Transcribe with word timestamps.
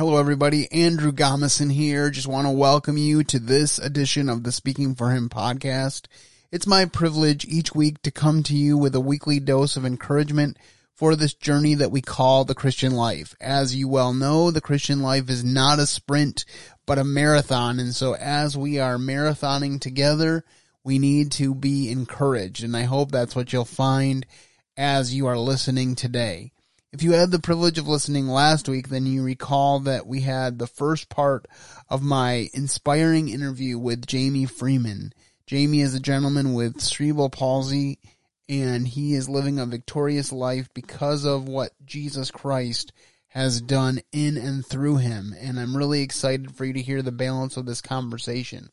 Hello, 0.00 0.16
everybody. 0.16 0.66
Andrew 0.72 1.12
Gomison 1.12 1.70
here. 1.70 2.08
Just 2.08 2.26
want 2.26 2.46
to 2.46 2.50
welcome 2.50 2.96
you 2.96 3.22
to 3.24 3.38
this 3.38 3.78
edition 3.78 4.30
of 4.30 4.44
the 4.44 4.50
Speaking 4.50 4.94
for 4.94 5.10
Him 5.10 5.28
podcast. 5.28 6.06
It's 6.50 6.66
my 6.66 6.86
privilege 6.86 7.44
each 7.44 7.74
week 7.74 8.00
to 8.00 8.10
come 8.10 8.42
to 8.44 8.56
you 8.56 8.78
with 8.78 8.94
a 8.94 9.00
weekly 9.00 9.40
dose 9.40 9.76
of 9.76 9.84
encouragement 9.84 10.56
for 10.94 11.14
this 11.14 11.34
journey 11.34 11.74
that 11.74 11.90
we 11.90 12.00
call 12.00 12.46
the 12.46 12.54
Christian 12.54 12.94
life. 12.94 13.34
As 13.42 13.76
you 13.76 13.88
well 13.88 14.14
know, 14.14 14.50
the 14.50 14.62
Christian 14.62 15.02
life 15.02 15.28
is 15.28 15.44
not 15.44 15.78
a 15.78 15.86
sprint, 15.86 16.46
but 16.86 16.98
a 16.98 17.04
marathon. 17.04 17.78
And 17.78 17.94
so 17.94 18.14
as 18.14 18.56
we 18.56 18.78
are 18.78 18.96
marathoning 18.96 19.82
together, 19.82 20.46
we 20.82 20.98
need 20.98 21.30
to 21.32 21.54
be 21.54 21.90
encouraged. 21.90 22.64
And 22.64 22.74
I 22.74 22.84
hope 22.84 23.10
that's 23.10 23.36
what 23.36 23.52
you'll 23.52 23.66
find 23.66 24.24
as 24.78 25.12
you 25.14 25.26
are 25.26 25.36
listening 25.36 25.94
today. 25.94 26.52
If 26.92 27.04
you 27.04 27.12
had 27.12 27.30
the 27.30 27.38
privilege 27.38 27.78
of 27.78 27.86
listening 27.86 28.26
last 28.26 28.68
week, 28.68 28.88
then 28.88 29.06
you 29.06 29.22
recall 29.22 29.78
that 29.80 30.08
we 30.08 30.22
had 30.22 30.58
the 30.58 30.66
first 30.66 31.08
part 31.08 31.46
of 31.88 32.02
my 32.02 32.48
inspiring 32.52 33.28
interview 33.28 33.78
with 33.78 34.06
Jamie 34.06 34.46
Freeman. 34.46 35.12
Jamie 35.46 35.82
is 35.82 35.94
a 35.94 36.00
gentleman 36.00 36.52
with 36.52 36.80
cerebral 36.80 37.30
palsy 37.30 38.00
and 38.48 38.88
he 38.88 39.14
is 39.14 39.28
living 39.28 39.60
a 39.60 39.66
victorious 39.66 40.32
life 40.32 40.68
because 40.74 41.24
of 41.24 41.46
what 41.46 41.70
Jesus 41.84 42.32
Christ 42.32 42.92
has 43.28 43.60
done 43.60 44.00
in 44.10 44.36
and 44.36 44.66
through 44.66 44.96
him. 44.96 45.32
And 45.38 45.60
I'm 45.60 45.76
really 45.76 46.02
excited 46.02 46.56
for 46.56 46.64
you 46.64 46.72
to 46.72 46.82
hear 46.82 47.02
the 47.02 47.12
balance 47.12 47.56
of 47.56 47.66
this 47.66 47.80
conversation. 47.80 48.68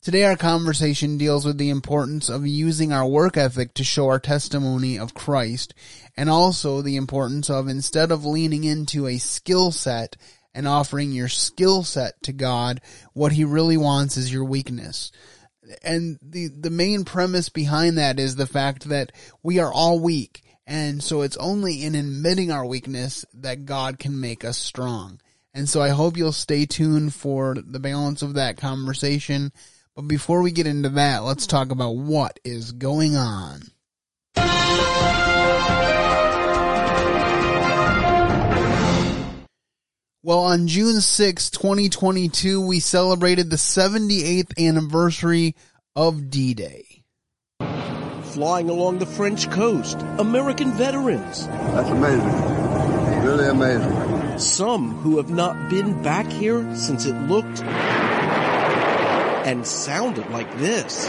Today 0.00 0.22
our 0.22 0.36
conversation 0.36 1.18
deals 1.18 1.44
with 1.44 1.58
the 1.58 1.70
importance 1.70 2.28
of 2.28 2.46
using 2.46 2.92
our 2.92 3.06
work 3.06 3.36
ethic 3.36 3.74
to 3.74 3.82
show 3.82 4.06
our 4.06 4.20
testimony 4.20 4.96
of 4.96 5.12
Christ 5.12 5.74
and 6.16 6.30
also 6.30 6.80
the 6.80 6.94
importance 6.94 7.50
of 7.50 7.66
instead 7.66 8.12
of 8.12 8.24
leaning 8.24 8.62
into 8.62 9.08
a 9.08 9.18
skill 9.18 9.72
set 9.72 10.16
and 10.54 10.68
offering 10.68 11.10
your 11.10 11.26
skill 11.26 11.82
set 11.82 12.22
to 12.22 12.32
God, 12.32 12.80
what 13.12 13.32
he 13.32 13.42
really 13.44 13.76
wants 13.76 14.16
is 14.16 14.32
your 14.32 14.44
weakness. 14.44 15.10
And 15.82 16.16
the, 16.22 16.46
the 16.46 16.70
main 16.70 17.04
premise 17.04 17.48
behind 17.48 17.98
that 17.98 18.20
is 18.20 18.36
the 18.36 18.46
fact 18.46 18.88
that 18.88 19.10
we 19.42 19.58
are 19.58 19.72
all 19.72 19.98
weak. 19.98 20.42
And 20.64 21.02
so 21.02 21.22
it's 21.22 21.36
only 21.38 21.82
in 21.82 21.96
admitting 21.96 22.52
our 22.52 22.64
weakness 22.64 23.24
that 23.34 23.66
God 23.66 23.98
can 23.98 24.20
make 24.20 24.44
us 24.44 24.58
strong. 24.58 25.20
And 25.52 25.68
so 25.68 25.82
I 25.82 25.88
hope 25.88 26.16
you'll 26.16 26.30
stay 26.30 26.66
tuned 26.66 27.14
for 27.14 27.56
the 27.60 27.80
balance 27.80 28.22
of 28.22 28.34
that 28.34 28.58
conversation. 28.58 29.50
But 29.98 30.06
before 30.06 30.42
we 30.42 30.52
get 30.52 30.68
into 30.68 30.90
that, 30.90 31.24
let's 31.24 31.48
talk 31.48 31.72
about 31.72 31.96
what 31.96 32.38
is 32.44 32.70
going 32.70 33.16
on. 33.16 33.62
Well, 40.22 40.38
on 40.38 40.68
June 40.68 41.00
6, 41.00 41.50
2022, 41.50 42.64
we 42.64 42.78
celebrated 42.78 43.50
the 43.50 43.56
78th 43.56 44.56
anniversary 44.56 45.56
of 45.96 46.30
D-Day. 46.30 47.02
Flying 48.22 48.70
along 48.70 49.00
the 49.00 49.06
French 49.06 49.50
coast, 49.50 50.00
American 50.18 50.70
veterans. 50.74 51.48
That's 51.48 51.90
amazing. 51.90 53.24
Really 53.24 53.48
amazing. 53.48 54.38
Some 54.38 54.94
who 54.98 55.16
have 55.16 55.30
not 55.30 55.68
been 55.68 56.00
back 56.04 56.30
here 56.30 56.76
since 56.76 57.04
it 57.04 57.16
looked 57.22 57.64
and 59.48 59.66
sounded 59.66 60.28
like 60.28 60.58
this. 60.58 61.06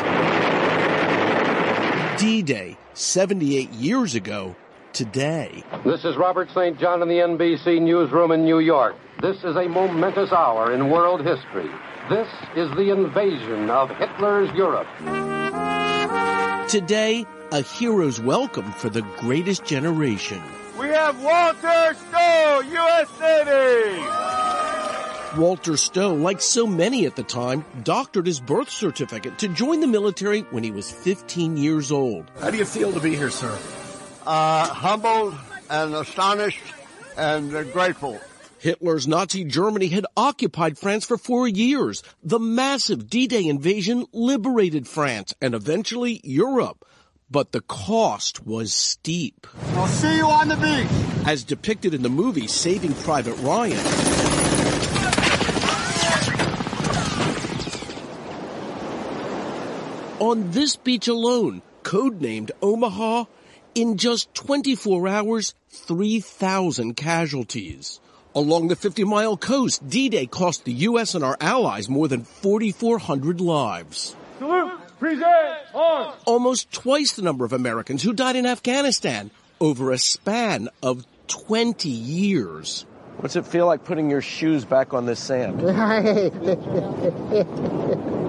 D-Day, 2.22 2.78
78 2.94 3.70
years 3.72 4.16
ago 4.16 4.56
today. 4.94 5.62
This 5.84 6.06
is 6.06 6.16
Robert 6.16 6.48
St. 6.56 6.80
John 6.80 7.02
in 7.02 7.10
the 7.10 7.16
NBC 7.16 7.82
newsroom 7.82 8.32
in 8.32 8.46
New 8.46 8.60
York. 8.60 8.96
This 9.22 9.36
is 9.44 9.58
a 9.58 9.68
momentous 9.68 10.32
hour 10.32 10.74
in 10.74 10.90
world 10.90 11.20
history. 11.20 11.70
This 12.10 12.30
is 12.56 12.72
the 12.78 12.92
invasion 12.92 13.70
of 13.70 13.90
Hitler's 13.90 14.50
Europe. 14.56 14.88
Today, 16.70 17.26
a 17.52 17.62
hero's 17.62 18.22
welcome 18.22 18.72
for 18.72 18.90
the 18.90 19.02
greatest 19.18 19.66
generation. 19.66 20.42
We 20.80 20.88
have 20.88 21.22
Walter 21.22 21.94
Stowe, 22.08 22.62
U.S. 22.62 23.10
Navy! 23.20 24.79
Walter 25.38 25.78
Stowe, 25.78 26.14
like 26.14 26.42
so 26.42 26.66
many 26.66 27.06
at 27.06 27.16
the 27.16 27.24
time, 27.24 27.64
doctored 27.84 28.26
his 28.26 28.40
birth 28.40 28.70
certificate 28.70 29.38
to 29.40 29.48
join 29.48 29.80
the 29.80 29.88
military 29.88 30.42
when 30.52 30.64
he 30.64 30.72
was 30.72 30.92
15 30.92 31.58
years 31.58 31.92
old. 31.92 32.30
How 32.40 32.50
do 32.50 32.58
you 32.58 32.66
feel 32.66 32.92
to 32.94 33.00
be 33.00 33.16
here, 33.16 33.30
sir? 33.30 33.58
Uh, 34.26 34.68
humbled 34.68 35.36
and 35.70 35.94
astonished 35.94 36.64
and 37.18 37.56
uh, 37.56 37.64
grateful. 37.66 38.20
Hitler's 38.58 39.08
Nazi 39.08 39.46
Germany 39.46 39.88
had 39.88 40.06
occupied 40.18 40.78
France 40.78 41.06
for 41.06 41.18
four 41.18 41.48
years. 41.48 42.04
The 42.24 42.40
massive 42.40 43.10
D-Day 43.10 43.48
invasion 43.48 44.06
liberated 44.12 44.88
France 44.88 45.34
and 45.42 45.54
eventually 45.54 46.20
Europe. 46.24 46.86
But 47.32 47.52
the 47.52 47.62
cost 47.62 48.46
was 48.46 48.74
steep. 48.74 49.46
I'll 49.76 49.88
see 49.88 50.18
you 50.18 50.26
on 50.26 50.48
the 50.48 50.56
beach. 50.56 51.28
As 51.28 51.44
depicted 51.44 51.94
in 51.94 52.02
the 52.02 52.10
movie 52.10 52.48
Saving 52.48 52.94
Private 52.96 53.36
Ryan, 53.36 53.78
On 60.20 60.52
this 60.52 60.76
beach 60.76 61.08
alone, 61.08 61.62
codenamed 61.82 62.52
Omaha, 62.62 63.24
in 63.74 63.96
just 63.96 64.34
24 64.34 65.08
hours, 65.08 65.56
3,000 65.70 66.98
casualties. 66.98 68.02
Along 68.36 68.68
the 68.68 68.76
50 68.76 69.06
mile 69.06 69.38
coast, 69.38 69.88
D-Day 69.88 70.26
cost 70.26 70.66
the 70.66 70.74
U.S. 70.74 71.16
and 71.16 71.24
our 71.24 71.38
allies 71.40 71.88
more 71.88 72.10
than 72.10 72.26
4,400 72.26 73.40
lives. 73.40 74.18
Salute! 74.40 74.74
Present! 75.00 75.74
On! 75.74 76.14
Almost 76.26 76.70
twice 76.74 77.14
the 77.14 77.22
number 77.22 77.46
of 77.46 77.54
Americans 77.54 78.04
who 78.04 78.12
died 78.12 78.36
in 78.36 78.46
Afghanistan 78.46 79.32
over 79.62 79.94
a 79.94 79.98
span 79.98 80.68
of 80.84 81.06
20 81.28 81.88
years. 81.88 82.86
What's 83.20 83.38
it 83.38 83.48
feel 83.48 83.68
like 83.68 83.86
putting 83.86 84.10
your 84.10 84.22
shoes 84.22 84.66
back 84.66 84.94
on 84.94 85.06
this 85.06 85.22
sand? 85.22 85.62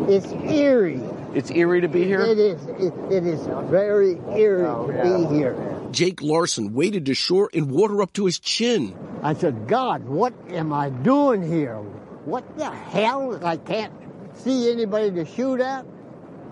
it's 0.08 0.32
eerie. 0.52 1.02
It's 1.34 1.50
eerie 1.50 1.80
to 1.80 1.88
be 1.88 2.04
here? 2.04 2.20
It 2.20 2.38
is. 2.38 2.66
It, 2.66 2.94
it 3.10 3.26
is 3.26 3.46
very 3.70 4.20
eerie 4.36 4.66
oh, 4.66 4.88
to 4.88 5.28
be 5.28 5.36
here. 5.36 5.56
Jake 5.92 6.22
Larson 6.22 6.74
waded 6.74 7.06
to 7.06 7.14
shore 7.14 7.48
in 7.52 7.68
water 7.68 8.02
up 8.02 8.12
to 8.14 8.26
his 8.26 8.38
chin. 8.38 8.96
I 9.22 9.34
said, 9.34 9.68
God, 9.68 10.04
what 10.04 10.32
am 10.48 10.72
I 10.72 10.90
doing 10.90 11.42
here? 11.42 11.76
What 12.24 12.56
the 12.56 12.70
hell? 12.70 13.44
I 13.44 13.56
can't 13.56 13.92
see 14.34 14.70
anybody 14.72 15.10
to 15.12 15.24
shoot 15.24 15.60
at, 15.60 15.84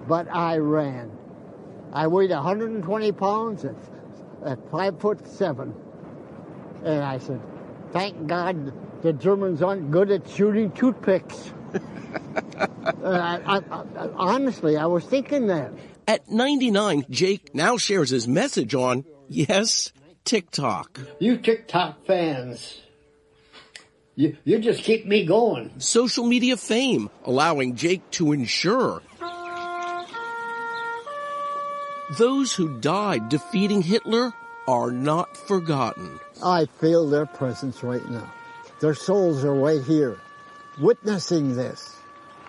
but 0.06 0.28
I 0.33 0.59
ran. 0.59 1.11
I 1.93 2.06
weighed 2.06 2.31
120 2.31 3.12
pounds 3.12 3.65
at, 3.65 3.75
at 4.44 4.71
five 4.71 5.00
foot 5.00 5.27
seven. 5.27 5.75
And 6.84 7.03
I 7.03 7.19
said, 7.19 7.41
thank 7.93 8.27
God 8.27 8.72
the 9.03 9.12
Germans 9.12 9.62
aren't 9.62 9.91
good 9.91 10.11
at 10.11 10.28
shooting 10.28 10.71
toothpicks. 10.72 11.53
Uh, 11.75 11.81
I, 13.05 13.56
I, 13.56 13.59
I, 13.59 14.09
honestly, 14.17 14.77
I 14.77 14.87
was 14.87 15.05
thinking 15.05 15.47
that. 15.49 15.73
At 16.06 16.29
99, 16.29 17.06
Jake 17.11 17.55
now 17.55 17.77
shares 17.77 18.11
his 18.11 18.27
message 18.27 18.75
on, 18.75 19.05
yes, 19.29 19.93
TikTok. 20.25 20.99
You 21.19 21.39
TikTok 21.39 22.06
fans, 22.06 22.81
you, 24.15 24.37
you 24.45 24.59
just 24.59 24.83
keep 24.83 25.06
me 25.06 25.25
going. 25.25 25.79
Social 25.79 26.27
media 26.27 26.56
fame, 26.56 27.09
allowing 27.25 27.77
Jake 27.77 28.11
to 28.12 28.33
ensure 28.33 29.03
those 32.17 32.55
who 32.55 32.81
died 32.81 33.29
defeating 33.29 33.82
Hitler 33.82 34.32
are 34.67 34.91
not 34.91 35.37
forgotten. 35.37 36.19
I 36.43 36.67
feel 36.67 37.09
their 37.09 37.26
presence 37.26 37.82
right 37.82 38.06
now. 38.09 38.32
Their 38.81 38.94
souls 38.94 39.44
are 39.44 39.55
right 39.55 39.82
here, 39.82 40.19
witnessing 40.81 41.57
this. 41.57 41.97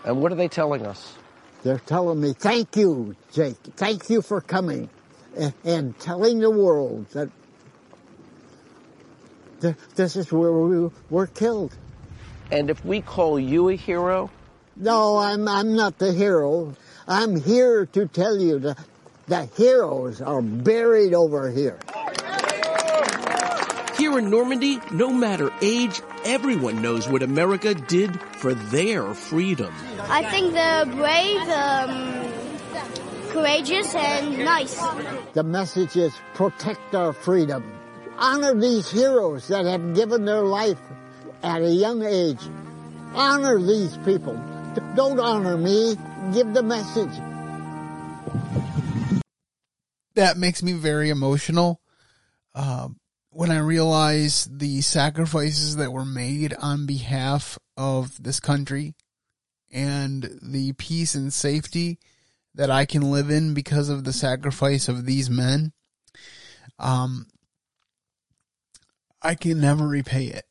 And 0.03 0.21
what 0.21 0.31
are 0.31 0.35
they 0.35 0.47
telling 0.47 0.85
us? 0.85 1.15
They're 1.63 1.79
telling 1.79 2.21
me, 2.21 2.33
thank 2.33 2.75
you, 2.77 3.15
Jake. 3.33 3.57
Thank 3.75 4.09
you 4.09 4.21
for 4.21 4.39
coming 4.39 4.89
and, 5.37 5.53
and 5.63 5.99
telling 5.99 6.39
the 6.39 6.49
world 6.49 7.07
that 7.11 7.29
this 9.95 10.15
is 10.15 10.31
where 10.31 10.53
we 10.53 10.89
were 11.09 11.27
killed. 11.27 11.75
And 12.51 12.69
if 12.69 12.83
we 12.85 13.01
call 13.01 13.39
you 13.39 13.69
a 13.69 13.75
hero? 13.75 14.31
No, 14.75 15.17
I'm, 15.17 15.47
I'm 15.47 15.75
not 15.75 15.97
the 15.97 16.13
hero. 16.13 16.75
I'm 17.07 17.39
here 17.41 17.85
to 17.87 18.07
tell 18.07 18.39
you 18.39 18.59
that 18.59 18.77
the 19.27 19.45
heroes 19.45 20.21
are 20.21 20.41
buried 20.41 21.13
over 21.13 21.51
here. 21.51 21.77
Here 23.97 24.17
in 24.17 24.29
Normandy, 24.29 24.79
no 24.91 25.11
matter 25.11 25.51
age, 25.61 26.01
everyone 26.25 26.81
knows 26.81 27.07
what 27.07 27.23
America 27.23 27.73
did 27.73 28.19
for 28.21 28.53
their 28.53 29.13
freedom. 29.13 29.73
I 30.01 30.23
think 30.29 30.53
they're 30.53 30.85
brave, 30.85 31.41
um, 31.49 32.31
courageous, 33.29 33.93
and 33.95 34.39
nice. 34.39 34.79
The 35.33 35.43
message 35.43 35.95
is 35.95 36.13
protect 36.33 36.95
our 36.95 37.13
freedom. 37.13 37.63
Honor 38.17 38.53
these 38.53 38.89
heroes 38.89 39.47
that 39.47 39.65
have 39.65 39.95
given 39.95 40.25
their 40.25 40.41
life 40.41 40.79
at 41.43 41.61
a 41.61 41.69
young 41.71 42.03
age. 42.03 42.41
Honor 43.13 43.59
these 43.59 43.97
people. 43.99 44.35
Don't 44.95 45.19
honor 45.19 45.57
me. 45.57 45.95
Give 46.33 46.53
the 46.53 46.63
message. 46.63 47.15
That 50.15 50.37
makes 50.37 50.61
me 50.61 50.73
very 50.73 51.09
emotional. 51.09 51.81
Uh, 52.53 52.89
when 53.39 53.51
I 53.51 53.59
realize 53.59 54.49
the 54.51 54.81
sacrifices 54.81 55.77
that 55.77 55.93
were 55.93 56.03
made 56.03 56.53
on 56.55 56.85
behalf 56.85 57.57
of 57.77 58.21
this 58.21 58.37
country 58.37 58.95
and 59.71 60.29
the 60.41 60.73
peace 60.73 61.15
and 61.15 61.31
safety 61.31 61.99
that 62.53 62.69
I 62.69 62.83
can 62.83 63.01
live 63.01 63.29
in 63.29 63.53
because 63.53 63.87
of 63.87 64.03
the 64.03 64.11
sacrifice 64.11 64.89
of 64.89 65.05
these 65.05 65.29
men, 65.29 65.71
um, 66.79 67.27
I 69.21 69.35
can 69.35 69.61
never 69.61 69.87
repay 69.87 70.25
it. 70.25 70.45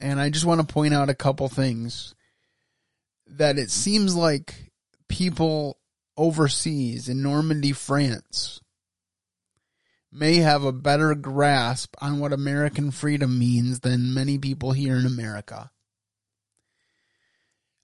And 0.00 0.18
I 0.18 0.30
just 0.30 0.46
want 0.46 0.66
to 0.66 0.72
point 0.72 0.94
out 0.94 1.10
a 1.10 1.14
couple 1.14 1.50
things 1.50 2.14
that 3.26 3.58
it 3.58 3.70
seems 3.70 4.16
like 4.16 4.72
people 5.08 5.76
overseas 6.16 7.10
in 7.10 7.22
Normandy, 7.22 7.72
France, 7.72 8.62
may 10.16 10.36
have 10.36 10.64
a 10.64 10.72
better 10.72 11.14
grasp 11.14 11.94
on 12.00 12.18
what 12.18 12.32
American 12.32 12.90
freedom 12.90 13.38
means 13.38 13.80
than 13.80 14.14
many 14.14 14.38
people 14.38 14.72
here 14.72 14.96
in 14.96 15.04
America. 15.04 15.70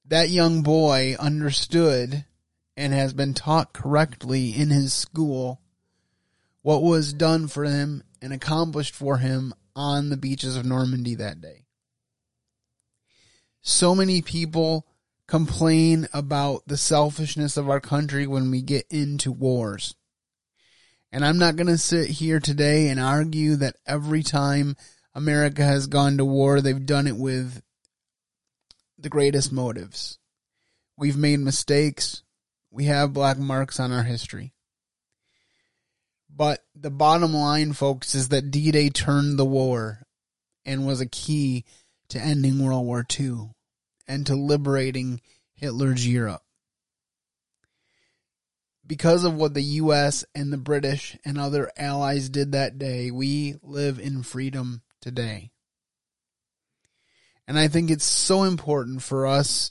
That 0.06 0.30
young 0.30 0.62
boy 0.62 1.14
understood 1.20 2.24
and 2.74 2.94
has 2.94 3.12
been 3.12 3.34
taught 3.34 3.74
correctly 3.74 4.50
in 4.50 4.70
his 4.70 4.94
school 4.94 5.60
what 6.62 6.82
was 6.82 7.12
done 7.12 7.48
for 7.48 7.64
him 7.64 8.02
and 8.22 8.32
accomplished 8.32 8.94
for 8.94 9.18
him 9.18 9.52
on 9.76 10.08
the 10.08 10.16
beaches 10.16 10.56
of 10.56 10.64
Normandy 10.64 11.14
that 11.16 11.40
day. 11.40 11.66
So 13.60 13.94
many 13.94 14.22
people 14.22 14.86
complain 15.26 16.08
about 16.14 16.62
the 16.66 16.76
selfishness 16.78 17.56
of 17.56 17.68
our 17.68 17.80
country 17.80 18.26
when 18.26 18.50
we 18.50 18.62
get 18.62 18.86
into 18.90 19.30
wars. 19.30 19.94
And 21.12 21.24
I'm 21.24 21.36
not 21.38 21.56
going 21.56 21.66
to 21.66 21.76
sit 21.76 22.08
here 22.08 22.40
today 22.40 22.88
and 22.88 22.98
argue 22.98 23.56
that 23.56 23.76
every 23.86 24.22
time 24.22 24.76
America 25.14 25.62
has 25.62 25.86
gone 25.86 26.16
to 26.16 26.24
war, 26.24 26.60
they've 26.60 26.86
done 26.86 27.06
it 27.06 27.16
with 27.16 27.62
the 28.98 29.10
greatest 29.10 29.52
motives. 29.52 30.18
We've 30.96 31.16
made 31.16 31.40
mistakes. 31.40 32.22
We 32.70 32.86
have 32.86 33.12
black 33.12 33.38
marks 33.38 33.78
on 33.78 33.92
our 33.92 34.04
history. 34.04 34.54
But 36.34 36.64
the 36.74 36.90
bottom 36.90 37.34
line, 37.34 37.74
folks, 37.74 38.14
is 38.14 38.30
that 38.30 38.50
D 38.50 38.70
Day 38.70 38.88
turned 38.88 39.38
the 39.38 39.44
war 39.44 40.06
and 40.64 40.86
was 40.86 41.02
a 41.02 41.06
key 41.06 41.66
to 42.08 42.18
ending 42.18 42.64
World 42.64 42.86
War 42.86 43.04
II 43.18 43.50
and 44.08 44.26
to 44.26 44.34
liberating 44.34 45.20
Hitler's 45.52 46.06
Europe. 46.06 46.42
Because 48.92 49.24
of 49.24 49.32
what 49.32 49.54
the 49.54 49.62
US 49.62 50.22
and 50.34 50.52
the 50.52 50.58
British 50.58 51.16
and 51.24 51.38
other 51.38 51.72
allies 51.78 52.28
did 52.28 52.52
that 52.52 52.76
day, 52.78 53.10
we 53.10 53.54
live 53.62 53.98
in 53.98 54.22
freedom 54.22 54.82
today. 55.00 55.50
And 57.48 57.58
I 57.58 57.68
think 57.68 57.90
it's 57.90 58.04
so 58.04 58.42
important 58.42 59.02
for 59.02 59.26
us 59.26 59.70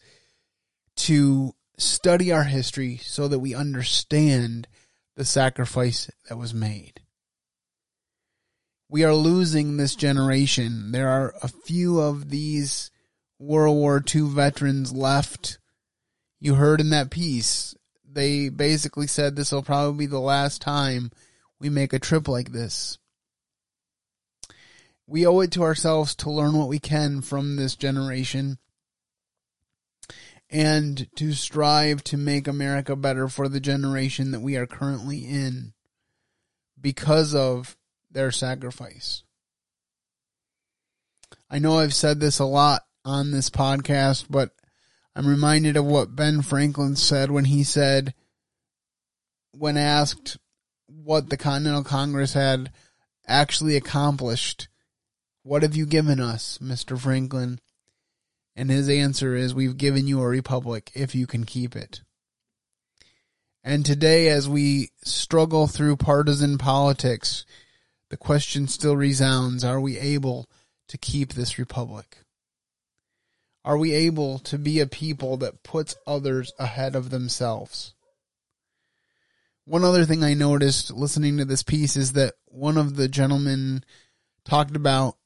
to 0.96 1.54
study 1.78 2.32
our 2.32 2.46
history 2.46 2.98
so 2.98 3.28
that 3.28 3.38
we 3.38 3.54
understand 3.54 4.68
the 5.16 5.24
sacrifice 5.24 6.10
that 6.28 6.38
was 6.38 6.56
made. 6.56 7.02
We 8.90 9.04
are 9.04 9.14
losing 9.14 9.78
this 9.78 9.94
generation. 9.94 10.94
There 10.94 11.10
are 11.10 11.36
a 11.44 11.48
few 11.48 12.00
of 12.00 12.32
these 12.32 12.90
World 13.38 13.78
War 13.78 14.04
II 14.04 14.30
veterans 14.30 14.92
left. 14.92 15.60
You 16.40 16.56
heard 16.56 16.82
in 16.82 16.90
that 16.90 17.12
piece, 17.12 17.76
they 18.14 18.50
basically 18.50 19.08
said 19.08 19.36
this 19.36 19.52
will 19.52 19.64
probably 19.64 20.06
be 20.06 20.10
the 20.10 20.20
last 20.20 20.62
time 20.62 21.12
we 21.60 21.70
make 21.70 21.94
a 21.94 22.00
trip 22.00 22.28
like 22.28 22.52
this. 22.52 22.98
We 25.08 25.26
owe 25.26 25.42
it 25.42 25.52
to 25.52 25.64
ourselves 25.64 26.16
to 26.16 26.32
learn 26.32 26.54
what 26.54 26.70
we 26.70 26.80
can 26.80 27.22
from 27.22 27.56
this 27.56 27.76
generation 27.76 28.58
and 30.50 31.08
to 31.16 31.34
strive 31.34 32.04
to 32.06 32.18
make 32.18 32.48
America 32.48 32.96
better 32.96 33.28
for 33.28 33.48
the 33.48 33.60
generation 33.60 34.32
that 34.32 34.42
we 34.42 34.58
are 34.58 34.68
currently 34.68 35.20
in 35.20 35.74
because 36.80 37.34
of 37.34 37.78
their 38.10 38.32
sacrifice. 38.32 39.24
I 41.50 41.60
know 41.60 41.80
I've 41.80 41.94
said 41.94 42.20
this 42.20 42.40
a 42.40 42.46
lot 42.46 42.84
on 43.06 43.32
this 43.32 43.50
podcast, 43.50 44.26
but 44.30 44.52
I'm 45.16 45.28
reminded 45.28 45.76
of 45.76 45.86
what 45.86 46.16
Ben 46.16 46.42
Franklin 46.42 46.96
said 46.96 47.32
when 47.32 47.46
he 47.46 47.64
said, 47.64 48.14
when 49.52 49.78
asked 49.78 50.38
what 50.88 51.30
the 51.30 51.38
Continental 51.38 51.84
Congress 51.84 52.34
had 52.34 52.72
actually 53.28 53.76
accomplished, 53.76 54.68
what 55.44 55.64
have 55.64 55.76
you 55.76 55.86
given 55.86 56.20
us, 56.20 56.60
Mr. 56.62 56.98
Franklin? 56.98 57.60
And 58.56 58.70
his 58.70 58.90
answer 58.90 59.36
is, 59.36 59.54
We've 59.54 59.78
given 59.78 60.08
you 60.08 60.22
a 60.22 60.28
republic 60.28 60.92
if 60.94 61.16
you 61.16 61.28
can 61.28 61.46
keep 61.46 61.76
it. 61.76 62.02
And 63.64 63.86
today, 63.86 64.28
as 64.28 64.50
we 64.50 64.90
struggle 65.04 65.68
through 65.68 65.98
partisan 65.98 66.58
politics, 66.58 67.46
the 68.10 68.18
question 68.18 68.68
still 68.68 68.96
resounds 68.96 69.64
Are 69.64 69.80
we 69.80 69.98
able 69.98 70.50
to 70.88 70.98
keep 70.98 71.34
this 71.34 71.58
republic? 71.58 72.20
Are 73.64 73.78
we 73.78 73.94
able 73.94 74.40
to 74.40 74.58
be 74.58 74.80
a 74.80 74.88
people 74.88 75.38
that 75.38 75.64
puts 75.64 75.96
others 76.08 76.52
ahead 76.58 76.96
of 76.96 77.10
themselves? 77.10 77.94
One 79.66 79.84
other 79.84 80.06
thing 80.06 80.24
I 80.24 80.34
noticed 80.34 80.92
listening 80.92 81.38
to 81.38 81.46
this 81.46 81.62
piece 81.62 81.96
is 81.96 82.14
that 82.14 82.34
one 82.46 82.78
of 82.78 82.96
the 82.96 83.08
gentlemen 83.08 83.84
talked 84.44 84.76
about 84.76 85.18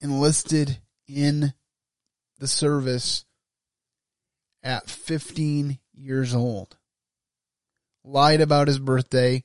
enlisted 0.00 0.78
in 1.06 1.54
the 2.38 2.48
service 2.48 3.24
at 4.62 4.90
15 4.90 5.78
years 5.94 6.34
old, 6.34 6.76
lied 8.04 8.40
about 8.40 8.66
his 8.66 8.80
birthday, 8.80 9.44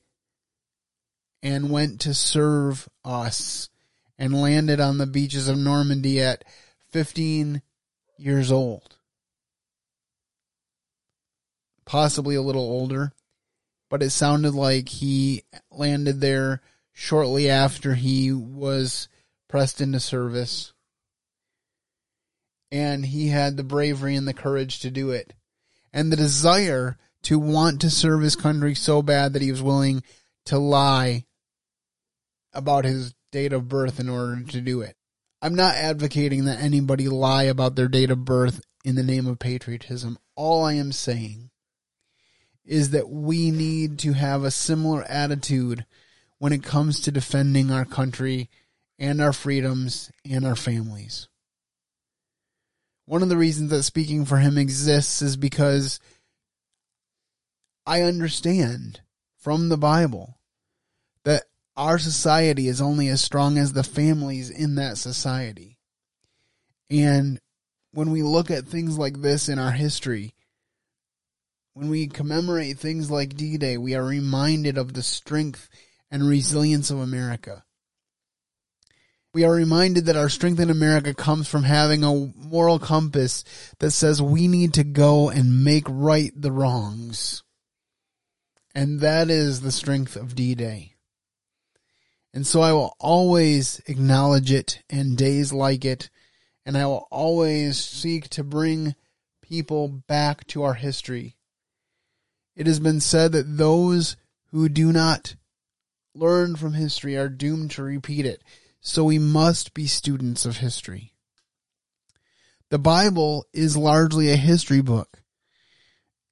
and 1.42 1.70
went 1.70 2.00
to 2.00 2.12
serve 2.12 2.88
us 3.04 3.70
and 4.18 4.40
landed 4.40 4.80
on 4.80 4.98
the 4.98 5.06
beaches 5.06 5.48
of 5.48 5.56
Normandy 5.56 6.20
at 6.20 6.44
15 6.90 7.62
years 8.22 8.52
old. 8.52 8.96
Possibly 11.84 12.34
a 12.34 12.42
little 12.42 12.62
older, 12.62 13.12
but 13.90 14.02
it 14.02 14.10
sounded 14.10 14.54
like 14.54 14.88
he 14.88 15.42
landed 15.70 16.20
there 16.20 16.62
shortly 16.92 17.50
after 17.50 17.94
he 17.94 18.32
was 18.32 19.08
pressed 19.48 19.80
into 19.80 20.00
service. 20.00 20.72
And 22.70 23.04
he 23.04 23.28
had 23.28 23.56
the 23.56 23.64
bravery 23.64 24.16
and 24.16 24.26
the 24.26 24.32
courage 24.32 24.80
to 24.80 24.90
do 24.90 25.10
it. 25.10 25.34
And 25.92 26.10
the 26.10 26.16
desire 26.16 26.96
to 27.24 27.38
want 27.38 27.82
to 27.82 27.90
serve 27.90 28.22
his 28.22 28.36
country 28.36 28.74
so 28.74 29.02
bad 29.02 29.34
that 29.34 29.42
he 29.42 29.50
was 29.50 29.62
willing 29.62 30.02
to 30.46 30.58
lie 30.58 31.24
about 32.54 32.84
his 32.84 33.14
date 33.30 33.52
of 33.52 33.68
birth 33.68 34.00
in 34.00 34.08
order 34.08 34.42
to 34.42 34.60
do 34.60 34.80
it. 34.80 34.96
I'm 35.44 35.56
not 35.56 35.74
advocating 35.74 36.44
that 36.44 36.60
anybody 36.60 37.08
lie 37.08 37.42
about 37.42 37.74
their 37.74 37.88
date 37.88 38.12
of 38.12 38.24
birth 38.24 38.60
in 38.84 38.94
the 38.94 39.02
name 39.02 39.26
of 39.26 39.40
patriotism. 39.40 40.16
All 40.36 40.64
I 40.64 40.74
am 40.74 40.92
saying 40.92 41.50
is 42.64 42.90
that 42.90 43.08
we 43.08 43.50
need 43.50 43.98
to 44.00 44.12
have 44.12 44.44
a 44.44 44.52
similar 44.52 45.02
attitude 45.02 45.84
when 46.38 46.52
it 46.52 46.62
comes 46.62 47.00
to 47.00 47.10
defending 47.10 47.72
our 47.72 47.84
country 47.84 48.50
and 49.00 49.20
our 49.20 49.32
freedoms 49.32 50.12
and 50.24 50.46
our 50.46 50.54
families. 50.54 51.28
One 53.04 53.24
of 53.24 53.28
the 53.28 53.36
reasons 53.36 53.70
that 53.70 53.82
Speaking 53.82 54.24
for 54.24 54.38
Him 54.38 54.56
exists 54.56 55.22
is 55.22 55.36
because 55.36 55.98
I 57.84 58.02
understand 58.02 59.00
from 59.36 59.70
the 59.70 59.76
Bible 59.76 60.38
our 61.76 61.98
society 61.98 62.68
is 62.68 62.80
only 62.80 63.08
as 63.08 63.20
strong 63.20 63.58
as 63.58 63.72
the 63.72 63.84
families 63.84 64.50
in 64.50 64.74
that 64.74 64.98
society. 64.98 65.78
And 66.90 67.38
when 67.92 68.10
we 68.10 68.22
look 68.22 68.50
at 68.50 68.66
things 68.66 68.98
like 68.98 69.20
this 69.20 69.48
in 69.48 69.58
our 69.58 69.70
history, 69.70 70.34
when 71.74 71.88
we 71.88 72.06
commemorate 72.06 72.78
things 72.78 73.10
like 73.10 73.36
D 73.36 73.56
Day, 73.56 73.78
we 73.78 73.94
are 73.94 74.04
reminded 74.04 74.76
of 74.76 74.92
the 74.92 75.02
strength 75.02 75.68
and 76.10 76.28
resilience 76.28 76.90
of 76.90 76.98
America. 76.98 77.64
We 79.32 79.44
are 79.44 79.52
reminded 79.52 80.04
that 80.06 80.16
our 80.16 80.28
strength 80.28 80.60
in 80.60 80.68
America 80.68 81.14
comes 81.14 81.48
from 81.48 81.62
having 81.62 82.04
a 82.04 82.30
moral 82.36 82.78
compass 82.78 83.44
that 83.78 83.92
says 83.92 84.20
we 84.20 84.46
need 84.46 84.74
to 84.74 84.84
go 84.84 85.30
and 85.30 85.64
make 85.64 85.86
right 85.88 86.32
the 86.36 86.52
wrongs. 86.52 87.42
And 88.74 89.00
that 89.00 89.30
is 89.30 89.62
the 89.62 89.72
strength 89.72 90.16
of 90.16 90.34
D 90.34 90.54
Day. 90.54 90.91
And 92.34 92.46
so 92.46 92.62
I 92.62 92.72
will 92.72 92.96
always 92.98 93.80
acknowledge 93.86 94.50
it 94.50 94.82
and 94.88 95.16
days 95.16 95.52
like 95.52 95.84
it 95.84 96.08
and 96.64 96.76
I 96.76 96.86
will 96.86 97.08
always 97.10 97.78
seek 97.78 98.28
to 98.30 98.44
bring 98.44 98.94
people 99.42 99.88
back 99.88 100.46
to 100.48 100.62
our 100.62 100.74
history. 100.74 101.36
It 102.54 102.66
has 102.66 102.80
been 102.80 103.00
said 103.00 103.32
that 103.32 103.56
those 103.56 104.16
who 104.50 104.68
do 104.68 104.92
not 104.92 105.34
learn 106.14 106.56
from 106.56 106.74
history 106.74 107.16
are 107.16 107.28
doomed 107.28 107.72
to 107.72 107.82
repeat 107.82 108.26
it, 108.26 108.42
so 108.80 109.04
we 109.04 109.18
must 109.18 109.74
be 109.74 109.86
students 109.86 110.44
of 110.44 110.58
history. 110.58 111.14
The 112.68 112.78
Bible 112.78 113.46
is 113.52 113.76
largely 113.76 114.30
a 114.30 114.36
history 114.36 114.82
book. 114.82 115.21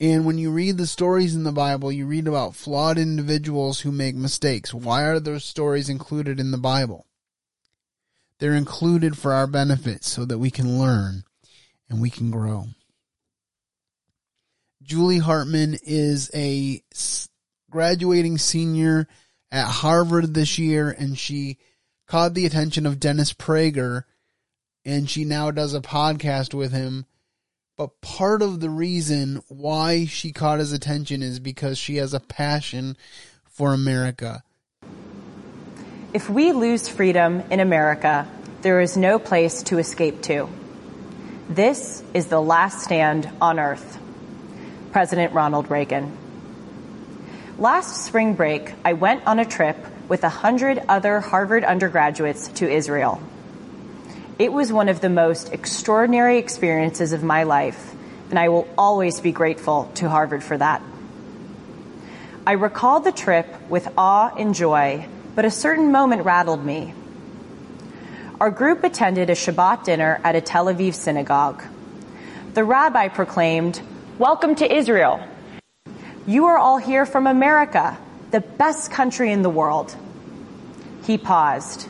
And 0.01 0.25
when 0.25 0.39
you 0.39 0.51
read 0.51 0.79
the 0.79 0.87
stories 0.87 1.35
in 1.35 1.45
the 1.45 1.53
Bible, 1.53 1.93
you 1.93 2.07
read 2.07 2.27
about 2.27 2.57
flawed 2.57 2.97
individuals 2.97 3.81
who 3.81 3.93
make 3.93 4.15
mistakes. 4.15 4.73
Why 4.73 5.03
are 5.03 5.21
those 5.21 5.45
stories 5.45 5.91
included 5.91 6.41
in 6.41 6.53
the 6.53 6.59
Bible? 6.59 7.07
They're 8.39 8.55
included 8.55 9.19
for 9.19 9.35
our 9.35 9.47
benefit 9.47 10.03
so 10.03 10.25
that 10.25 10.39
we 10.39 10.51
can 10.51 10.79
learn 10.79 11.25
and 11.91 12.01
we 12.01 12.09
can 12.09 12.31
grow. 12.31 12.69
Julie 14.83 15.19
Hartman 15.19 15.77
is 15.83 16.31
a 16.33 16.83
graduating 17.71 18.39
senior 18.39 19.07
at 19.53 19.67
Harvard 19.67 20.33
this 20.33 20.59
year 20.59 20.91
and 20.91 21.19
she 21.19 21.59
caught 22.07 22.33
the 22.33 22.47
attention 22.47 22.87
of 22.87 22.99
Dennis 22.99 23.35
Prager 23.35 24.05
and 24.87 25.11
she 25.11 25.27
now 25.27 25.51
does 25.51 25.75
a 25.75 25.81
podcast 25.81 26.55
with 26.55 26.73
him 26.73 27.05
but 27.81 28.03
part 28.03 28.43
of 28.43 28.61
the 28.61 28.69
reason 28.69 29.43
why 29.49 30.05
she 30.05 30.33
caught 30.33 30.59
his 30.59 30.71
attention 30.71 31.23
is 31.23 31.41
because 31.41 31.79
she 31.79 31.97
has 31.97 32.13
a 32.13 32.21
passion 32.21 32.95
for 33.47 33.73
America. 33.73 34.43
If 36.13 36.29
we 36.29 36.53
lose 36.53 36.89
freedom 36.89 37.43
in 37.49 37.59
America, 37.59 38.29
there 38.61 38.83
is 38.83 38.99
no 38.99 39.19
place 39.19 39.63
to 39.63 39.79
escape 39.79 40.21
to. 40.25 40.47
This 41.49 42.05
is 42.13 42.27
the 42.27 42.39
last 42.39 42.83
stand 42.83 43.31
on 43.41 43.59
earth. 43.59 43.99
President 44.93 45.33
Ronald 45.33 45.71
Reagan. 45.71 46.15
Last 47.57 48.05
spring 48.05 48.35
break, 48.35 48.75
I 48.85 48.93
went 48.93 49.27
on 49.27 49.39
a 49.39 49.47
trip 49.47 49.79
with 50.07 50.23
a 50.23 50.29
hundred 50.29 50.83
other 50.87 51.19
Harvard 51.21 51.65
undergraduates 51.65 52.49
to 52.49 52.71
Israel. 52.71 53.23
It 54.41 54.55
was 54.55 54.73
one 54.73 54.89
of 54.89 55.03
the 55.03 55.11
most 55.11 55.53
extraordinary 55.53 56.39
experiences 56.39 57.13
of 57.13 57.23
my 57.23 57.43
life, 57.43 57.95
and 58.31 58.39
I 58.39 58.49
will 58.49 58.67
always 58.79 59.21
be 59.21 59.33
grateful 59.33 59.91
to 59.97 60.09
Harvard 60.09 60.43
for 60.43 60.57
that. 60.57 60.81
I 62.47 62.53
recall 62.53 63.01
the 63.01 63.13
trip 63.13 63.47
with 63.69 63.87
awe 63.99 64.35
and 64.35 64.55
joy, 64.55 65.07
but 65.35 65.45
a 65.45 65.51
certain 65.51 65.93
moment 65.93 66.25
rattled 66.25 66.65
me. 66.65 66.95
Our 68.41 68.51
group 68.51 68.83
attended 68.83 69.29
a 69.29 69.35
Shabbat 69.35 69.85
dinner 69.85 70.19
at 70.25 70.35
a 70.35 70.41
Tel 70.41 70.69
Aviv 70.69 70.95
synagogue. 70.95 71.63
The 72.55 72.65
rabbi 72.65 73.09
proclaimed, 73.09 73.83
Welcome 74.19 74.55
to 74.55 74.75
Israel. 74.75 75.21
You 76.27 76.47
are 76.47 76.57
all 76.57 76.79
here 76.79 77.05
from 77.05 77.27
America, 77.27 77.99
the 78.31 78.41
best 78.41 78.91
country 78.91 79.33
in 79.33 79.43
the 79.43 79.51
world. 79.51 79.95
He 81.05 81.19
paused, 81.19 81.87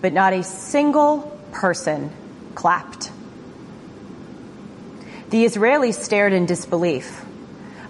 but 0.00 0.12
not 0.12 0.32
a 0.32 0.44
single 0.44 1.36
person 1.52 2.10
clapped. 2.54 3.10
The 5.30 5.44
Israelis 5.44 5.94
stared 5.94 6.32
in 6.32 6.46
disbelief. 6.46 7.24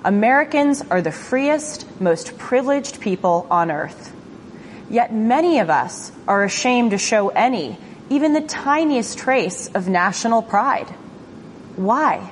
Americans 0.05 0.83
are 0.90 1.02
the 1.02 1.12
freest, 1.12 1.87
most 2.00 2.37
privileged 2.38 3.00
people 3.00 3.47
on 3.50 3.71
earth. 3.71 4.14
Yet 4.90 5.12
many 5.12 5.61
of 5.61 5.71
us 5.71 6.12
are 6.26 6.45
ashamed 6.45 6.90
to 6.90 6.99
show 6.99 7.29
any, 7.29 7.79
even 8.09 8.33
the 8.33 8.40
tiniest 8.40 9.19
trace 9.19 9.69
of 9.69 9.88
national 9.88 10.43
pride. 10.43 10.88
Why? 11.76 12.31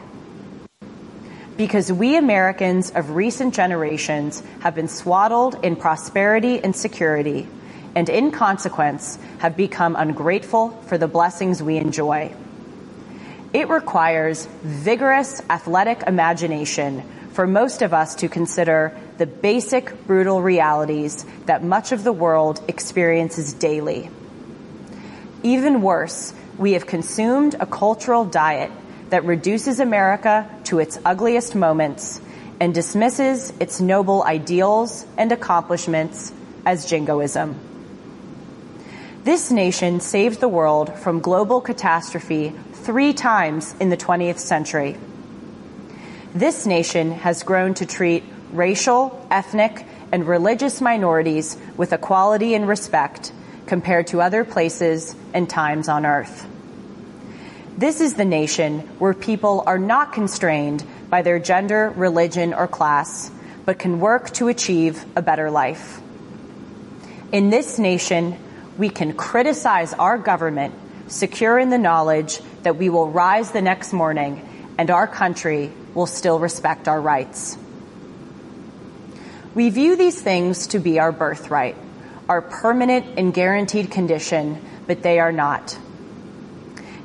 Because 1.56 1.92
we 1.92 2.16
Americans 2.16 2.90
of 2.90 3.10
recent 3.10 3.54
generations 3.54 4.42
have 4.60 4.74
been 4.74 4.88
swaddled 4.88 5.64
in 5.64 5.76
prosperity 5.76 6.62
and 6.62 6.74
security 6.74 7.48
and 7.98 8.08
in 8.08 8.30
consequence 8.30 9.18
have 9.38 9.56
become 9.56 9.96
ungrateful 9.96 10.70
for 10.86 10.96
the 10.96 11.08
blessings 11.08 11.60
we 11.60 11.78
enjoy. 11.78 12.32
It 13.52 13.68
requires 13.68 14.46
vigorous 14.62 15.42
athletic 15.50 16.04
imagination 16.06 17.02
for 17.32 17.44
most 17.44 17.82
of 17.82 17.92
us 17.92 18.14
to 18.14 18.28
consider 18.28 18.96
the 19.16 19.26
basic 19.26 20.06
brutal 20.06 20.40
realities 20.40 21.26
that 21.46 21.64
much 21.64 21.90
of 21.90 22.04
the 22.04 22.12
world 22.12 22.62
experiences 22.68 23.52
daily. 23.52 24.10
Even 25.42 25.82
worse, 25.82 26.32
we 26.56 26.74
have 26.74 26.86
consumed 26.86 27.56
a 27.58 27.66
cultural 27.66 28.24
diet 28.24 28.70
that 29.08 29.24
reduces 29.24 29.80
America 29.80 30.48
to 30.70 30.78
its 30.78 31.00
ugliest 31.04 31.56
moments 31.56 32.20
and 32.60 32.72
dismisses 32.72 33.52
its 33.58 33.80
noble 33.80 34.22
ideals 34.22 35.04
and 35.16 35.32
accomplishments 35.32 36.32
as 36.64 36.86
jingoism. 36.86 37.58
This 39.28 39.50
nation 39.50 40.00
saved 40.00 40.40
the 40.40 40.48
world 40.48 40.98
from 41.00 41.20
global 41.20 41.60
catastrophe 41.60 42.54
three 42.72 43.12
times 43.12 43.74
in 43.78 43.90
the 43.90 43.96
20th 43.98 44.38
century. 44.38 44.96
This 46.34 46.64
nation 46.64 47.10
has 47.10 47.42
grown 47.42 47.74
to 47.74 47.84
treat 47.84 48.24
racial, 48.52 49.26
ethnic, 49.30 49.84
and 50.12 50.26
religious 50.26 50.80
minorities 50.80 51.58
with 51.76 51.92
equality 51.92 52.54
and 52.54 52.66
respect 52.66 53.30
compared 53.66 54.06
to 54.06 54.22
other 54.22 54.46
places 54.46 55.14
and 55.34 55.46
times 55.46 55.90
on 55.90 56.06
earth. 56.06 56.46
This 57.76 58.00
is 58.00 58.14
the 58.14 58.24
nation 58.24 58.78
where 58.98 59.12
people 59.12 59.62
are 59.66 59.78
not 59.78 60.14
constrained 60.14 60.82
by 61.10 61.20
their 61.20 61.38
gender, 61.38 61.90
religion, 61.90 62.54
or 62.54 62.66
class, 62.66 63.30
but 63.66 63.78
can 63.78 64.00
work 64.00 64.30
to 64.40 64.48
achieve 64.48 65.04
a 65.14 65.20
better 65.20 65.50
life. 65.50 66.00
In 67.30 67.50
this 67.50 67.78
nation, 67.78 68.38
we 68.78 68.88
can 68.88 69.12
criticize 69.12 69.92
our 69.92 70.16
government, 70.16 70.74
secure 71.08 71.58
in 71.58 71.68
the 71.68 71.78
knowledge 71.78 72.40
that 72.62 72.76
we 72.76 72.88
will 72.88 73.10
rise 73.10 73.50
the 73.50 73.60
next 73.60 73.92
morning 73.92 74.44
and 74.78 74.90
our 74.90 75.08
country 75.08 75.72
will 75.94 76.06
still 76.06 76.38
respect 76.38 76.86
our 76.86 77.00
rights. 77.00 77.58
We 79.54 79.70
view 79.70 79.96
these 79.96 80.20
things 80.22 80.68
to 80.68 80.78
be 80.78 81.00
our 81.00 81.10
birthright, 81.10 81.74
our 82.28 82.40
permanent 82.40 83.18
and 83.18 83.34
guaranteed 83.34 83.90
condition, 83.90 84.64
but 84.86 85.02
they 85.02 85.18
are 85.18 85.32
not. 85.32 85.76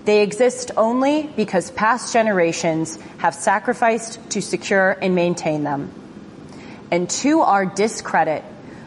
They 0.06 0.22
exist 0.22 0.70
only 0.78 1.24
because 1.36 1.72
past 1.72 2.14
generations 2.14 3.00
have 3.18 3.34
sacrificed 3.34 4.20
to 4.32 4.42
secure 4.42 4.92
and 5.02 5.16
maintain 5.16 5.64
them. 5.64 5.92
And 6.92 7.10
to 7.10 7.42
our 7.42 7.66
discredit, 7.66 8.44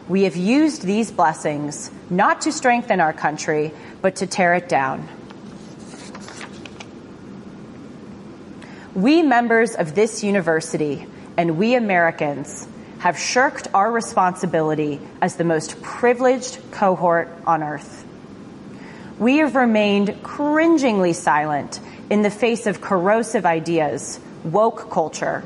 we 0.09 0.23
have 0.23 0.35
used 0.35 0.83
these 0.83 1.11
blessings 1.11 1.91
not 2.09 2.41
to 2.41 2.51
strengthen 2.51 2.99
our 3.01 3.13
country, 3.13 3.71
but 4.01 4.17
to 4.17 4.27
tear 4.27 4.53
it 4.53 4.69
down. 4.69 5.07
We 8.95 9.21
members 9.21 9.75
of 9.75 9.95
this 9.95 10.23
university 10.23 11.05
and 11.37 11.57
we 11.57 11.75
Americans 11.75 12.67
have 12.99 13.19
shirked 13.19 13.67
our 13.73 13.91
responsibility 13.91 14.99
as 15.21 15.35
the 15.35 15.43
most 15.43 15.81
privileged 15.81 16.59
cohort 16.71 17.29
on 17.45 17.61
earth. 17.61 18.05
We 19.19 19.37
have 19.37 19.55
remained 19.55 20.23
cringingly 20.23 21.13
silent 21.13 21.79
in 22.09 22.21
the 22.21 22.31
face 22.31 22.65
of 22.65 22.81
corrosive 22.81 23.45
ideas, 23.45 24.19
woke 24.43 24.89
culture, 24.89 25.43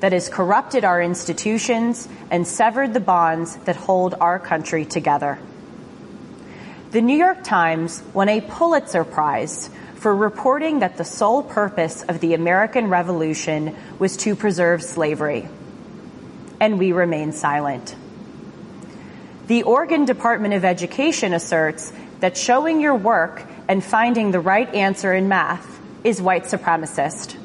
that 0.00 0.12
has 0.12 0.28
corrupted 0.28 0.84
our 0.84 1.00
institutions 1.00 2.08
and 2.30 2.46
severed 2.46 2.92
the 2.92 3.00
bonds 3.00 3.56
that 3.64 3.76
hold 3.76 4.14
our 4.14 4.38
country 4.38 4.84
together. 4.84 5.38
The 6.90 7.02
New 7.02 7.16
York 7.16 7.44
Times 7.44 8.02
won 8.12 8.28
a 8.28 8.40
Pulitzer 8.40 9.04
Prize 9.04 9.70
for 9.94 10.16
reporting 10.16 10.80
that 10.80 10.96
the 10.96 11.04
sole 11.04 11.42
purpose 11.42 12.02
of 12.02 12.20
the 12.20 12.34
American 12.34 12.88
Revolution 12.88 13.76
was 13.98 14.16
to 14.18 14.34
preserve 14.34 14.82
slavery. 14.82 15.48
And 16.58 16.78
we 16.78 16.92
remain 16.92 17.32
silent. 17.32 17.94
The 19.46 19.62
Oregon 19.64 20.04
Department 20.04 20.54
of 20.54 20.64
Education 20.64 21.34
asserts 21.34 21.92
that 22.20 22.36
showing 22.36 22.80
your 22.80 22.94
work 22.94 23.42
and 23.68 23.84
finding 23.84 24.30
the 24.30 24.40
right 24.40 24.72
answer 24.74 25.12
in 25.12 25.28
math 25.28 25.80
is 26.02 26.20
white 26.20 26.44
supremacist. 26.44 27.36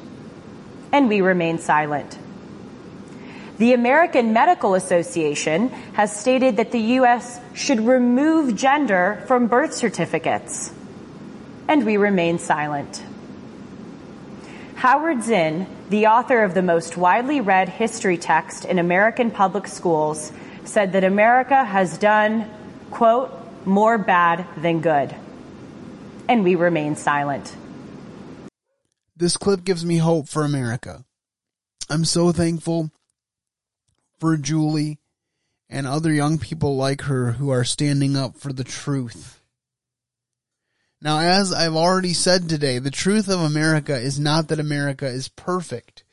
And 0.92 1.08
we 1.08 1.20
remain 1.20 1.58
silent. 1.58 2.18
The 3.58 3.72
American 3.72 4.34
Medical 4.34 4.74
Association 4.74 5.70
has 5.94 6.14
stated 6.14 6.58
that 6.58 6.72
the 6.72 6.80
U.S. 7.00 7.40
should 7.54 7.80
remove 7.80 8.54
gender 8.54 9.24
from 9.26 9.46
birth 9.46 9.72
certificates. 9.72 10.72
And 11.66 11.86
we 11.86 11.96
remain 11.96 12.38
silent. 12.38 13.02
Howard 14.74 15.22
Zinn, 15.22 15.66
the 15.88 16.08
author 16.08 16.44
of 16.44 16.52
the 16.52 16.62
most 16.62 16.98
widely 16.98 17.40
read 17.40 17.70
history 17.70 18.18
text 18.18 18.66
in 18.66 18.78
American 18.78 19.30
public 19.30 19.66
schools, 19.66 20.32
said 20.64 20.92
that 20.92 21.02
America 21.02 21.64
has 21.64 21.96
done, 21.96 22.50
quote, 22.90 23.32
more 23.64 23.96
bad 23.96 24.46
than 24.58 24.82
good. 24.82 25.14
And 26.28 26.44
we 26.44 26.56
remain 26.56 26.94
silent. 26.94 27.56
This 29.16 29.38
clip 29.38 29.64
gives 29.64 29.82
me 29.82 29.96
hope 29.96 30.28
for 30.28 30.44
America. 30.44 31.06
I'm 31.88 32.04
so 32.04 32.32
thankful 32.32 32.90
for 34.18 34.36
Julie 34.36 34.98
and 35.68 35.86
other 35.86 36.12
young 36.12 36.38
people 36.38 36.76
like 36.76 37.02
her 37.02 37.32
who 37.32 37.50
are 37.50 37.64
standing 37.64 38.16
up 38.16 38.36
for 38.36 38.52
the 38.52 38.64
truth. 38.64 39.40
Now, 41.02 41.20
as 41.20 41.52
I've 41.52 41.76
already 41.76 42.14
said 42.14 42.48
today, 42.48 42.78
the 42.78 42.90
truth 42.90 43.28
of 43.28 43.40
America 43.40 43.96
is 43.96 44.18
not 44.18 44.48
that 44.48 44.60
America 44.60 45.06
is 45.06 45.28
perfect, 45.28 46.04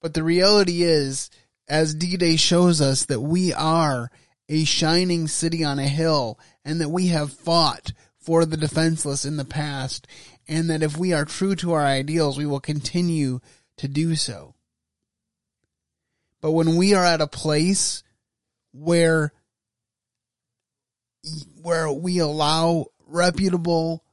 but 0.00 0.14
the 0.14 0.22
reality 0.22 0.82
is, 0.82 1.30
as 1.68 1.94
D-Day 1.94 2.36
shows 2.36 2.80
us, 2.80 3.04
that 3.06 3.20
we 3.20 3.52
are 3.52 4.10
a 4.48 4.64
shining 4.64 5.28
city 5.28 5.64
on 5.64 5.78
a 5.78 5.88
hill 5.88 6.38
and 6.64 6.80
that 6.80 6.88
we 6.88 7.08
have 7.08 7.32
fought 7.32 7.92
for 8.18 8.44
the 8.44 8.56
defenseless 8.56 9.24
in 9.24 9.36
the 9.36 9.44
past 9.44 10.06
and 10.48 10.68
that 10.70 10.82
if 10.82 10.96
we 10.96 11.12
are 11.12 11.24
true 11.24 11.54
to 11.56 11.72
our 11.72 11.84
ideals, 11.84 12.38
we 12.38 12.46
will 12.46 12.60
continue 12.60 13.40
to 13.76 13.88
do 13.88 14.14
so. 14.14 14.53
But 16.44 16.52
when 16.52 16.76
we 16.76 16.92
are 16.92 17.06
at 17.06 17.22
a 17.22 17.26
place 17.26 18.02
where 18.70 19.32
where 21.62 21.90
we 21.90 22.18
allow 22.18 22.88
reputable 23.06 24.04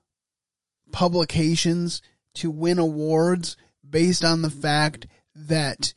publications 0.93 2.01
to 2.35 2.49
win 2.49 2.79
awards 2.79 3.57
based 3.87 4.23
on 4.23 4.43
the 4.43 4.49
fact 4.49 5.07
that 5.35 5.93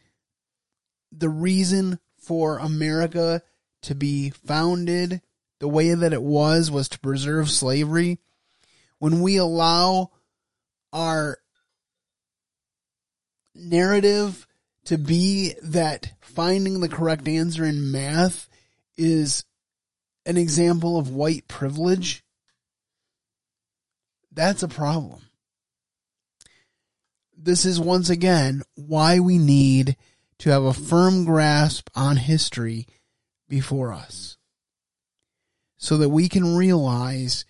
the 1.12 1.29
reason 1.29 2.00
for 2.19 2.59
America 2.59 3.41
to 3.83 3.95
be 3.95 4.31
founded 4.31 5.23
the 5.61 5.69
way 5.69 5.95
that 5.95 6.12
it 6.12 6.23
was 6.23 6.69
was 6.69 6.88
to 6.88 6.99
preserve 6.99 7.49
slavery. 7.49 8.19
When 8.99 9.21
we 9.21 9.37
allow 9.37 10.11
our 10.93 11.38
narrative 13.55 14.49
to 14.85 14.99
be 14.99 15.55
that 15.62 16.12
finding 16.21 16.81
the 16.81 16.88
correct 16.88 17.26
answer 17.29 17.64
in 17.64 17.91
math 17.91 18.49
is 18.97 19.45
an 20.26 20.37
example 20.37 20.99
of 20.99 21.11
white 21.11 21.49
privilege, 21.49 22.25
that's 24.33 24.62
a 24.62 24.69
problem. 24.69 25.23
This 27.37 27.64
is 27.64 27.79
once 27.79 28.11
again 28.11 28.62
why 28.75 29.21
we 29.21 29.38
need 29.38 29.97
to 30.38 30.50
have 30.50 30.64
a 30.64 30.73
firm 30.73 31.25
grasp 31.25 31.88
on 31.95 32.17
history 32.17 32.87
before 33.49 33.93
us 33.93 34.37
so 35.76 35.99
that 35.99 36.09
we 36.09 36.29
can 36.29 36.57
realize 36.57 37.45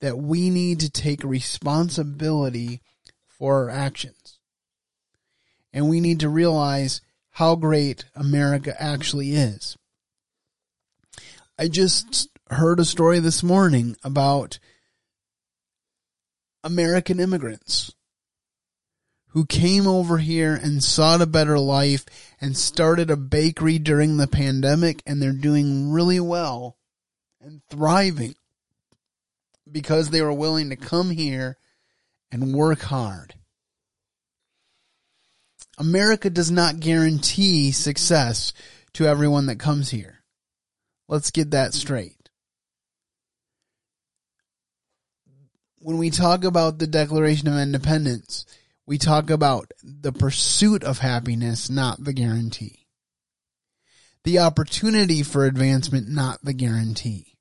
that 0.00 0.18
we 0.18 0.50
need 0.50 0.80
to 0.80 0.90
take 0.90 1.22
responsibility 1.22 2.80
for 3.26 3.54
our 3.54 3.70
actions. 3.70 4.25
And 5.76 5.90
we 5.90 6.00
need 6.00 6.20
to 6.20 6.30
realize 6.30 7.02
how 7.32 7.54
great 7.54 8.06
America 8.14 8.74
actually 8.82 9.32
is. 9.32 9.76
I 11.58 11.68
just 11.68 12.30
heard 12.48 12.80
a 12.80 12.84
story 12.86 13.18
this 13.18 13.42
morning 13.42 13.94
about 14.02 14.58
American 16.64 17.20
immigrants 17.20 17.92
who 19.32 19.44
came 19.44 19.86
over 19.86 20.16
here 20.16 20.54
and 20.54 20.82
sought 20.82 21.20
a 21.20 21.26
better 21.26 21.58
life 21.58 22.06
and 22.40 22.56
started 22.56 23.10
a 23.10 23.16
bakery 23.18 23.78
during 23.78 24.16
the 24.16 24.26
pandemic 24.26 25.02
and 25.04 25.20
they're 25.20 25.30
doing 25.32 25.90
really 25.90 26.20
well 26.20 26.78
and 27.38 27.60
thriving 27.68 28.34
because 29.70 30.08
they 30.08 30.22
were 30.22 30.32
willing 30.32 30.70
to 30.70 30.76
come 30.76 31.10
here 31.10 31.58
and 32.32 32.54
work 32.54 32.80
hard. 32.80 33.34
America 35.78 36.30
does 36.30 36.50
not 36.50 36.80
guarantee 36.80 37.70
success 37.72 38.52
to 38.94 39.06
everyone 39.06 39.46
that 39.46 39.58
comes 39.58 39.90
here. 39.90 40.22
Let's 41.08 41.30
get 41.30 41.50
that 41.50 41.74
straight. 41.74 42.30
When 45.78 45.98
we 45.98 46.10
talk 46.10 46.44
about 46.44 46.78
the 46.78 46.86
Declaration 46.86 47.46
of 47.46 47.58
Independence, 47.58 48.46
we 48.86 48.98
talk 48.98 49.30
about 49.30 49.70
the 49.82 50.12
pursuit 50.12 50.82
of 50.82 50.98
happiness, 50.98 51.68
not 51.68 52.02
the 52.02 52.12
guarantee. 52.12 52.86
The 54.24 54.38
opportunity 54.38 55.22
for 55.22 55.44
advancement, 55.44 56.08
not 56.08 56.38
the 56.42 56.54
guarantee. 56.54 57.36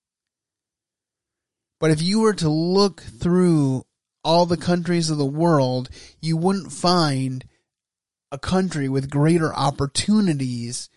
But 1.80 1.92
if 1.92 2.02
you 2.02 2.20
were 2.20 2.34
to 2.36 2.50
look 2.50 3.02
through 3.02 3.86
all 4.24 4.46
the 4.46 4.58
countries 4.58 5.10
of 5.10 5.18
the 5.18 5.26
world, 5.26 5.90
you 6.22 6.38
wouldn't 6.38 6.72
find 6.72 7.46
a 8.36 8.38
country 8.38 8.90
with 8.90 9.10
greater 9.10 9.56
opportunities 9.56 10.90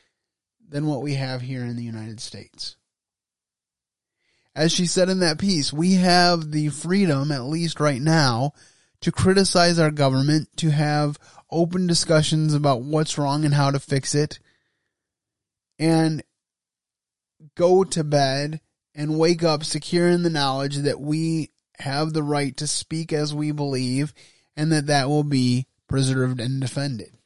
than 0.68 0.86
what 0.86 1.02
we 1.02 1.14
have 1.14 1.40
here 1.40 1.62
in 1.62 1.76
the 1.76 1.84
United 1.84 2.20
States. 2.20 2.76
As 4.56 4.72
she 4.72 4.86
said 4.86 5.08
in 5.08 5.20
that 5.20 5.38
piece, 5.38 5.72
we 5.72 5.94
have 5.94 6.50
the 6.50 6.68
freedom, 6.70 7.30
at 7.30 7.44
least 7.44 7.78
right 7.78 8.02
now, 8.02 8.54
to 9.02 9.12
criticize 9.12 9.78
our 9.78 9.92
government, 9.92 10.48
to 10.56 10.70
have 10.70 11.16
open 11.48 11.86
discussions 11.86 12.54
about 12.54 12.82
what's 12.82 13.16
wrong 13.16 13.44
and 13.44 13.54
how 13.54 13.70
to 13.70 13.78
fix 13.78 14.16
it, 14.16 14.40
and 15.78 16.24
go 17.54 17.84
to 17.84 18.02
bed 18.02 18.60
and 18.96 19.16
wake 19.16 19.44
up 19.44 19.62
secure 19.62 20.08
in 20.08 20.24
the 20.24 20.30
knowledge 20.30 20.78
that 20.78 21.00
we 21.00 21.52
have 21.78 22.12
the 22.12 22.24
right 22.24 22.56
to 22.56 22.66
speak 22.66 23.12
as 23.12 23.32
we 23.32 23.52
believe 23.52 24.12
and 24.56 24.72
that 24.72 24.88
that 24.88 25.08
will 25.08 25.22
be 25.22 25.68
preserved 25.86 26.40
and 26.40 26.60
defended. 26.60 27.17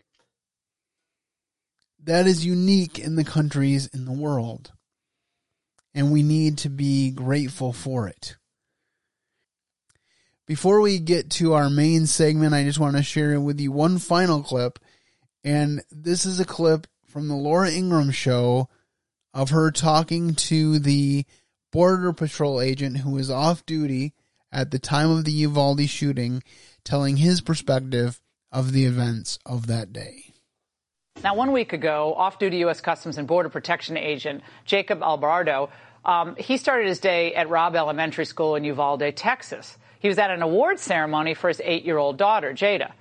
That 2.04 2.26
is 2.26 2.44
unique 2.44 2.98
in 2.98 3.14
the 3.14 3.24
countries 3.24 3.86
in 3.86 4.04
the 4.04 4.12
world. 4.12 4.72
And 5.94 6.10
we 6.10 6.22
need 6.22 6.58
to 6.58 6.68
be 6.68 7.10
grateful 7.10 7.72
for 7.72 8.08
it. 8.08 8.36
Before 10.46 10.80
we 10.80 10.98
get 10.98 11.30
to 11.32 11.54
our 11.54 11.70
main 11.70 12.06
segment, 12.06 12.54
I 12.54 12.64
just 12.64 12.80
want 12.80 12.96
to 12.96 13.02
share 13.02 13.38
with 13.40 13.60
you 13.60 13.70
one 13.70 13.98
final 13.98 14.42
clip. 14.42 14.80
And 15.44 15.82
this 15.90 16.26
is 16.26 16.40
a 16.40 16.44
clip 16.44 16.86
from 17.06 17.28
the 17.28 17.36
Laura 17.36 17.70
Ingraham 17.70 18.10
show 18.10 18.68
of 19.32 19.50
her 19.50 19.70
talking 19.70 20.34
to 20.34 20.78
the 20.78 21.24
Border 21.70 22.12
Patrol 22.12 22.60
agent 22.60 22.98
who 22.98 23.10
was 23.10 23.30
off 23.30 23.64
duty 23.64 24.12
at 24.50 24.70
the 24.70 24.78
time 24.78 25.10
of 25.10 25.24
the 25.24 25.32
Uvalde 25.32 25.88
shooting, 25.88 26.42
telling 26.84 27.18
his 27.18 27.40
perspective 27.40 28.20
of 28.50 28.72
the 28.72 28.84
events 28.84 29.38
of 29.46 29.68
that 29.68 29.92
day. 29.92 30.31
Now, 31.22 31.36
one 31.36 31.52
week 31.52 31.72
ago, 31.72 32.14
off 32.16 32.40
duty 32.40 32.58
U.S. 32.58 32.80
Customs 32.80 33.16
and 33.16 33.28
Border 33.28 33.48
Protection 33.48 33.96
agent 33.96 34.42
Jacob 34.64 35.02
Alvarado, 35.02 35.70
um, 36.04 36.34
he 36.34 36.56
started 36.56 36.88
his 36.88 36.98
day 36.98 37.32
at 37.34 37.48
Robb 37.48 37.76
Elementary 37.76 38.24
School 38.24 38.56
in 38.56 38.64
Uvalde, 38.64 39.14
Texas. 39.14 39.78
He 40.00 40.08
was 40.08 40.18
at 40.18 40.32
an 40.32 40.42
award 40.42 40.80
ceremony 40.80 41.34
for 41.34 41.46
his 41.46 41.60
eight 41.62 41.84
year 41.84 41.96
old 41.96 42.16
daughter, 42.16 42.52
Jada. 42.52 42.92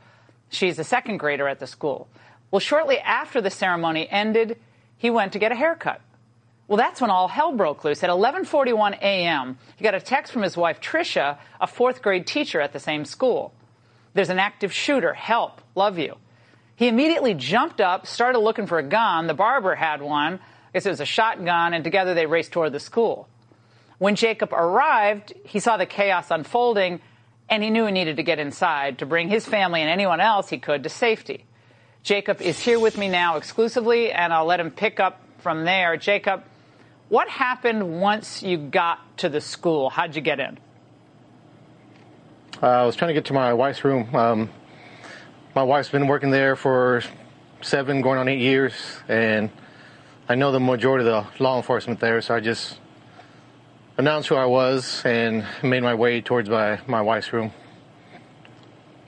She's 0.49 0.77
a 0.77 0.83
second 0.83 1.17
grader 1.17 1.47
at 1.47 1.59
the 1.59 1.65
school. 1.65 2.07
Well, 2.51 2.59
shortly 2.59 2.99
after 2.99 3.41
the 3.41 3.49
ceremony 3.49 4.07
ended, 4.07 4.59
he 4.97 5.09
went 5.09 5.33
to 5.33 5.39
get 5.39 5.51
a 5.51 5.55
haircut. 5.55 5.99
Well, 6.67 6.77
that's 6.77 7.01
when 7.01 7.09
all 7.09 7.27
hell 7.27 7.53
broke 7.53 7.83
loose. 7.83 8.03
At 8.03 8.11
11:41 8.11 8.99
a.m., 9.01 9.57
he 9.77 9.83
got 9.83 9.95
a 9.95 9.99
text 9.99 10.31
from 10.31 10.43
his 10.43 10.55
wife 10.55 10.79
Tricia, 10.79 11.39
a 11.59 11.65
fourth 11.65 12.03
grade 12.03 12.27
teacher 12.27 12.61
at 12.61 12.71
the 12.71 12.79
same 12.79 13.03
school. 13.03 13.51
There's 14.13 14.29
an 14.29 14.37
active 14.37 14.71
shooter. 14.71 15.13
Help. 15.13 15.61
Love 15.73 15.97
you. 15.97 16.17
He 16.81 16.87
immediately 16.87 17.35
jumped 17.35 17.79
up, 17.79 18.07
started 18.07 18.39
looking 18.39 18.65
for 18.65 18.79
a 18.79 18.83
gun. 18.83 19.27
The 19.27 19.35
barber 19.35 19.75
had 19.75 20.01
one. 20.01 20.33
I 20.33 20.39
guess 20.73 20.87
it 20.87 20.89
was 20.89 20.99
a 20.99 21.05
shotgun, 21.05 21.75
and 21.75 21.83
together 21.83 22.15
they 22.15 22.25
raced 22.25 22.53
toward 22.53 22.71
the 22.71 22.79
school. 22.79 23.29
When 23.99 24.15
Jacob 24.15 24.51
arrived, 24.51 25.31
he 25.45 25.59
saw 25.59 25.77
the 25.77 25.85
chaos 25.85 26.31
unfolding, 26.31 26.99
and 27.47 27.61
he 27.61 27.69
knew 27.69 27.85
he 27.85 27.91
needed 27.91 28.17
to 28.17 28.23
get 28.23 28.39
inside 28.39 28.97
to 28.97 29.05
bring 29.05 29.29
his 29.29 29.45
family 29.45 29.81
and 29.81 29.91
anyone 29.91 30.19
else 30.19 30.49
he 30.49 30.57
could 30.57 30.81
to 30.81 30.89
safety. 30.89 31.45
Jacob 32.01 32.41
is 32.41 32.57
here 32.57 32.79
with 32.79 32.97
me 32.97 33.09
now 33.09 33.37
exclusively, 33.37 34.11
and 34.11 34.33
I'll 34.33 34.45
let 34.45 34.59
him 34.59 34.71
pick 34.71 34.99
up 34.99 35.21
from 35.37 35.65
there. 35.65 35.97
Jacob, 35.97 36.43
what 37.09 37.29
happened 37.29 38.01
once 38.01 38.41
you 38.41 38.57
got 38.57 39.19
to 39.19 39.29
the 39.29 39.39
school? 39.39 39.91
How'd 39.91 40.15
you 40.15 40.23
get 40.23 40.39
in? 40.39 40.57
Uh, 42.59 42.65
I 42.65 42.85
was 42.85 42.95
trying 42.95 43.09
to 43.09 43.13
get 43.13 43.25
to 43.25 43.33
my 43.33 43.53
wife's 43.53 43.83
room. 43.83 44.15
Um, 44.15 44.49
my 45.53 45.63
wife's 45.63 45.89
been 45.89 46.07
working 46.07 46.31
there 46.31 46.55
for 46.55 47.03
seven, 47.61 48.01
going 48.01 48.17
on 48.17 48.29
eight 48.29 48.39
years, 48.39 48.73
and 49.09 49.49
I 50.29 50.35
know 50.35 50.53
the 50.53 50.61
majority 50.61 51.05
of 51.05 51.25
the 51.37 51.43
law 51.43 51.57
enforcement 51.57 51.99
there, 51.99 52.21
so 52.21 52.35
I 52.35 52.39
just 52.39 52.79
announced 53.97 54.29
who 54.29 54.35
I 54.35 54.45
was 54.45 55.01
and 55.03 55.45
made 55.61 55.83
my 55.83 55.93
way 55.93 56.21
towards 56.21 56.49
my, 56.49 56.79
my 56.87 57.01
wife's 57.01 57.33
room. 57.33 57.51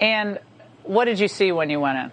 And 0.01 0.38
what 0.84 1.06
did 1.06 1.17
you 1.17 1.29
see 1.29 1.53
when 1.53 1.69
you 1.69 1.79
went 1.79 1.97
in? 1.97 2.12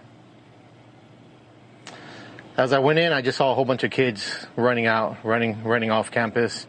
As 2.55 2.71
I 2.71 2.79
went 2.79 2.99
in, 2.99 3.11
I 3.11 3.21
just 3.21 3.37
saw 3.37 3.51
a 3.51 3.55
whole 3.55 3.65
bunch 3.65 3.83
of 3.83 3.91
kids 3.91 4.47
running 4.55 4.85
out, 4.85 5.17
running, 5.25 5.61
running 5.63 5.91
off 5.91 6.09
campus, 6.09 6.67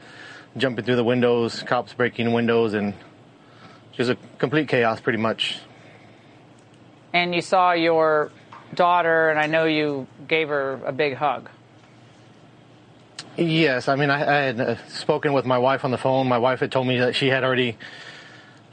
jumping 0.57 0.85
through 0.85 0.97
the 0.97 1.05
windows, 1.05 1.63
cops 1.63 1.93
breaking 1.93 2.33
windows, 2.33 2.75
and 2.75 2.95
just 3.93 4.11
a 4.11 4.17
complete 4.39 4.67
chaos, 4.67 5.01
pretty 5.01 5.19
much. 5.19 5.61
And 7.13 7.35
you 7.35 7.41
saw 7.41 7.73
your 7.73 8.31
daughter, 8.75 9.29
and 9.31 9.39
I 9.39 9.47
know 9.47 9.65
you 9.65 10.07
gave 10.27 10.49
her 10.49 10.81
a 10.85 10.93
big 10.93 11.15
hug. 11.15 11.49
Yes, 13.37 13.89
I 13.89 13.97
mean, 13.97 14.11
I, 14.11 14.21
I 14.21 14.43
had 14.43 14.61
uh, 14.61 14.87
spoken 14.89 15.33
with 15.33 15.47
my 15.47 15.59
wife 15.59 15.85
on 15.85 15.91
the 15.91 15.99
phone. 15.99 16.29
My 16.29 16.39
wife 16.39 16.61
had 16.61 16.71
told 16.71 16.87
me 16.87 16.99
that 16.99 17.15
she 17.17 17.29
had 17.29 17.45
already 17.45 17.79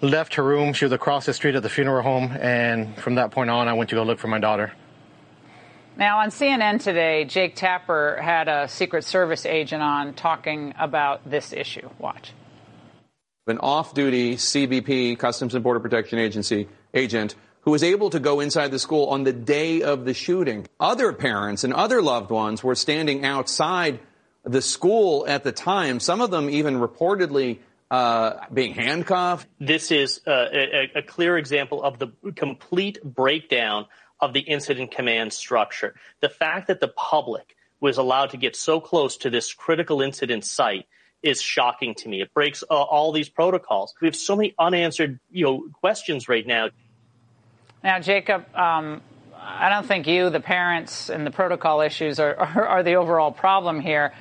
left 0.02 0.36
her 0.36 0.44
room. 0.44 0.74
She 0.74 0.86
was 0.86 0.92
across 0.92 1.26
the 1.26 1.34
street 1.34 1.56
at 1.56 1.64
the 1.64 1.70
funeral 1.70 2.02
home, 2.02 2.32
and 2.40 2.98
from 2.98 3.16
that 3.16 3.32
point 3.32 3.50
on, 3.50 3.68
I 3.68 3.74
went 3.74 3.90
to 3.92 3.96
go 3.96 4.04
look 4.04 4.20
for 4.20 4.28
my 4.28 4.40
daughter. 4.40 4.74
Now, 5.98 6.20
on 6.20 6.30
CNN 6.30 6.82
today, 6.82 7.26
Jake 7.26 7.56
Tapper 7.56 8.20
had 8.22 8.48
a 8.48 8.68
Secret 8.70 9.04
Service 9.04 9.46
agent 9.46 9.82
on 9.82 10.14
talking 10.14 10.74
about 10.80 11.30
this 11.30 11.52
issue. 11.52 11.90
Watch. 12.00 12.32
An 13.48 13.58
off 13.58 13.94
duty 13.94 14.36
CBP, 14.36 15.18
Customs 15.18 15.56
and 15.56 15.64
Border 15.64 15.80
Protection 15.80 16.20
Agency 16.20 16.70
agent, 16.94 17.36
who 17.70 17.74
was 17.74 17.84
able 17.84 18.10
to 18.10 18.20
go 18.20 18.40
inside 18.40 18.72
the 18.72 18.80
school 18.80 19.10
on 19.10 19.24
the 19.24 19.32
day 19.32 19.84
of 19.84 20.04
the 20.04 20.16
shooting. 20.16 20.66
Other 20.80 21.14
parents 21.14 21.64
and 21.64 21.72
other 21.72 22.02
loved 22.02 22.32
ones 22.32 22.64
were 22.64 22.74
standing 22.74 23.24
outside 23.24 24.00
the 24.44 24.60
school 24.60 25.28
at 25.28 25.44
the 25.44 25.52
time, 25.52 26.00
some 26.00 26.20
of 26.20 26.32
them 26.32 26.50
even 26.50 26.80
reportedly 26.80 27.60
uh, 27.92 28.44
being 28.52 28.74
handcuffed. 28.74 29.48
This 29.60 29.92
is 29.92 30.20
uh, 30.26 30.48
a, 30.52 30.92
a, 30.96 31.02
clear 31.04 31.38
example 31.38 31.84
of 31.84 32.00
the 32.00 32.08
complete 32.36 33.04
breakdown 33.04 33.86
of 34.20 34.34
the 34.34 34.40
incident 34.40 34.90
command 34.90 35.32
structure. 35.32 35.94
The 36.22 36.30
fact 36.30 36.70
that 36.70 36.80
the 36.80 36.88
public 36.88 37.56
was 37.80 38.00
allowed 38.00 38.32
to 38.32 38.38
get 38.38 38.56
so 38.56 38.80
close 38.80 39.18
to 39.18 39.30
this 39.30 39.54
critical 39.54 40.02
incident 40.02 40.44
site 40.44 40.88
is 41.22 41.40
shocking 41.40 41.94
to 41.96 42.10
me. 42.10 42.22
It 42.22 42.34
breaks 42.34 42.64
uh, 42.64 42.74
all 42.74 43.12
these 43.12 43.30
protocols. 43.30 43.94
We 44.02 44.08
have 44.08 44.16
so 44.16 44.36
many 44.36 44.56
unanswered, 44.58 45.20
you 45.30 45.46
know, 45.46 45.66
questions 45.80 46.28
right 46.28 46.48
now. 46.48 46.70
Now, 47.84 48.00
Jacob, 48.00 48.46
um, 48.56 49.02
I 49.36 49.70
don't 49.70 49.88
think 49.88 50.08
you, 50.08 50.30
the 50.30 50.42
parents, 50.42 51.10
and 51.10 51.26
the 51.26 51.32
protocol 51.32 51.82
issues 51.82 52.20
are, 52.20 52.36
are, 52.36 52.68
are 52.68 52.84
the 52.84 52.96
overall 52.96 53.32
problem 53.32 53.80
here. 53.80 54.14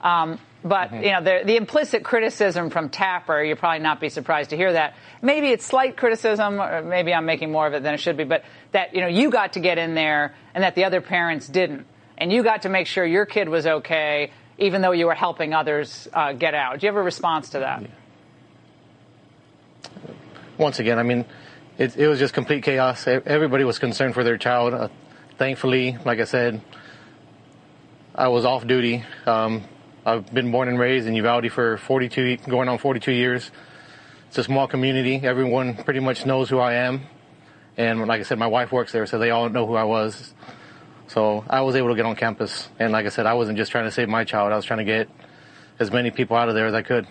Um, 0.00 0.38
but 0.62 0.90
mm-hmm. 0.90 1.02
you 1.02 1.10
know, 1.10 1.22
the, 1.22 1.40
the, 1.44 1.56
implicit 1.56 2.04
criticism 2.04 2.70
from 2.70 2.88
Tapper, 2.90 3.42
you'll 3.42 3.56
probably 3.56 3.82
not 3.82 4.00
be 4.00 4.08
surprised 4.08 4.50
to 4.50 4.56
hear 4.56 4.72
that. 4.72 4.94
Maybe 5.22 5.48
it's 5.48 5.64
slight 5.64 5.96
criticism, 5.96 6.60
or 6.60 6.82
maybe 6.82 7.12
I'm 7.12 7.26
making 7.26 7.50
more 7.50 7.66
of 7.66 7.74
it 7.74 7.82
than 7.82 7.94
it 7.94 8.00
should 8.00 8.16
be. 8.16 8.24
But 8.24 8.44
that 8.72 8.94
you 8.94 9.00
know, 9.00 9.08
you 9.08 9.30
got 9.30 9.54
to 9.54 9.60
get 9.60 9.78
in 9.78 9.94
there, 9.94 10.34
and 10.54 10.62
that 10.62 10.74
the 10.74 10.84
other 10.84 11.00
parents 11.00 11.48
didn't, 11.48 11.86
and 12.16 12.32
you 12.32 12.42
got 12.42 12.62
to 12.62 12.68
make 12.68 12.86
sure 12.86 13.04
your 13.04 13.26
kid 13.26 13.48
was 13.48 13.66
okay, 13.66 14.32
even 14.58 14.82
though 14.82 14.92
you 14.92 15.06
were 15.06 15.14
helping 15.14 15.54
others 15.54 16.08
uh, 16.12 16.32
get 16.32 16.54
out. 16.54 16.80
Do 16.80 16.86
you 16.86 16.92
have 16.92 17.00
a 17.00 17.04
response 17.04 17.50
to 17.50 17.60
that? 17.60 17.82
Once 20.58 20.78
again, 20.78 20.98
I 20.98 21.02
mean, 21.02 21.24
it, 21.80 21.96
it 21.96 22.08
was 22.08 22.18
just 22.18 22.34
complete 22.34 22.62
chaos. 22.62 23.06
Everybody 23.06 23.64
was 23.64 23.78
concerned 23.78 24.12
for 24.12 24.22
their 24.22 24.36
child. 24.36 24.74
Uh, 24.74 24.88
thankfully, 25.38 25.96
like 26.04 26.20
I 26.20 26.24
said, 26.24 26.60
I 28.14 28.28
was 28.28 28.44
off 28.44 28.66
duty. 28.66 29.02
Um, 29.24 29.64
I've 30.04 30.30
been 30.32 30.52
born 30.52 30.68
and 30.68 30.78
raised 30.78 31.06
in 31.06 31.14
Uvalde 31.14 31.50
for 31.50 31.78
42, 31.78 32.36
going 32.48 32.68
on 32.68 32.76
42 32.76 33.12
years. 33.12 33.50
It's 34.28 34.36
a 34.36 34.44
small 34.44 34.68
community. 34.68 35.22
Everyone 35.24 35.74
pretty 35.74 36.00
much 36.00 36.26
knows 36.26 36.50
who 36.50 36.58
I 36.58 36.74
am. 36.74 37.00
And 37.78 38.06
like 38.06 38.20
I 38.20 38.24
said, 38.24 38.38
my 38.38 38.46
wife 38.46 38.72
works 38.72 38.92
there, 38.92 39.06
so 39.06 39.18
they 39.18 39.30
all 39.30 39.48
know 39.48 39.66
who 39.66 39.74
I 39.74 39.84
was. 39.84 40.34
So 41.06 41.46
I 41.48 41.62
was 41.62 41.76
able 41.76 41.88
to 41.88 41.94
get 41.94 42.04
on 42.04 42.14
campus. 42.14 42.68
And 42.78 42.92
like 42.92 43.06
I 43.06 43.08
said, 43.08 43.24
I 43.24 43.32
wasn't 43.32 43.56
just 43.56 43.72
trying 43.72 43.86
to 43.86 43.90
save 43.90 44.10
my 44.10 44.24
child. 44.24 44.52
I 44.52 44.56
was 44.56 44.66
trying 44.66 44.80
to 44.80 44.84
get 44.84 45.08
as 45.78 45.90
many 45.90 46.10
people 46.10 46.36
out 46.36 46.50
of 46.50 46.54
there 46.54 46.66
as 46.66 46.74
I 46.74 46.82
could. 46.82 47.06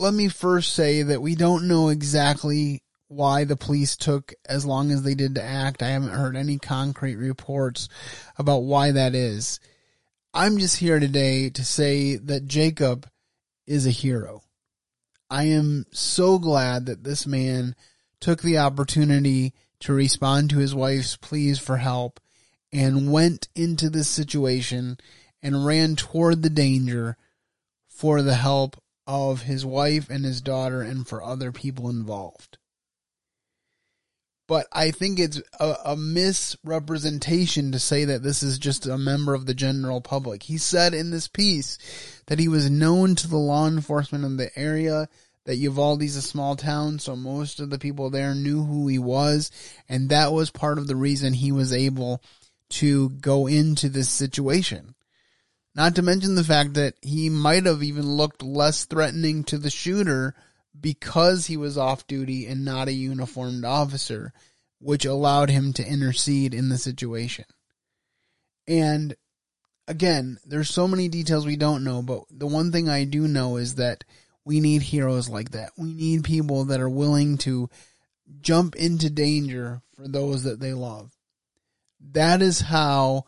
Let 0.00 0.14
me 0.14 0.28
first 0.28 0.74
say 0.74 1.02
that 1.02 1.20
we 1.20 1.34
don't 1.34 1.66
know 1.66 1.88
exactly 1.88 2.84
why 3.08 3.42
the 3.42 3.56
police 3.56 3.96
took 3.96 4.32
as 4.48 4.64
long 4.64 4.92
as 4.92 5.02
they 5.02 5.16
did 5.16 5.34
to 5.34 5.42
act. 5.42 5.82
I 5.82 5.88
haven't 5.88 6.10
heard 6.10 6.36
any 6.36 6.56
concrete 6.56 7.16
reports 7.16 7.88
about 8.38 8.60
why 8.60 8.92
that 8.92 9.16
is. 9.16 9.58
I'm 10.32 10.58
just 10.58 10.76
here 10.76 11.00
today 11.00 11.50
to 11.50 11.64
say 11.64 12.14
that 12.14 12.46
Jacob 12.46 13.08
is 13.66 13.88
a 13.88 13.90
hero. 13.90 14.42
I 15.28 15.44
am 15.44 15.86
so 15.90 16.38
glad 16.38 16.86
that 16.86 17.02
this 17.02 17.26
man 17.26 17.74
took 18.20 18.40
the 18.40 18.58
opportunity 18.58 19.52
to 19.80 19.92
respond 19.92 20.50
to 20.50 20.58
his 20.58 20.76
wife's 20.76 21.16
pleas 21.16 21.58
for 21.58 21.78
help 21.78 22.20
and 22.72 23.10
went 23.10 23.48
into 23.56 23.90
this 23.90 24.08
situation 24.08 24.98
and 25.42 25.66
ran 25.66 25.96
toward 25.96 26.42
the 26.42 26.50
danger 26.50 27.16
for 27.88 28.22
the 28.22 28.36
help 28.36 28.80
of 29.08 29.42
his 29.42 29.66
wife 29.66 30.08
and 30.08 30.24
his 30.24 30.40
daughter 30.40 30.80
and 30.80 31.08
for 31.08 31.22
other 31.22 31.50
people 31.50 31.90
involved 31.90 32.58
but 34.48 34.66
I 34.72 34.90
think 34.90 35.20
it's 35.20 35.40
a, 35.60 35.74
a, 35.84 35.96
misrepresentation 35.96 37.70
to 37.72 37.78
say 37.78 38.06
that 38.06 38.22
this 38.22 38.42
is 38.42 38.58
just 38.58 38.86
a 38.86 38.96
member 38.96 39.34
of 39.34 39.44
the 39.44 39.54
general 39.54 40.00
public. 40.00 40.42
He 40.42 40.56
said 40.56 40.94
in 40.94 41.10
this 41.10 41.28
piece 41.28 41.78
that 42.26 42.38
he 42.38 42.48
was 42.48 42.70
known 42.70 43.14
to 43.16 43.28
the 43.28 43.36
law 43.36 43.68
enforcement 43.68 44.24
in 44.24 44.38
the 44.38 44.50
area, 44.58 45.08
that 45.44 45.56
Uvalde's 45.56 46.16
a 46.16 46.22
small 46.22 46.56
town, 46.56 46.98
so 46.98 47.14
most 47.14 47.60
of 47.60 47.68
the 47.68 47.78
people 47.78 48.08
there 48.08 48.34
knew 48.34 48.64
who 48.64 48.88
he 48.88 48.98
was, 48.98 49.50
and 49.88 50.08
that 50.08 50.32
was 50.32 50.50
part 50.50 50.78
of 50.78 50.86
the 50.86 50.96
reason 50.96 51.34
he 51.34 51.52
was 51.52 51.72
able 51.72 52.22
to 52.70 53.10
go 53.10 53.46
into 53.46 53.90
this 53.90 54.10
situation. 54.10 54.94
Not 55.74 55.94
to 55.96 56.02
mention 56.02 56.34
the 56.34 56.44
fact 56.44 56.74
that 56.74 56.94
he 57.02 57.28
might 57.28 57.66
have 57.66 57.82
even 57.82 58.16
looked 58.16 58.42
less 58.42 58.84
threatening 58.84 59.44
to 59.44 59.58
the 59.58 59.70
shooter 59.70 60.34
because 60.80 61.46
he 61.46 61.56
was 61.56 61.78
off 61.78 62.06
duty 62.06 62.46
and 62.46 62.64
not 62.64 62.88
a 62.88 62.92
uniformed 62.92 63.64
officer, 63.64 64.32
which 64.80 65.04
allowed 65.04 65.50
him 65.50 65.72
to 65.74 65.86
intercede 65.86 66.54
in 66.54 66.68
the 66.68 66.78
situation. 66.78 67.44
And 68.66 69.14
again, 69.86 70.38
there's 70.44 70.70
so 70.70 70.88
many 70.88 71.08
details 71.08 71.46
we 71.46 71.56
don't 71.56 71.84
know, 71.84 72.02
but 72.02 72.24
the 72.30 72.46
one 72.46 72.72
thing 72.72 72.88
I 72.88 73.04
do 73.04 73.28
know 73.28 73.56
is 73.56 73.76
that 73.76 74.04
we 74.44 74.60
need 74.60 74.82
heroes 74.82 75.28
like 75.28 75.50
that. 75.50 75.72
We 75.76 75.92
need 75.92 76.24
people 76.24 76.64
that 76.66 76.80
are 76.80 76.88
willing 76.88 77.38
to 77.38 77.68
jump 78.40 78.76
into 78.76 79.10
danger 79.10 79.80
for 79.96 80.08
those 80.08 80.44
that 80.44 80.60
they 80.60 80.72
love. 80.72 81.12
That 82.12 82.42
is 82.42 82.60
how 82.60 83.26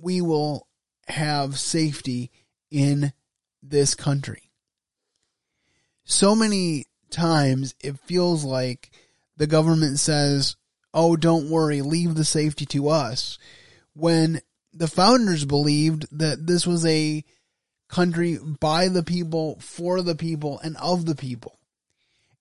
we 0.00 0.20
will 0.20 0.67
have 1.08 1.58
safety 1.58 2.30
in 2.70 3.12
this 3.62 3.94
country 3.94 4.48
so 6.08 6.34
many 6.34 6.86
times 7.10 7.74
it 7.80 7.98
feels 8.00 8.42
like 8.42 8.90
the 9.36 9.46
government 9.46 9.98
says, 9.98 10.56
oh, 10.94 11.16
don't 11.16 11.50
worry, 11.50 11.82
leave 11.82 12.14
the 12.14 12.24
safety 12.24 12.64
to 12.66 12.88
us. 12.88 13.38
When 13.94 14.40
the 14.72 14.88
founders 14.88 15.44
believed 15.44 16.06
that 16.18 16.46
this 16.46 16.66
was 16.66 16.84
a 16.86 17.24
country 17.88 18.38
by 18.38 18.88
the 18.88 19.02
people, 19.02 19.58
for 19.60 20.00
the 20.00 20.14
people, 20.14 20.58
and 20.60 20.76
of 20.78 21.04
the 21.04 21.14
people. 21.14 21.58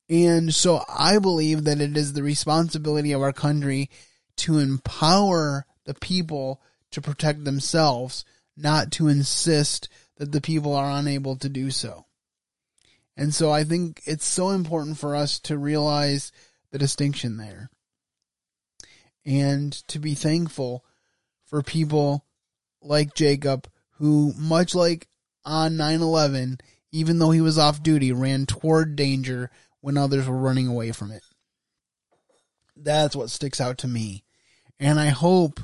And 0.09 0.55
so 0.55 0.83
I 0.87 1.19
believe 1.19 1.65
that 1.65 1.81
it 1.81 1.97
is 1.97 2.13
the 2.13 2.23
responsibility 2.23 3.11
of 3.11 3.21
our 3.21 3.33
country 3.33 3.89
to 4.37 4.59
empower 4.59 5.65
the 5.83 5.93
people 5.93 6.61
to 6.91 7.01
protect 7.01 7.43
themselves, 7.43 8.23
not 8.57 8.91
to 8.93 9.07
insist 9.07 9.87
that 10.17 10.31
the 10.31 10.41
people 10.41 10.75
are 10.75 10.91
unable 10.91 11.35
to 11.37 11.47
do 11.47 11.69
so. 11.71 12.05
And 13.15 13.33
so 13.33 13.51
I 13.51 13.63
think 13.63 14.01
it's 14.05 14.25
so 14.25 14.49
important 14.49 14.97
for 14.97 15.15
us 15.15 15.39
to 15.41 15.57
realize 15.57 16.31
the 16.71 16.77
distinction 16.77 17.37
there 17.37 17.69
and 19.25 19.71
to 19.87 19.99
be 19.99 20.15
thankful 20.15 20.83
for 21.45 21.61
people 21.61 22.25
like 22.81 23.15
Jacob 23.15 23.67
who, 23.97 24.33
much 24.37 24.75
like 24.75 25.07
on 25.43 25.77
9 25.77 26.01
11, 26.01 26.59
even 26.91 27.19
though 27.19 27.31
he 27.31 27.41
was 27.41 27.57
off 27.57 27.81
duty, 27.81 28.11
ran 28.11 28.45
toward 28.45 28.95
danger 28.95 29.49
when 29.81 29.97
others 29.97 30.27
were 30.27 30.37
running 30.37 30.67
away 30.67 30.91
from 30.91 31.11
it. 31.11 31.23
That's 32.75 33.15
what 33.15 33.29
sticks 33.29 33.59
out 33.59 33.79
to 33.79 33.87
me. 33.87 34.23
And 34.79 34.99
I 34.99 35.07
hope 35.07 35.59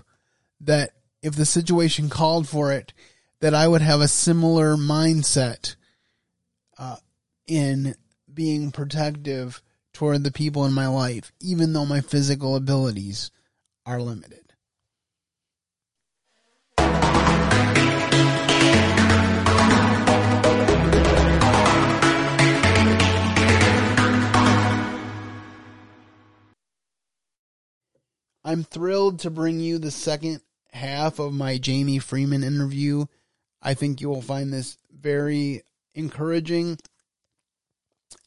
that 0.62 0.91
if 1.23 1.36
the 1.36 1.45
situation 1.45 2.09
called 2.09 2.47
for 2.47 2.71
it, 2.71 2.93
that 3.39 3.55
I 3.55 3.67
would 3.67 3.81
have 3.81 4.01
a 4.01 4.07
similar 4.07 4.75
mindset 4.75 5.75
uh, 6.77 6.97
in 7.47 7.95
being 8.31 8.71
protective 8.71 9.63
toward 9.93 10.23
the 10.23 10.31
people 10.31 10.65
in 10.65 10.73
my 10.73 10.88
life, 10.88 11.31
even 11.39 11.73
though 11.73 11.86
my 11.86 12.01
physical 12.01 12.55
abilities 12.55 13.31
are 13.86 14.01
limited. 14.01 14.41
I'm 28.45 28.65
thrilled 28.65 29.19
to 29.19 29.29
bring 29.31 29.62
you 29.62 29.79
the 29.79 29.89
second 29.89 30.41
half 30.73 31.19
of 31.19 31.33
my 31.33 31.57
Jamie 31.57 31.99
Freeman 31.99 32.43
interview. 32.43 33.05
I 33.62 33.73
think 33.73 34.01
you 34.01 34.09
will 34.09 34.21
find 34.21 34.51
this 34.51 34.77
very 34.91 35.62
encouraging 35.95 36.77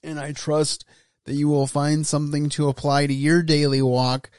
and 0.02 0.18
I 0.18 0.32
trust 0.32 0.84
that 1.24 1.34
you 1.34 1.48
will 1.48 1.66
find 1.66 2.06
something 2.06 2.48
to 2.50 2.68
apply 2.68 3.06
to 3.06 3.14
your 3.14 3.42
daily 3.42 3.82
walk 3.82 4.30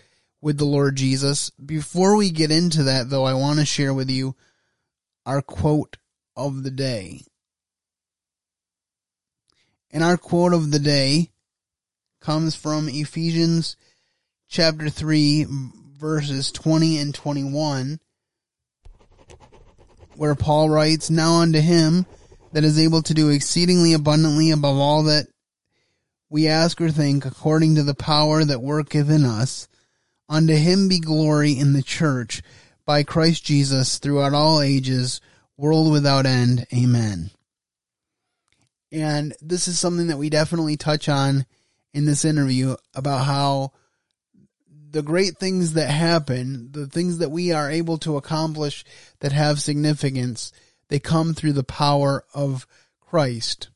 with 0.42 0.58
the 0.58 0.66
Lord 0.66 0.96
Jesus. 0.96 1.50
Before 1.52 2.16
we 2.16 2.32
get 2.32 2.52
into 2.52 2.84
that, 2.84 3.10
though, 3.10 3.26
I 3.26 3.34
want 3.34 3.60
to 3.60 3.66
share 3.66 3.94
with 3.94 4.10
you 4.10 4.36
our 5.26 5.42
quote 5.42 5.98
of 6.36 6.64
the 6.64 6.72
day. 6.72 7.22
And 9.92 10.04
our 10.04 10.18
quote 10.18 10.54
of 10.54 10.72
the 10.72 10.80
day 10.80 11.32
comes 12.22 12.56
from 12.56 12.88
Ephesians 12.88 13.76
chapter 14.48 14.90
3, 14.90 15.46
verses 15.98 16.52
20 16.52 16.98
and 17.00 17.16
21, 17.16 18.00
where 20.16 20.36
Paul 20.36 20.70
writes, 20.70 21.10
Now 21.10 21.42
unto 21.42 21.60
him 21.60 22.06
that 22.54 22.64
is 22.64 22.80
able 22.80 23.02
to 23.04 23.14
do 23.14 23.30
exceedingly 23.30 23.94
abundantly 23.94 24.52
above 24.52 24.78
all 24.78 25.04
that 25.04 25.28
we 26.30 26.48
ask 26.48 26.80
or 26.82 26.92
think, 26.92 27.26
according 27.26 27.76
to 27.76 27.84
the 27.84 27.96
power 27.96 28.44
that 28.44 28.62
worketh 28.62 29.10
in 29.10 29.24
us, 29.24 29.68
unto 30.30 30.54
him 30.54 30.88
be 30.88 31.00
glory 31.00 31.54
in 31.54 31.74
the 31.74 31.84
church 31.84 32.42
by 32.86 33.04
Christ 33.04 33.46
Jesus 33.46 33.98
throughout 33.98 34.34
all 34.34 34.62
ages, 34.62 35.22
world 35.58 35.92
without 35.92 36.26
end. 36.26 36.66
Amen. 36.74 37.32
And 38.92 39.34
this 39.42 39.68
is 39.68 39.80
something 39.80 40.08
that 40.08 40.18
we 40.18 40.30
definitely 40.30 40.78
touch 40.78 41.10
on 41.10 41.46
in 41.94 42.06
this 42.06 42.24
interview 42.24 42.76
about 42.94 43.26
how 43.26 43.72
the 44.90 45.02
great 45.02 45.38
things 45.38 45.74
that 45.74 45.90
happen, 45.90 46.70
the 46.72 46.88
things 46.88 47.18
that 47.18 47.32
we 47.32 47.52
are 47.52 47.70
able 47.70 47.98
to 48.00 48.18
accomplish 48.18 48.84
that 49.20 49.32
have 49.32 49.62
significance, 49.62 50.52
they 50.90 51.00
come 51.00 51.34
through 51.34 51.54
the 51.54 51.64
power 51.64 52.24
of 52.34 52.68
Christ. 53.02 53.70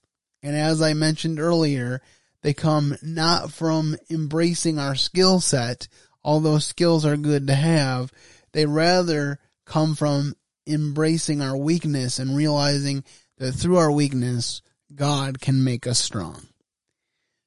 And 0.43 0.55
as 0.55 0.81
I 0.81 0.93
mentioned 0.93 1.39
earlier, 1.39 2.01
they 2.41 2.53
come 2.53 2.97
not 3.01 3.51
from 3.51 3.95
embracing 4.09 4.79
our 4.79 4.95
skill 4.95 5.39
set, 5.39 5.87
although 6.23 6.59
skills 6.59 7.05
are 7.05 7.17
good 7.17 7.47
to 7.47 7.55
have. 7.55 8.11
They 8.53 8.65
rather 8.65 9.39
come 9.65 9.95
from 9.95 10.35
embracing 10.67 11.41
our 11.41 11.57
weakness 11.57 12.19
and 12.19 12.35
realizing 12.35 13.03
that 13.37 13.53
through 13.53 13.77
our 13.77 13.91
weakness, 13.91 14.61
God 14.93 15.39
can 15.39 15.63
make 15.63 15.87
us 15.87 15.99
strong. 15.99 16.47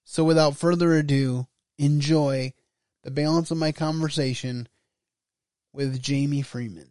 So 0.04 0.24
without 0.24 0.56
further 0.56 0.94
ado, 0.94 1.46
enjoy 1.78 2.52
the 3.04 3.10
balance 3.10 3.50
of 3.50 3.58
my 3.58 3.70
conversation 3.70 4.66
with 5.72 6.00
Jamie 6.00 6.42
Freeman. 6.42 6.88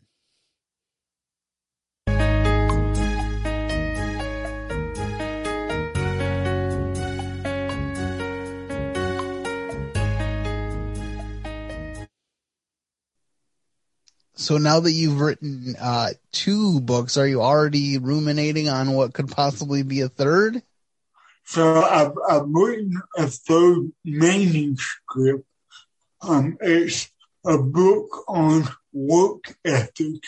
So 14.35 14.57
now 14.57 14.81
that 14.81 14.91
you've 14.91 15.21
written 15.21 15.75
uh, 15.79 16.09
two 16.31 16.81
books, 16.81 17.17
are 17.17 17.25
you 17.25 17.41
already 17.41 17.97
ruminating 17.97 18.67
on 18.67 18.91
what 18.91 19.13
could 19.13 19.29
possibly 19.29 19.83
be 19.83 20.01
a 20.01 20.09
third? 20.09 20.61
So 21.45 21.81
I've, 21.81 22.11
I've 22.29 22.49
written 22.49 23.01
a 23.17 23.27
third 23.27 23.91
manuscript. 24.03 25.45
Um, 26.23 26.57
it's 26.61 27.09
a 27.45 27.57
book 27.57 28.23
on 28.27 28.67
work 28.93 29.55
ethic, 29.65 30.23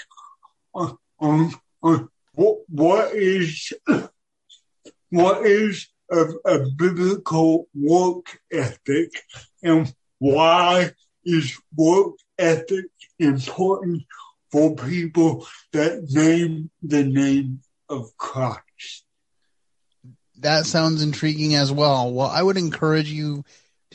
on, 0.74 0.98
on, 1.20 1.54
on 1.82 2.10
what, 2.34 2.58
what 2.68 3.16
is 3.16 3.72
what 5.10 5.46
is 5.46 5.88
a, 6.12 6.26
a 6.46 6.70
biblical 6.72 7.68
work 7.74 8.40
ethic 8.52 9.12
and 9.64 9.94
why 10.20 10.92
is 11.24 11.58
work 11.76 12.16
ethic 12.38 12.86
important 13.20 14.04
for 14.52 14.76
people 14.76 15.48
that 15.74 16.06
name 16.12 16.70
the 16.82 17.04
name 17.04 17.62
of 17.90 18.16
Christ. 18.18 19.06
That 20.40 20.66
sounds 20.66 21.02
intriguing 21.02 21.56
as 21.56 21.72
well. 21.72 22.12
Well, 22.12 22.28
I 22.28 22.44
would 22.44 22.58
encourage 22.58 23.10
you 23.10 23.44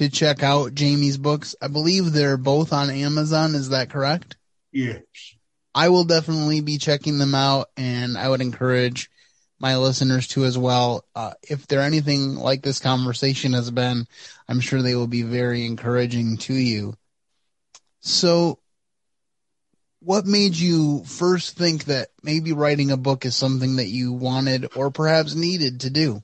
to 0.00 0.08
check 0.08 0.42
out 0.42 0.74
Jamie's 0.74 1.18
books. 1.18 1.54
I 1.60 1.68
believe 1.68 2.10
they're 2.10 2.38
both 2.38 2.72
on 2.72 2.88
Amazon. 2.88 3.54
Is 3.54 3.68
that 3.68 3.90
correct? 3.90 4.34
Yes. 4.72 5.02
I 5.74 5.90
will 5.90 6.04
definitely 6.04 6.62
be 6.62 6.78
checking 6.78 7.18
them 7.18 7.34
out, 7.34 7.68
and 7.76 8.16
I 8.16 8.30
would 8.30 8.40
encourage 8.40 9.10
my 9.58 9.76
listeners 9.76 10.26
to 10.28 10.46
as 10.46 10.56
well. 10.56 11.04
Uh, 11.14 11.34
if 11.42 11.66
they're 11.66 11.82
anything 11.82 12.36
like 12.36 12.62
this 12.62 12.78
conversation 12.78 13.52
has 13.52 13.70
been, 13.70 14.06
I'm 14.48 14.60
sure 14.60 14.80
they 14.80 14.94
will 14.94 15.06
be 15.06 15.22
very 15.22 15.66
encouraging 15.66 16.38
to 16.38 16.54
you. 16.54 16.94
So, 18.00 18.58
what 20.00 20.24
made 20.24 20.56
you 20.56 21.04
first 21.04 21.58
think 21.58 21.84
that 21.84 22.08
maybe 22.22 22.54
writing 22.54 22.90
a 22.90 22.96
book 22.96 23.26
is 23.26 23.36
something 23.36 23.76
that 23.76 23.88
you 23.88 24.14
wanted 24.14 24.74
or 24.76 24.90
perhaps 24.90 25.34
needed 25.34 25.80
to 25.80 25.90
do? 25.90 26.22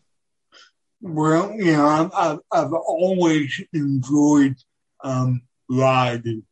Well, 1.09 1.55
you 1.55 1.71
know, 1.71 2.11
I've, 2.13 2.41
I've 2.51 2.73
always 2.73 3.63
enjoyed 3.73 4.57
um, 5.05 5.43
writing, 5.71 6.43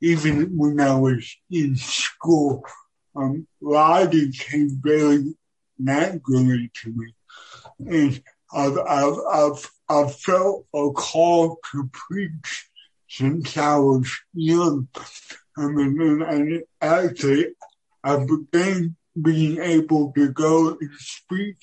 even 0.00 0.56
when 0.56 0.78
I 0.78 0.94
was 0.94 1.36
in 1.50 1.74
school. 1.74 2.64
Um, 3.16 3.48
writing 3.60 4.30
came 4.30 4.80
very 4.80 5.34
naturally 5.80 6.70
to 6.74 6.94
me, 6.94 7.12
and 7.80 8.22
I've, 8.52 8.78
I've, 8.78 9.18
I've, 9.32 9.70
I've 9.88 10.14
felt 10.14 10.66
a 10.72 10.90
call 10.92 11.58
to 11.72 11.90
preach 11.92 12.68
since 13.08 13.56
I 13.56 13.78
was 13.78 14.08
young. 14.32 14.86
I 15.56 15.66
mean, 15.66 16.22
and 16.22 16.62
actually, 16.80 17.48
I 18.04 18.24
began 18.24 18.94
being 19.20 19.60
able 19.60 20.12
to 20.12 20.30
go 20.30 20.78
and 20.80 20.90
speak 20.98 21.56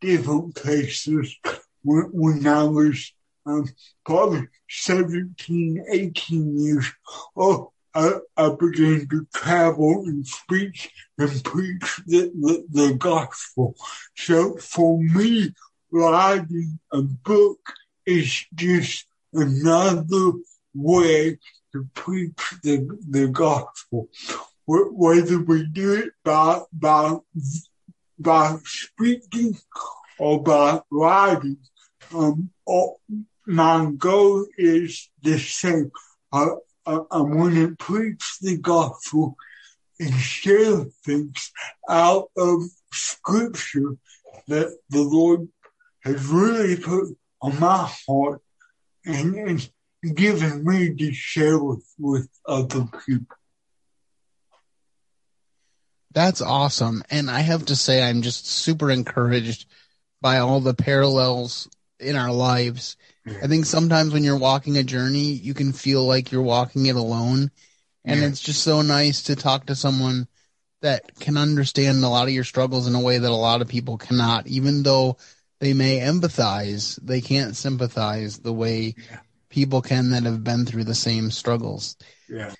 different 0.00 0.54
places 0.54 1.36
when, 1.82 2.08
when 2.12 2.46
I 2.46 2.64
was 2.64 3.12
um, 3.46 3.68
probably 4.04 4.48
17, 4.68 5.84
18 5.90 6.58
years 6.58 6.92
old. 7.36 7.68
I, 7.94 8.12
I 8.38 8.48
began 8.58 9.06
to 9.10 9.26
travel 9.34 10.04
and 10.06 10.26
speak 10.26 10.90
and 11.18 11.44
preach 11.44 12.00
the, 12.06 12.32
the, 12.40 12.64
the 12.70 12.94
gospel. 12.94 13.74
So 14.16 14.56
for 14.56 14.98
me, 14.98 15.52
writing 15.90 16.78
a 16.90 17.02
book 17.02 17.60
is 18.06 18.46
just 18.54 19.06
another 19.34 20.32
way 20.74 21.38
to 21.72 21.86
preach 21.94 22.54
the, 22.62 22.98
the 23.10 23.28
gospel. 23.28 24.08
Whether 24.66 25.40
we 25.40 25.66
do 25.66 25.94
it 25.94 26.12
by, 26.24 26.62
by, 26.72 27.16
by 28.18 28.56
speaking 28.64 29.58
or 30.18 30.42
by 30.42 30.80
writing, 30.90 31.58
Um, 32.14 32.50
oh, 32.66 32.98
my 33.46 33.90
goal 33.96 34.46
is 34.56 35.08
the 35.22 35.38
same. 35.38 35.90
I, 36.32 36.48
I, 36.86 36.98
I 37.10 37.22
to 37.22 37.76
preach 37.78 38.38
the 38.40 38.58
gospel 38.58 39.36
and 39.98 40.14
share 40.14 40.84
things 41.04 41.52
out 41.88 42.30
of 42.36 42.62
scripture 42.92 43.96
that 44.48 44.76
the 44.90 45.02
Lord 45.02 45.48
has 46.04 46.24
really 46.26 46.76
put 46.76 47.16
on 47.40 47.60
my 47.60 47.90
heart 48.06 48.40
and, 49.04 49.34
and 49.34 49.70
given 50.16 50.64
me 50.64 50.94
to 50.94 51.12
share 51.12 51.58
with, 51.58 51.86
with 51.98 52.28
other 52.46 52.86
people. 53.06 53.36
That's 56.12 56.42
awesome. 56.42 57.02
And 57.10 57.30
I 57.30 57.40
have 57.40 57.66
to 57.66 57.76
say, 57.76 58.02
I'm 58.02 58.22
just 58.22 58.46
super 58.46 58.90
encouraged 58.90 59.66
by 60.20 60.38
all 60.38 60.60
the 60.60 60.74
parallels 60.74 61.68
in 62.02 62.16
our 62.16 62.32
lives. 62.32 62.96
I 63.26 63.46
think 63.46 63.66
sometimes 63.66 64.12
when 64.12 64.24
you're 64.24 64.36
walking 64.36 64.76
a 64.76 64.82
journey, 64.82 65.32
you 65.32 65.54
can 65.54 65.72
feel 65.72 66.04
like 66.04 66.32
you're 66.32 66.42
walking 66.42 66.86
it 66.86 66.96
alone. 66.96 67.50
And 68.04 68.20
Yeah. 68.20 68.26
it's 68.26 68.40
just 68.40 68.62
so 68.62 68.82
nice 68.82 69.22
to 69.24 69.36
talk 69.36 69.66
to 69.66 69.76
someone 69.76 70.26
that 70.80 71.18
can 71.20 71.36
understand 71.36 72.02
a 72.02 72.08
lot 72.08 72.26
of 72.26 72.34
your 72.34 72.44
struggles 72.44 72.88
in 72.88 72.94
a 72.96 73.00
way 73.00 73.18
that 73.18 73.30
a 73.30 73.34
lot 73.34 73.62
of 73.62 73.68
people 73.68 73.96
cannot, 73.96 74.48
even 74.48 74.82
though 74.82 75.16
they 75.60 75.72
may 75.72 76.00
empathize, 76.00 76.98
they 77.00 77.20
can't 77.20 77.56
sympathize 77.56 78.38
the 78.38 78.52
way 78.52 78.96
people 79.48 79.80
can 79.82 80.10
that 80.10 80.24
have 80.24 80.42
been 80.42 80.66
through 80.66 80.84
the 80.84 80.94
same 80.94 81.30
struggles. 81.30 81.96
Yeah. 82.28 82.52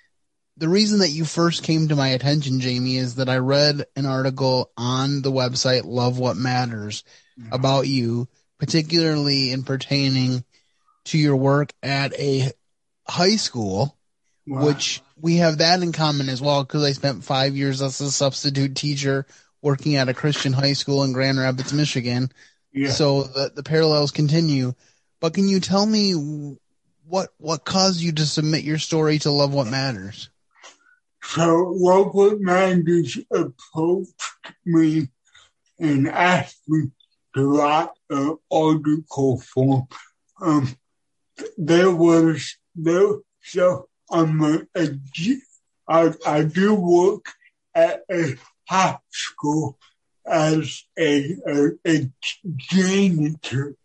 The 0.55 0.69
reason 0.69 0.99
that 0.99 1.09
you 1.09 1.25
first 1.25 1.63
came 1.63 1.89
to 1.89 1.95
my 1.95 2.09
attention, 2.09 2.61
Jamie, 2.61 2.95
is 2.97 3.15
that 3.15 3.27
I 3.27 3.37
read 3.37 3.85
an 3.95 4.05
article 4.05 4.71
on 4.77 5.21
the 5.21 5.31
website 5.31 5.83
Love 5.83 6.19
What 6.19 6.37
Matters 6.37 7.03
mm-hmm. 7.37 7.51
about 7.51 7.87
you, 7.87 8.29
particularly 8.63 9.51
in 9.51 9.63
pertaining 9.63 10.43
to 11.05 11.17
your 11.17 11.35
work 11.35 11.73
at 11.83 12.13
a 12.19 12.49
high 13.07 13.35
school, 13.35 13.97
Wow. 14.45 14.65
which 14.65 15.01
we 15.21 15.37
have 15.37 15.59
that 15.59 15.81
in 15.81 15.93
common 15.93 16.27
as 16.29 16.41
well 16.41 16.63
because 16.63 16.83
I 16.83 16.91
spent 16.91 17.23
five 17.23 17.55
years 17.55 17.81
as 17.81 18.01
a 18.01 18.11
substitute 18.11 18.75
teacher 18.75 19.25
working 19.61 19.95
at 19.95 20.09
a 20.09 20.13
Christian 20.13 20.51
high 20.51 20.73
school 20.73 21.03
in 21.03 21.13
Grand 21.13 21.37
Rapids, 21.39 21.71
Michigan. 21.71 22.29
Yeah. 22.73 22.89
So 22.91 23.23
the, 23.23 23.51
the 23.55 23.63
parallels 23.63 24.11
continue. 24.11 24.73
but 25.21 25.33
can 25.33 25.47
you 25.47 25.59
tell 25.61 25.85
me 25.85 26.57
what 27.05 27.29
what 27.37 27.63
caused 27.65 28.01
you 28.01 28.11
to 28.13 28.25
submit 28.25 28.63
your 28.65 28.77
story 28.79 29.19
to 29.19 29.31
Love 29.31 29.53
What 29.53 29.67
Matters? 29.67 30.29
So 31.21 31.73
Love 31.77 32.13
What 32.13 32.41
Matters 32.41 33.17
approached 33.31 34.11
me 34.65 35.07
and 35.79 36.07
asked 36.09 36.61
me 36.67 36.91
to 37.35 37.57
write 37.57 37.89
an 38.13 38.37
article 38.51 39.39
for. 39.39 39.87
Um, 40.41 40.75
there 41.57 41.91
was 41.91 42.57
there 42.75 43.15
so 43.41 43.87
I'm 44.09 44.41
a, 44.41 44.61
a 44.75 44.89
I, 45.87 46.13
I 46.25 46.43
do 46.43 46.75
work 46.75 47.33
at 47.75 48.03
a 48.09 48.35
high 48.69 48.99
school 49.11 49.77
as 50.25 50.83
a, 50.97 51.35
a, 51.47 51.69
a 51.85 52.09
janitor. 52.55 53.75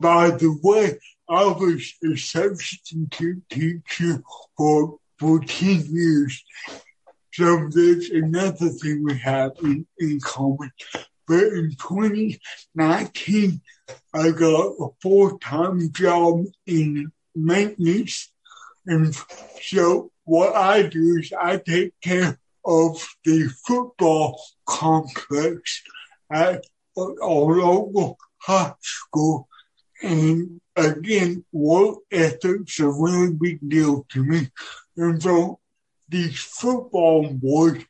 By 0.00 0.30
the 0.30 0.58
way, 0.62 0.98
I 1.28 1.44
was 1.44 1.94
a 2.04 2.16
substitute 2.16 3.42
teacher 3.50 4.22
for 4.56 4.98
14 5.18 5.86
years. 5.90 6.44
So 7.32 7.68
there's 7.70 8.10
another 8.10 8.70
thing 8.70 9.04
we 9.04 9.18
have 9.18 9.52
in, 9.62 9.86
in 9.98 10.20
common. 10.20 10.72
But 11.28 11.44
in 11.44 11.76
2019, 11.78 13.60
I 14.14 14.30
got 14.30 14.74
a 14.80 14.88
full-time 15.02 15.92
job 15.92 16.44
in 16.66 17.12
maintenance. 17.34 18.32
And 18.86 19.14
so 19.60 20.10
what 20.24 20.56
I 20.56 20.82
do 20.82 21.18
is 21.18 21.32
I 21.38 21.58
take 21.58 21.92
care 22.02 22.38
of 22.64 23.06
the 23.24 23.48
football 23.66 24.40
complex 24.66 25.82
at 26.32 26.64
our 26.96 27.14
local 27.22 28.18
high 28.38 28.74
school. 28.80 29.48
And 30.02 30.60
again, 30.76 31.44
work 31.52 31.98
ethic's 32.10 32.80
a 32.80 32.88
really 32.88 33.32
big 33.34 33.68
deal 33.68 34.06
to 34.10 34.24
me. 34.24 34.50
And 34.96 35.22
so 35.22 35.60
these 36.08 36.38
football 36.40 37.30
boys 37.32 37.84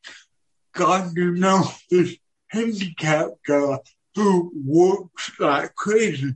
got 0.74 1.14
to 1.14 1.32
know 1.32 1.70
this 1.90 2.16
handicapped 2.50 3.44
guy 3.46 3.78
who 4.14 4.52
works 4.64 5.30
like 5.38 5.74
crazy. 5.74 6.34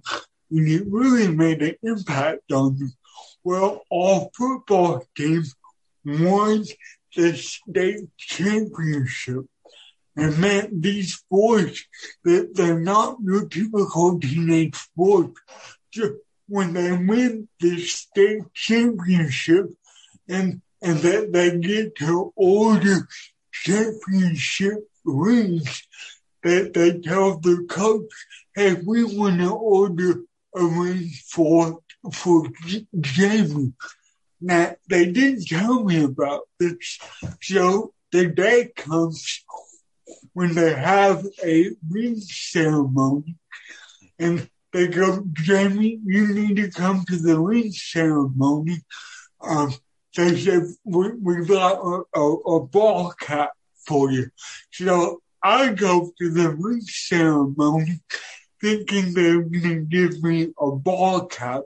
And 0.50 0.68
it 0.68 0.84
really 0.86 1.28
made 1.28 1.62
an 1.62 1.76
impact 1.82 2.52
on 2.52 2.78
me. 2.78 2.88
Well, 3.42 3.82
our 3.92 4.28
football 4.36 5.04
team 5.16 5.44
won 6.04 6.64
the 7.16 7.36
state 7.36 8.08
championship. 8.16 9.44
And 10.14 10.38
man, 10.38 10.80
these 10.80 11.24
boys, 11.30 11.82
they, 12.24 12.46
they're 12.52 12.78
not 12.78 13.16
your 13.24 13.48
typical 13.48 14.20
teenage 14.20 14.76
sports. 14.76 15.40
When 16.48 16.74
they 16.74 16.92
win 16.92 17.48
the 17.60 17.80
state 17.80 18.42
championship 18.52 19.70
and 20.28 20.60
and 20.82 20.98
that 20.98 21.32
they 21.32 21.56
get 21.58 21.94
to 21.96 22.32
order 22.34 23.08
championship 23.52 24.78
rings, 25.04 25.86
that 26.42 26.74
they 26.74 26.98
tell 26.98 27.38
the 27.38 27.66
coach, 27.68 28.10
hey, 28.54 28.74
we 28.74 29.04
want 29.04 29.40
to 29.40 29.52
order 29.52 30.22
a 30.54 30.64
ring 30.64 31.10
for 31.28 31.80
for 32.12 32.44
Jamie. 33.00 33.72
Now, 34.40 34.74
they 34.88 35.10
didn't 35.12 35.46
tell 35.46 35.84
me 35.84 36.02
about 36.02 36.42
this. 36.58 36.98
So 37.40 37.94
the 38.10 38.26
day 38.26 38.72
comes 38.74 39.44
when 40.32 40.54
they 40.54 40.74
have 40.74 41.24
a 41.44 41.70
ring 41.88 42.16
ceremony 42.16 43.36
and 44.18 44.48
they 44.72 44.88
go, 44.88 45.24
Jamie, 45.32 46.00
you 46.04 46.34
need 46.34 46.56
to 46.56 46.70
come 46.70 47.04
to 47.06 47.16
the 47.16 47.38
ring 47.38 47.70
ceremony. 47.70 48.82
Um, 49.40 49.74
they 50.16 50.36
said, 50.38 50.62
we, 50.84 51.12
we 51.12 51.46
got 51.46 51.78
a, 51.78 52.02
a, 52.18 52.34
a 52.34 52.66
ball 52.66 53.12
cap 53.12 53.52
for 53.86 54.10
you. 54.10 54.30
So 54.72 55.22
I 55.42 55.72
go 55.72 56.12
to 56.18 56.30
the 56.30 56.50
ring 56.50 56.82
ceremony 56.82 58.00
thinking 58.60 59.12
they're 59.12 59.42
going 59.42 59.62
to 59.62 59.86
give 59.90 60.22
me 60.22 60.52
a 60.58 60.70
ball 60.70 61.26
cap. 61.26 61.62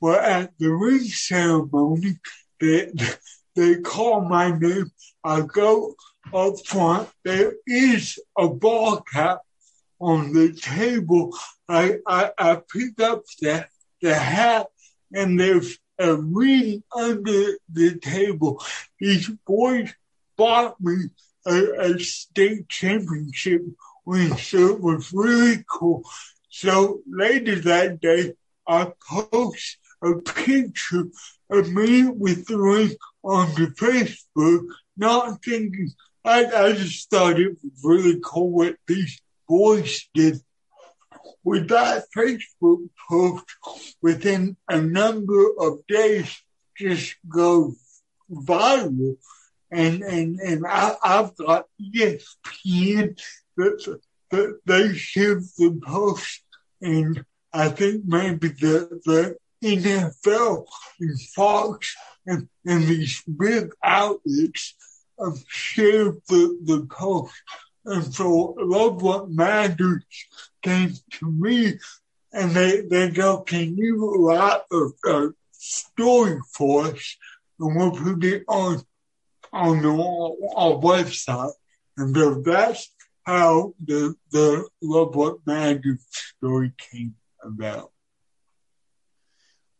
But 0.00 0.24
at 0.24 0.52
the 0.58 0.70
ring 0.70 1.00
ceremony, 1.00 2.18
they, 2.60 2.92
they 3.56 3.80
call 3.80 4.22
my 4.22 4.56
name. 4.56 4.90
I 5.24 5.42
go 5.42 5.94
up 6.32 6.54
front. 6.66 7.08
There 7.24 7.54
is 7.66 8.18
a 8.38 8.48
ball 8.48 9.00
cap 9.00 9.40
on 10.00 10.32
the 10.32 10.52
table. 10.52 11.36
I, 11.68 11.98
I, 12.06 12.30
I 12.38 12.62
pick 12.72 13.00
up 13.00 13.24
the, 13.40 13.66
the 14.00 14.14
hat 14.14 14.68
and 15.12 15.38
there's 15.38 15.78
a 15.98 16.14
ring 16.14 16.82
under 16.96 17.58
the 17.68 17.98
table. 17.98 18.62
These 18.98 19.28
boys 19.46 19.92
bought 20.36 20.80
me 20.80 21.10
a, 21.46 21.94
a 21.94 21.98
state 21.98 22.68
championship 22.68 23.62
ring, 24.06 24.36
so 24.36 24.74
it 24.74 24.80
was 24.80 25.12
really 25.12 25.64
cool. 25.70 26.02
So 26.48 27.00
later 27.06 27.60
that 27.60 28.00
day, 28.00 28.34
I 28.66 28.92
post 29.08 29.78
a 30.02 30.14
picture 30.16 31.04
of 31.50 31.72
me 31.72 32.08
with 32.08 32.46
the 32.46 32.58
ring 32.58 32.94
on 33.22 33.48
the 33.54 33.68
Facebook, 33.68 34.64
not 34.96 35.42
thinking, 35.44 35.90
I, 36.24 36.44
I 36.44 36.72
just 36.72 37.10
thought 37.10 37.40
it 37.40 37.56
was 37.62 37.72
really 37.82 38.20
cool 38.22 38.50
what 38.50 38.76
these 38.86 39.20
boys 39.48 40.08
did. 40.14 40.40
With 41.42 41.68
that 41.68 42.04
Facebook 42.16 42.88
post, 43.08 43.44
within 44.02 44.56
a 44.68 44.80
number 44.80 45.42
of 45.58 45.86
days, 45.86 46.42
just 46.76 47.16
goes 47.28 47.76
viral. 48.30 49.16
And, 49.70 50.02
and, 50.02 50.40
and 50.40 50.66
I, 50.66 50.94
I've 51.02 51.36
got 51.36 51.66
ESPN 51.80 53.20
that, 53.56 54.00
that 54.30 54.60
they 54.66 54.94
shared 54.94 55.42
the 55.58 55.80
post 55.84 56.42
and 56.82 57.24
I 57.52 57.68
think 57.68 58.04
maybe 58.06 58.48
the, 58.48 59.00
the 59.04 59.36
NFL 59.62 60.66
and 61.00 61.20
Fox 61.20 61.96
and, 62.26 62.48
and 62.64 62.84
these 62.84 63.22
big 63.22 63.72
outlets 63.82 64.74
have 65.18 65.42
shared 65.48 66.20
the, 66.28 66.58
the 66.64 66.86
post. 66.90 67.34
And 67.84 68.14
so 68.14 68.54
Love 68.58 69.02
What 69.02 69.30
Matters 69.30 70.04
came 70.62 70.94
to 71.12 71.30
me 71.30 71.78
and 72.32 72.52
they, 72.52 72.82
they 72.82 73.10
go, 73.10 73.40
can 73.40 73.76
you 73.76 74.28
write 74.28 74.60
a, 74.72 74.88
a 75.08 75.30
story 75.52 76.38
for 76.52 76.86
us? 76.86 77.16
And 77.58 77.76
we'll 77.76 77.90
put 77.90 78.24
it 78.24 78.44
on, 78.48 78.82
on 79.52 79.84
our, 79.84 80.36
our 80.56 80.80
website. 80.80 81.52
And 81.96 82.14
so 82.14 82.42
that's 82.44 82.90
how 83.24 83.74
the, 83.84 84.14
the 84.32 84.68
Love 84.82 85.14
What 85.14 85.38
Matters 85.46 86.04
story 86.36 86.72
came 86.78 87.14
about. 87.42 87.90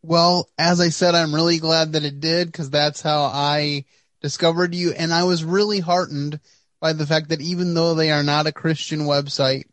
Well, 0.02 0.48
as 0.58 0.80
I 0.80 0.88
said, 0.88 1.14
I'm 1.14 1.34
really 1.34 1.58
glad 1.58 1.92
that 1.92 2.04
it 2.04 2.20
did 2.20 2.48
because 2.48 2.70
that's 2.70 3.02
how 3.02 3.24
I 3.24 3.84
discovered 4.22 4.74
you. 4.74 4.92
And 4.92 5.12
I 5.12 5.24
was 5.24 5.44
really 5.44 5.80
heartened 5.80 6.40
by 6.80 6.94
the 6.94 7.06
fact 7.06 7.28
that 7.28 7.42
even 7.42 7.74
though 7.74 7.94
they 7.94 8.10
are 8.10 8.22
not 8.22 8.46
a 8.46 8.52
Christian 8.52 9.00
website, 9.00 9.64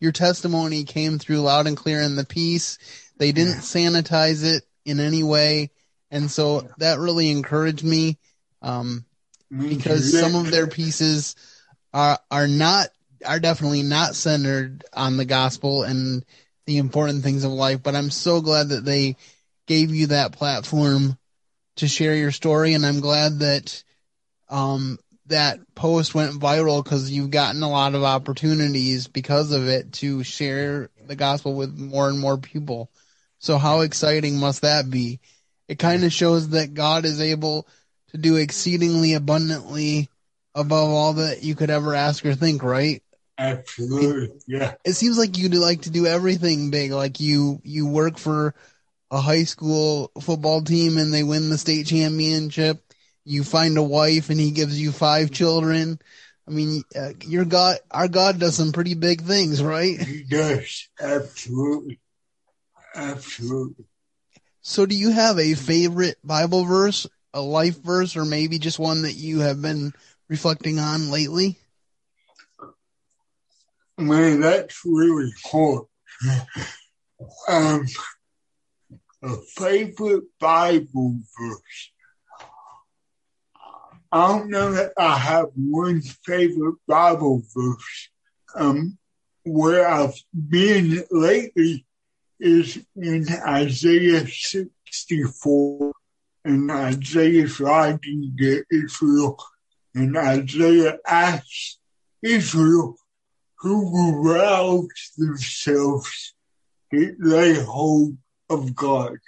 your 0.00 0.12
testimony 0.12 0.84
came 0.84 1.18
through 1.18 1.40
loud 1.40 1.66
and 1.66 1.76
clear 1.76 2.00
in 2.00 2.16
the 2.16 2.24
piece. 2.24 2.78
They 3.18 3.32
didn't 3.32 3.58
sanitize 3.58 4.44
it 4.44 4.64
in 4.84 5.00
any 5.00 5.22
way. 5.22 5.70
And 6.10 6.30
so 6.30 6.68
that 6.78 6.98
really 6.98 7.30
encouraged 7.30 7.84
me. 7.84 8.18
Um, 8.62 9.04
because 9.50 10.18
some 10.18 10.34
of 10.34 10.50
their 10.50 10.66
pieces 10.66 11.36
are, 11.92 12.18
are 12.30 12.48
not, 12.48 12.88
are 13.24 13.40
definitely 13.40 13.82
not 13.82 14.14
centered 14.14 14.84
on 14.92 15.16
the 15.16 15.24
gospel 15.24 15.82
and 15.82 16.24
the 16.66 16.78
important 16.78 17.22
things 17.22 17.44
of 17.44 17.52
life, 17.52 17.82
but 17.82 17.94
I'm 17.96 18.10
so 18.10 18.40
glad 18.40 18.70
that 18.70 18.84
they 18.84 19.16
gave 19.66 19.94
you 19.94 20.08
that 20.08 20.32
platform 20.32 21.18
to 21.76 21.88
share 21.88 22.14
your 22.14 22.32
story. 22.32 22.74
And 22.74 22.84
I'm 22.84 23.00
glad 23.00 23.38
that, 23.40 23.82
um, 24.48 24.98
that 25.26 25.60
post 25.74 26.14
went 26.14 26.32
viral 26.32 26.82
because 26.82 27.10
you've 27.10 27.30
gotten 27.30 27.62
a 27.62 27.70
lot 27.70 27.94
of 27.94 28.02
opportunities 28.02 29.08
because 29.08 29.52
of 29.52 29.68
it 29.68 29.92
to 29.94 30.22
share 30.24 30.90
the 31.06 31.16
gospel 31.16 31.54
with 31.54 31.76
more 31.76 32.08
and 32.08 32.18
more 32.18 32.38
people. 32.38 32.90
So 33.38 33.58
how 33.58 33.80
exciting 33.80 34.38
must 34.38 34.62
that 34.62 34.90
be? 34.90 35.20
It 35.68 35.78
kind 35.78 36.04
of 36.04 36.12
shows 36.12 36.50
that 36.50 36.74
God 36.74 37.04
is 37.04 37.20
able 37.20 37.68
to 38.08 38.18
do 38.18 38.36
exceedingly 38.36 39.14
abundantly 39.14 40.08
above 40.54 40.88
all 40.90 41.12
that 41.14 41.42
you 41.42 41.54
could 41.54 41.70
ever 41.70 41.94
ask 41.94 42.24
or 42.24 42.34
think, 42.34 42.62
right? 42.62 43.02
Absolutely, 43.38 44.36
yeah. 44.46 44.74
It 44.84 44.94
seems 44.94 45.18
like 45.18 45.38
you'd 45.38 45.54
like 45.54 45.82
to 45.82 45.90
do 45.90 46.06
everything 46.06 46.70
big. 46.70 46.90
Like 46.90 47.20
you, 47.20 47.60
you 47.62 47.86
work 47.86 48.18
for 48.18 48.54
a 49.10 49.20
high 49.20 49.44
school 49.44 50.10
football 50.20 50.62
team 50.62 50.98
and 50.98 51.12
they 51.12 51.22
win 51.22 51.50
the 51.50 51.58
state 51.58 51.86
championship. 51.86 52.82
You 53.24 53.44
find 53.44 53.76
a 53.76 53.82
wife 53.82 54.30
and 54.30 54.40
he 54.40 54.50
gives 54.50 54.80
you 54.80 54.90
five 54.90 55.30
children. 55.30 56.00
I 56.46 56.50
mean, 56.50 56.82
uh, 56.96 57.10
your 57.26 57.44
God, 57.44 57.78
our 57.90 58.08
God 58.08 58.38
does 58.40 58.56
some 58.56 58.72
pretty 58.72 58.94
big 58.94 59.20
things, 59.20 59.62
right? 59.62 60.00
He 60.00 60.24
does, 60.24 60.88
absolutely. 61.00 62.00
Absolutely. 62.94 63.84
So 64.62 64.86
do 64.86 64.96
you 64.96 65.10
have 65.10 65.38
a 65.38 65.54
favorite 65.54 66.16
Bible 66.24 66.64
verse, 66.64 67.06
a 67.34 67.40
life 67.40 67.82
verse, 67.82 68.16
or 68.16 68.24
maybe 68.24 68.58
just 68.58 68.78
one 68.78 69.02
that 69.02 69.14
you 69.14 69.40
have 69.40 69.60
been 69.60 69.92
reflecting 70.28 70.78
on 70.78 71.10
lately? 71.10 71.58
Man, 73.98 74.40
that's 74.40 74.80
really 74.84 75.32
hard. 75.44 75.84
um, 77.48 77.86
a 79.22 79.36
favorite 79.56 80.24
Bible 80.38 81.18
verse. 81.38 81.92
I 84.10 84.28
don't 84.28 84.48
know 84.48 84.72
that 84.72 84.92
I 84.96 85.18
have 85.18 85.48
one 85.54 86.00
favorite 86.00 86.76
Bible 86.86 87.42
verse. 87.54 88.08
Um, 88.54 88.96
where 89.44 89.86
I've 89.88 90.14
been 90.32 91.04
lately 91.10 91.84
is 92.40 92.78
in 92.96 93.26
Isaiah 93.46 94.26
64, 94.26 95.92
and 96.48 96.70
Isaiah's 96.70 97.60
writing 97.60 98.34
to 98.38 98.64
Israel, 98.70 99.38
and 99.94 100.16
Isaiah 100.16 100.96
asks 101.06 101.78
Israel 102.22 102.96
who 103.58 103.92
will 103.92 104.22
rouse 104.22 105.12
themselves 105.18 106.34
to 106.90 107.14
lay 107.18 107.52
hold 107.62 108.16
of 108.48 108.74
God. 108.74 109.18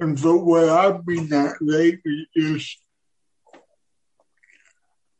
And 0.00 0.18
so 0.18 0.38
where 0.38 0.72
I've 0.72 1.06
been 1.06 1.32
at 1.32 1.54
lately 1.60 2.28
is 2.34 2.76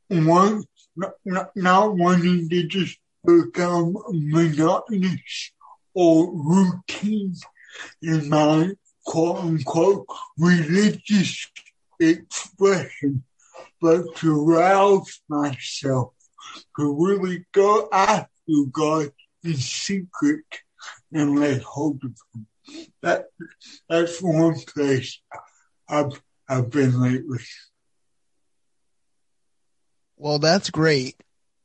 one, 0.09 0.65
not, 0.97 1.13
not, 1.25 1.51
not 1.55 1.97
wanting 1.97 2.49
to 2.49 2.65
just 2.65 2.99
become 3.25 3.97
monotonous 4.09 5.53
or 5.95 6.33
routine 6.33 7.37
in 8.03 8.29
my 8.29 8.73
quote 9.05 9.39
unquote 9.39 10.07
religious 10.39 11.51
expression, 11.99 13.25
but 13.81 14.15
to 14.17 14.45
rouse 14.45 15.21
myself, 15.29 16.13
to 16.79 16.97
really 16.99 17.47
go 17.53 17.89
after 17.93 18.29
God 18.71 19.11
in 19.45 19.55
secret 19.55 20.45
and 21.13 21.39
lay 21.39 21.59
hold 21.59 22.03
of 22.05 22.15
Him. 22.35 22.47
That, 23.03 23.27
that's 23.89 24.21
one 24.23 24.61
place 24.61 25.21
I've, 25.89 26.21
I've 26.49 26.71
been 26.71 27.01
lately. 27.01 27.41
Well, 30.17 30.39
that's 30.39 30.71
great. 30.71 31.17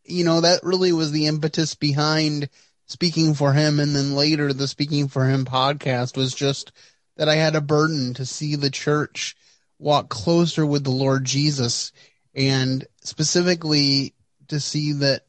You 0.05 0.23
know, 0.23 0.41
that 0.41 0.63
really 0.63 0.93
was 0.93 1.11
the 1.11 1.27
impetus 1.27 1.75
behind 1.75 2.49
speaking 2.88 3.33
for 3.33 3.53
him. 3.53 3.79
And 3.79 3.95
then 3.95 4.15
later 4.15 4.53
the 4.53 4.67
speaking 4.67 5.07
for 5.07 5.25
him 5.25 5.45
podcast 5.45 6.15
was 6.15 6.33
just 6.33 6.71
that 7.18 7.30
I 7.30 7.36
had 7.36 7.55
a 7.55 7.61
burden 7.61 8.13
to 8.16 8.26
see 8.26 8.55
the 8.55 8.70
church 8.70 9.36
walk 9.80 10.09
closer 10.09 10.66
with 10.66 10.84
the 10.84 10.91
Lord 10.91 11.26
Jesus 11.26 11.91
and 12.34 12.86
specifically 13.01 14.13
to 14.47 14.59
see 14.59 14.93
that 14.93 15.26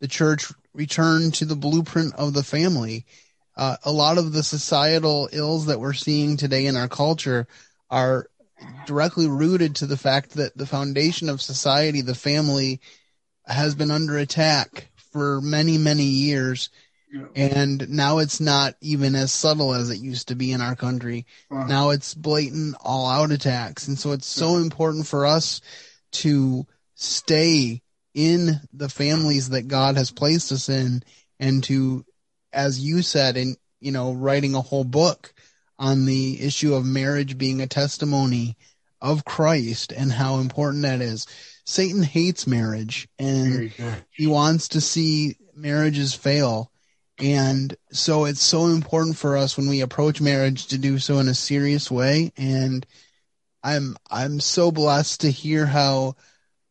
the 0.00 0.08
church 0.08 0.52
return 0.72 1.30
to 1.32 1.44
the 1.44 1.56
blueprint 1.56 2.14
of 2.14 2.32
the 2.32 2.42
family. 2.42 3.04
Uh, 3.56 3.76
a 3.84 3.92
lot 3.92 4.18
of 4.18 4.32
the 4.32 4.42
societal 4.42 5.28
ills 5.32 5.66
that 5.66 5.80
we're 5.80 5.92
seeing 5.92 6.36
today 6.36 6.66
in 6.66 6.76
our 6.76 6.88
culture 6.88 7.46
are 7.90 8.28
directly 8.86 9.28
rooted 9.28 9.76
to 9.76 9.86
the 9.86 9.96
fact 9.96 10.30
that 10.32 10.56
the 10.56 10.66
foundation 10.66 11.28
of 11.28 11.42
society, 11.42 12.00
the 12.00 12.14
family, 12.14 12.80
has 13.46 13.74
been 13.74 13.90
under 13.90 14.18
attack 14.18 14.88
for 15.12 15.40
many, 15.40 15.78
many 15.78 16.04
years. 16.04 16.70
And 17.34 17.88
now 17.88 18.18
it's 18.18 18.40
not 18.40 18.74
even 18.80 19.14
as 19.14 19.32
subtle 19.32 19.74
as 19.74 19.90
it 19.90 19.98
used 19.98 20.28
to 20.28 20.34
be 20.34 20.52
in 20.52 20.60
our 20.60 20.76
country. 20.76 21.26
Wow. 21.50 21.66
Now 21.66 21.90
it's 21.90 22.14
blatant 22.14 22.76
all 22.80 23.08
out 23.08 23.32
attacks. 23.32 23.88
And 23.88 23.98
so 23.98 24.12
it's 24.12 24.26
so 24.26 24.56
important 24.56 25.06
for 25.06 25.26
us 25.26 25.60
to 26.12 26.66
stay 26.94 27.82
in 28.14 28.60
the 28.72 28.88
families 28.88 29.50
that 29.50 29.68
God 29.68 29.96
has 29.96 30.10
placed 30.10 30.52
us 30.52 30.68
in 30.68 31.02
and 31.38 31.62
to, 31.64 32.04
as 32.52 32.80
you 32.80 33.02
said, 33.02 33.36
in, 33.36 33.56
you 33.80 33.92
know, 33.92 34.12
writing 34.12 34.54
a 34.54 34.60
whole 34.60 34.84
book 34.84 35.32
on 35.78 36.04
the 36.06 36.42
issue 36.42 36.74
of 36.74 36.84
marriage 36.84 37.38
being 37.38 37.60
a 37.60 37.66
testimony 37.66 38.56
of 39.00 39.24
Christ 39.24 39.92
and 39.92 40.10
how 40.10 40.38
important 40.38 40.82
that 40.82 41.00
is. 41.00 41.26
Satan 41.64 42.02
hates 42.02 42.46
marriage 42.46 43.08
and 43.18 43.72
he 44.10 44.26
wants 44.26 44.68
to 44.68 44.80
see 44.80 45.36
marriages 45.54 46.14
fail. 46.14 46.72
And 47.20 47.76
so 47.90 48.26
it's 48.26 48.42
so 48.42 48.66
important 48.66 49.16
for 49.16 49.36
us 49.36 49.56
when 49.56 49.68
we 49.68 49.80
approach 49.80 50.20
marriage 50.20 50.68
to 50.68 50.78
do 50.78 50.98
so 50.98 51.18
in 51.18 51.28
a 51.28 51.34
serious 51.34 51.90
way. 51.90 52.32
And 52.36 52.86
I'm, 53.62 53.96
I'm 54.08 54.40
so 54.40 54.70
blessed 54.70 55.22
to 55.22 55.30
hear 55.30 55.66
how 55.66 56.16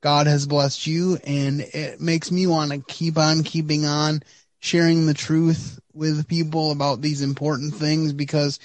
God 0.02 0.28
has 0.28 0.48
blessed 0.48 0.88
you. 0.88 1.18
And 1.26 1.62
it 1.62 2.00
makes 2.00 2.32
me 2.32 2.48
want 2.48 2.72
to 2.72 2.80
keep 2.80 3.18
on 3.18 3.44
keeping 3.44 3.86
on 3.86 4.22
sharing 4.60 5.06
the 5.06 5.14
truth 5.14 5.80
with 5.94 6.28
people 6.28 6.72
about 6.72 7.02
these 7.02 7.22
important 7.22 7.76
things. 7.76 8.14
Because 8.14 8.60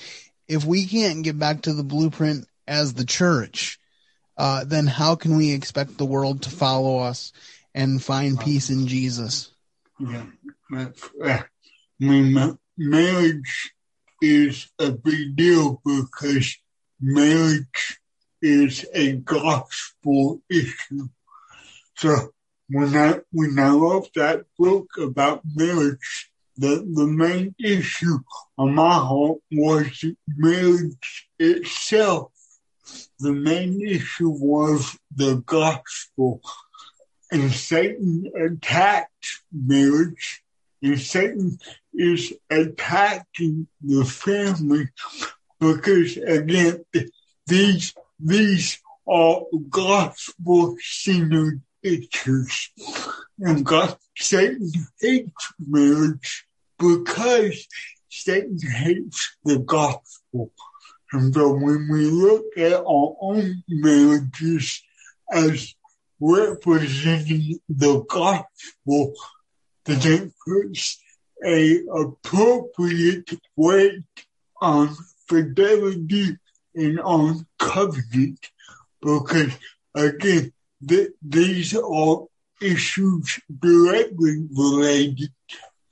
if 0.46 0.64
we 0.64 0.86
can't 0.86 1.24
get 1.24 1.38
back 1.38 1.62
to 1.62 1.72
the 1.72 1.82
blueprint 1.82 2.46
as 2.68 2.94
the 2.94 3.06
church, 3.06 3.80
uh, 4.36 4.64
then 4.64 4.86
how 4.86 5.16
can 5.16 5.36
we 5.36 5.52
expect 5.52 5.98
the 5.98 6.06
world 6.06 6.42
to 6.42 6.50
follow 6.50 6.98
us 6.98 7.32
and 7.74 8.02
find 8.02 8.38
peace 8.38 8.70
in 8.70 8.86
Jesus? 8.86 9.50
Yeah, 9.98 11.42
I 12.02 12.04
mean, 12.04 12.58
marriage 12.76 13.74
is 14.20 14.68
a 14.80 14.90
big 14.90 15.36
deal 15.36 15.80
because 15.84 16.56
marriage 17.00 18.00
is 18.40 18.84
a 18.92 19.12
gospel 19.12 20.42
issue. 20.50 21.08
So 21.96 22.32
when 22.68 22.96
I 22.96 23.20
when 23.30 23.56
I 23.56 23.68
wrote 23.68 24.08
that 24.16 24.46
book 24.58 24.88
about 24.98 25.42
marriage, 25.54 26.30
the 26.56 26.84
the 26.92 27.06
main 27.06 27.54
issue 27.62 28.18
on 28.58 28.74
my 28.74 28.94
heart 28.94 29.38
was 29.52 30.04
marriage 30.26 31.28
itself. 31.38 32.32
The 33.20 33.32
main 33.32 33.80
issue 33.80 34.30
was 34.30 34.98
the 35.14 35.36
gospel. 35.46 36.40
And 37.30 37.52
Satan 37.52 38.28
attacked 38.36 39.42
marriage, 39.52 40.42
and 40.82 41.00
Satan 41.00 41.58
is 41.94 42.32
attacking 42.50 43.68
the 43.80 44.04
family 44.04 44.88
because 45.60 46.16
again, 46.16 46.84
these 47.46 47.94
these 48.18 48.78
are 49.08 49.42
gospel 49.68 50.76
centered 50.80 51.62
issues. 51.82 52.70
And 53.38 53.64
God, 53.64 53.96
Satan 54.16 54.70
hates 55.00 55.52
marriage 55.58 56.46
because 56.78 57.66
Satan 58.08 58.58
hates 58.60 59.36
the 59.44 59.58
gospel. 59.58 60.52
And 61.12 61.34
so 61.34 61.52
when 61.54 61.88
we 61.90 62.06
look 62.06 62.44
at 62.56 62.74
our 62.74 63.16
own 63.20 63.62
marriages 63.68 64.82
as 65.30 65.74
representing 66.20 67.58
the 67.68 68.02
gospel, 68.08 69.14
then 69.84 70.00
it 70.02 70.32
puts 70.46 71.00
a 71.44 71.80
appropriate 71.86 73.30
weight 73.56 74.02
on 74.60 74.94
fidelity 75.26 76.36
and 76.74 77.00
on 77.00 77.46
covenant 77.58 78.50
because 79.00 79.52
again 79.94 80.52
th- 80.86 81.10
these 81.20 81.76
are 81.76 82.26
issues 82.60 83.40
directly 83.60 84.46
related 84.56 85.30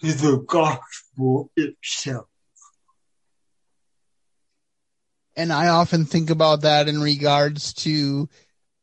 to 0.01 0.13
the 0.13 0.39
gospel 0.47 1.51
itself. 1.57 2.27
And 5.37 5.53
I 5.53 5.69
often 5.69 6.05
think 6.05 6.31
about 6.31 6.63
that 6.63 6.89
in 6.89 7.01
regards 7.01 7.73
to 7.75 8.29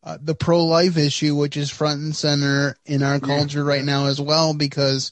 uh, 0.08 0.18
the 0.22 0.36
pro 0.36 0.64
life 0.64 0.96
issue, 0.96 1.36
which 1.36 1.58
is 1.58 1.70
front 1.70 2.00
and 2.00 2.16
center 2.16 2.78
in 2.86 3.04
our 3.04 3.20
culture 3.20 3.62
right 3.62 3.84
now 3.84 4.06
as 4.06 4.22
well, 4.22 4.54
because 4.54 5.12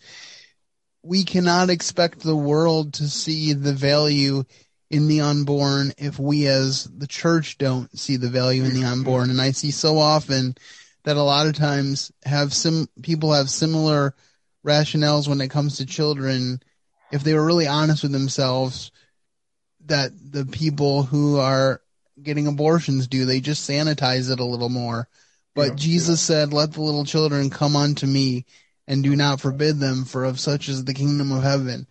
we 1.03 1.25
cannot 1.25 1.69
expect 1.69 2.21
the 2.21 2.35
world 2.35 2.93
to 2.93 3.09
see 3.09 3.51
the 3.51 3.73
value 3.73 4.45
in 4.89 5.09
the 5.09 5.19
unborn 5.19 5.91
if 5.97 6.17
we 6.17 6.47
as 6.47 6.85
the 6.85 7.07
church 7.07 7.57
don't 7.57 7.99
see 7.99 8.15
the 8.15 8.29
value 8.29 8.63
in 8.63 8.73
the 8.73 8.85
unborn. 8.85 9.29
And 9.31 9.41
I 9.41 9.51
see 9.51 9.71
so 9.71 9.97
often 9.97 10.55
that 11.03 11.17
a 11.17 11.23
lot 11.23 11.47
of 11.47 11.55
times 11.55 12.13
have 12.23 12.53
some 12.53 12.87
people 13.01 13.33
have 13.33 13.49
similar 13.49 14.15
rationales 14.65 15.27
when 15.27 15.41
it 15.41 15.49
comes 15.49 15.77
to 15.77 15.85
children. 15.85 16.61
If 17.11 17.21
they 17.21 17.33
were 17.33 17.45
really 17.45 17.67
honest 17.67 18.03
with 18.03 18.13
themselves, 18.13 18.91
that 19.87 20.11
the 20.31 20.45
people 20.45 21.03
who 21.03 21.37
are 21.37 21.81
getting 22.21 22.47
abortions 22.47 23.07
do, 23.07 23.25
they 23.25 23.39
just 23.39 23.69
sanitize 23.69 24.31
it 24.31 24.39
a 24.39 24.45
little 24.45 24.69
more. 24.69 25.07
But 25.55 25.69
Yeah, 25.69 25.75
Jesus 25.75 26.21
said, 26.21 26.53
let 26.53 26.73
the 26.73 26.81
little 26.81 27.05
children 27.05 27.49
come 27.49 27.75
unto 27.75 28.05
me 28.05 28.45
and 28.87 29.03
do 29.03 29.15
not 29.15 29.41
forbid 29.41 29.79
them 29.79 30.05
for 30.05 30.25
of 30.25 30.39
such 30.39 30.69
is 30.69 30.83
the 30.83 30.93
kingdom 30.93 31.31
of 31.31 31.43
heaven. 31.43 31.87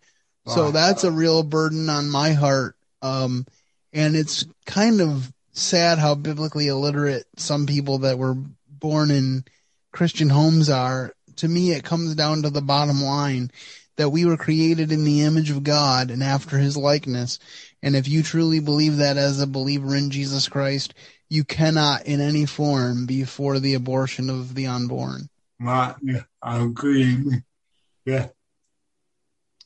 So 0.47 0.71
that's 0.71 1.05
a 1.05 1.11
real 1.11 1.43
burden 1.43 1.89
on 1.89 2.11
my 2.11 2.33
heart 2.33 2.77
Um, 3.01 3.47
and 3.93 4.17
it's 4.17 4.45
kind 4.67 5.01
of 5.01 5.33
sad 5.53 5.99
how 5.99 6.15
biblically 6.15 6.69
illiterate 6.69 7.27
some 7.37 7.67
people 7.67 7.99
that 7.99 8.19
were 8.19 8.35
born 8.69 9.11
in 9.11 9.45
Christian 9.93 10.29
homes 10.29 10.69
are. 10.69 11.15
To 11.37 11.49
me, 11.49 11.73
it 11.73 11.85
comes 11.85 12.15
down 12.15 12.43
to 12.43 12.51
the 12.51 12.63
bottom 12.63 13.03
line 13.03 13.51
that 13.97 14.11
we 14.11 14.25
were 14.25 14.37
created 14.37 14.91
in 14.93 15.05
the 15.05 15.23
image 15.23 15.51
of 15.51 15.63
God 15.63 16.11
and 16.11 16.23
after 16.23 16.59
his 16.59 16.77
likeness. 16.77 17.39
And 17.85 17.95
if 17.95 18.09
you 18.09 18.23
truly 18.23 18.61
believe 18.61 18.97
that 18.97 19.19
as 19.19 19.41
a 19.41 19.47
believer 19.47 19.95
in 19.95 20.11
Jesus 20.11 20.49
Christ, 20.49 20.95
you 21.29 21.45
cannot 21.45 22.07
in 22.07 22.19
any 22.19 22.47
form 22.47 23.05
be 23.05 23.25
for 23.25 23.59
the 23.59 23.75
abortion 23.75 24.31
of 24.31 24.55
the 24.55 24.67
unborn. 24.69 25.29
Right. 25.61 25.95
Yeah, 26.03 26.23
I 26.43 26.63
agree. 26.63 27.43
Yeah. 28.07 28.29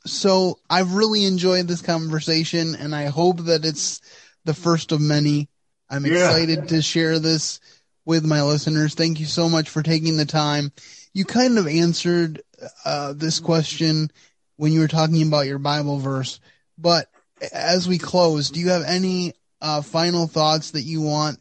So 0.04 0.58
I've 0.68 0.94
really 0.94 1.24
enjoyed 1.24 1.68
this 1.68 1.80
conversation 1.80 2.74
and 2.74 2.92
I 2.92 3.06
hope 3.06 3.44
that 3.44 3.64
it's 3.64 4.00
the 4.44 4.54
first 4.54 4.90
of 4.90 5.00
many. 5.00 5.48
I'm 5.88 6.04
Yeah. 6.04 6.12
excited 6.14 6.68
to 6.68 6.82
share 6.82 7.20
this 7.20 7.60
with 8.04 8.24
my 8.24 8.42
listeners. 8.42 8.94
Thank 8.94 9.20
you 9.20 9.26
so 9.26 9.48
much 9.48 9.68
for 9.68 9.82
taking 9.82 10.16
the 10.16 10.26
time. 10.26 10.72
You 11.14 11.24
kind 11.24 11.56
of 11.56 11.68
answered 11.68 12.42
uh, 12.84 13.12
this 13.12 13.38
question 13.38 14.10
when 14.56 14.72
you 14.72 14.80
were 14.80 14.88
talking 14.88 15.26
about 15.26 15.46
your 15.46 15.58
Bible 15.58 15.98
verse, 15.98 16.40
but 16.76 17.08
as 17.53 17.89
we 17.89 17.99
close, 17.99 18.51
do 18.51 18.61
you 18.61 18.70
have 18.70 18.82
any 18.84 19.34
uh, 19.61 19.82
final 19.82 20.26
thoughts 20.26 20.72
that 20.72 20.82
you 20.82 21.01
want 21.01 21.41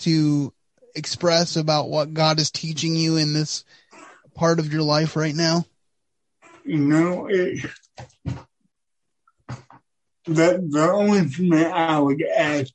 to 0.00 0.52
express 0.94 1.56
about 1.56 1.88
what 1.88 2.14
God 2.14 2.38
is 2.38 2.50
teaching 2.50 2.96
you 2.96 3.16
in 3.16 3.32
this 3.32 3.64
part 4.34 4.58
of 4.58 4.72
your 4.72 4.82
life 4.82 5.16
right 5.16 5.34
now? 5.34 5.64
You 6.64 6.78
know, 6.78 7.26
it, 7.28 7.64
the, 10.24 10.66
the 10.68 10.90
only 10.92 11.22
thing 11.22 11.50
that 11.50 11.72
I 11.72 11.98
would 11.98 12.22
add, 12.22 12.68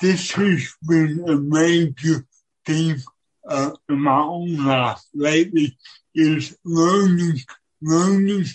this 0.00 0.32
has 0.32 0.74
been 0.86 1.24
a 1.28 1.36
major 1.36 2.26
theme 2.64 3.02
uh, 3.48 3.72
in 3.88 4.00
my 4.00 4.20
own 4.20 4.64
life 4.64 5.02
lately, 5.14 5.76
is 6.14 6.56
learning, 6.64 7.38
learning 7.80 8.46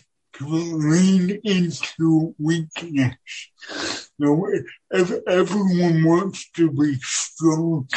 to 0.42 0.48
lean 0.48 1.40
into 1.44 2.36
weakness. 2.40 3.16
Know, 4.18 4.48
ev- 4.94 5.22
everyone 5.28 6.04
wants 6.04 6.50
to 6.52 6.72
be 6.72 6.96
strong. 7.02 7.88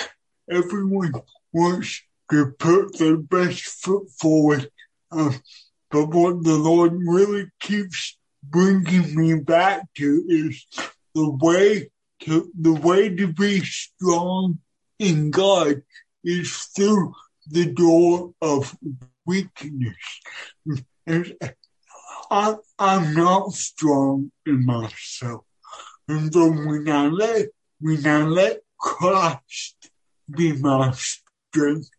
Everyone 0.50 1.12
wants 1.52 2.02
to 2.30 2.52
put 2.58 2.98
their 2.98 3.16
best 3.16 3.62
foot 3.62 4.10
forward. 4.20 4.70
Uh, 5.10 5.32
but 5.90 6.08
what 6.08 6.44
the 6.44 6.56
Lord 6.56 6.92
really 7.06 7.46
keeps 7.60 8.18
bringing 8.42 9.14
me 9.14 9.34
back 9.40 9.82
to 9.96 10.24
is 10.28 10.66
the 11.14 11.30
way 11.30 11.90
to 12.20 12.50
the 12.58 12.72
way 12.72 13.14
to 13.14 13.32
be 13.32 13.60
strong 13.60 14.58
in 14.98 15.30
God 15.30 15.82
is 16.24 16.52
through 16.76 17.14
the 17.46 17.66
door 17.66 18.32
of 18.40 18.76
weakness. 19.26 19.96
And 21.06 21.36
I, 22.30 22.54
I'm 22.78 23.14
not 23.14 23.52
strong 23.52 24.30
in 24.46 24.64
myself. 24.64 25.44
And 26.08 26.32
so 26.32 26.50
when 26.50 26.88
I 26.88 27.06
let 27.08 27.46
when 27.80 28.06
I 28.06 28.22
let 28.24 28.60
Christ 28.78 29.90
be 30.30 30.52
my 30.52 30.92
strength, 30.92 31.90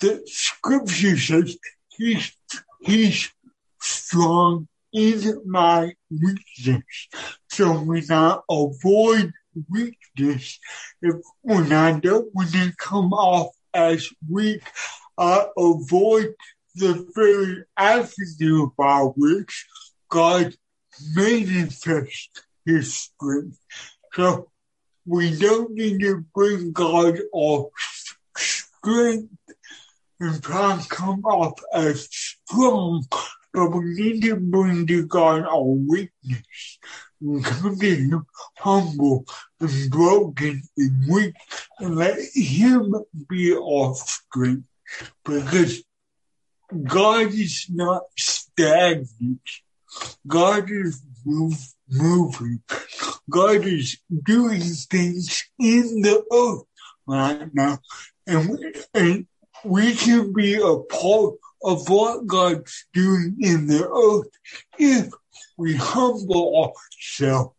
the 0.00 0.22
scripture 0.26 1.16
says 1.16 1.56
he's 1.96 2.36
he's 2.80 3.30
strong 3.80 4.68
in 4.92 5.42
my 5.44 5.92
weakness. 6.10 7.08
So 7.50 7.72
when 7.72 8.10
I 8.10 8.38
avoid 8.50 9.32
weakness, 9.70 10.58
if 11.02 11.16
when 11.42 11.72
I 11.72 11.98
don't 12.00 12.28
when 12.32 12.48
I 12.54 12.72
come 12.78 13.12
off 13.12 13.54
as 13.72 14.08
weak, 14.28 14.62
I 15.18 15.46
avoid 15.56 16.34
the 16.76 17.10
very 17.14 17.64
avenue 17.76 18.70
by 18.76 19.00
which 19.16 19.66
God 20.08 20.54
manifests 21.14 22.30
his 22.64 22.94
strength. 22.94 23.58
So 24.12 24.50
we 25.06 25.36
don't 25.38 25.72
need 25.72 26.00
to 26.00 26.24
bring 26.34 26.72
God 26.72 27.18
our 27.34 27.68
strength 28.36 29.32
and 30.20 30.42
try 30.42 30.74
and 30.74 30.88
come 30.88 31.24
off 31.24 31.60
as 31.72 32.08
strong, 32.10 33.04
but 33.52 33.70
we 33.70 33.84
need 33.84 34.22
to 34.22 34.36
bring 34.36 34.86
to 34.86 35.06
God 35.06 35.44
our 35.44 35.62
weakness 35.62 36.78
and 37.20 37.44
come 37.44 37.78
to 37.78 37.96
Him 37.96 38.26
humble 38.58 39.24
and 39.60 39.90
broken 39.90 40.62
and 40.76 41.08
weak 41.08 41.34
and 41.78 41.96
let 41.96 42.18
Him 42.34 42.94
be 43.28 43.54
our 43.56 43.94
strength 43.94 44.64
because 45.24 45.82
God 46.84 47.32
is 47.32 47.66
not 47.70 48.02
stagnant. 48.18 49.40
God 50.26 50.70
is 50.70 51.00
move, 51.24 51.58
moving. 51.88 52.62
God 53.30 53.64
is 53.64 53.98
doing 54.24 54.60
things 54.60 55.44
in 55.58 56.02
the 56.02 56.24
earth 56.32 56.64
right 57.06 57.54
now. 57.54 57.78
And, 58.26 58.50
we- 58.50 58.74
and 58.94 59.26
we 59.64 59.94
can 59.94 60.32
be 60.32 60.54
a 60.54 60.76
part 60.78 61.34
of 61.62 61.88
what 61.88 62.26
God's 62.26 62.86
doing 62.92 63.36
in 63.40 63.66
the 63.66 63.88
earth 63.88 64.28
if 64.78 65.12
we 65.56 65.74
humble 65.76 66.72
ourselves, 66.74 67.54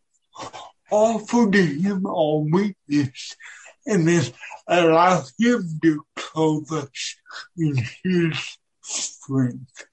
offer 0.92 1.50
to 1.50 1.64
Him 1.66 2.06
our 2.06 2.38
weakness, 2.40 3.36
and 3.86 4.08
then 4.08 4.26
allow 4.68 5.24
Him 5.40 5.80
to 5.82 6.06
clothe 6.16 6.72
us 6.72 7.16
in 7.58 7.78
His 8.04 8.58
strength. 8.88 9.86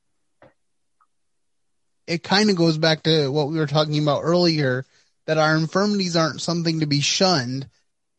it 2.07 2.23
kind 2.23 2.51
of 2.51 2.57
goes 2.57 2.79
back 2.79 3.03
to 3.05 3.29
what 3.29 3.49
we 3.49 3.59
were 3.59 3.67
talking 3.67 4.03
about 4.03 4.23
earlier 4.23 4.85
that 5.27 5.39
our 5.39 5.57
infirmities 5.57 6.17
aren't 6.17 6.41
something 6.41 6.81
to 6.81 6.87
be 6.87 7.01
shunned. 7.01 7.67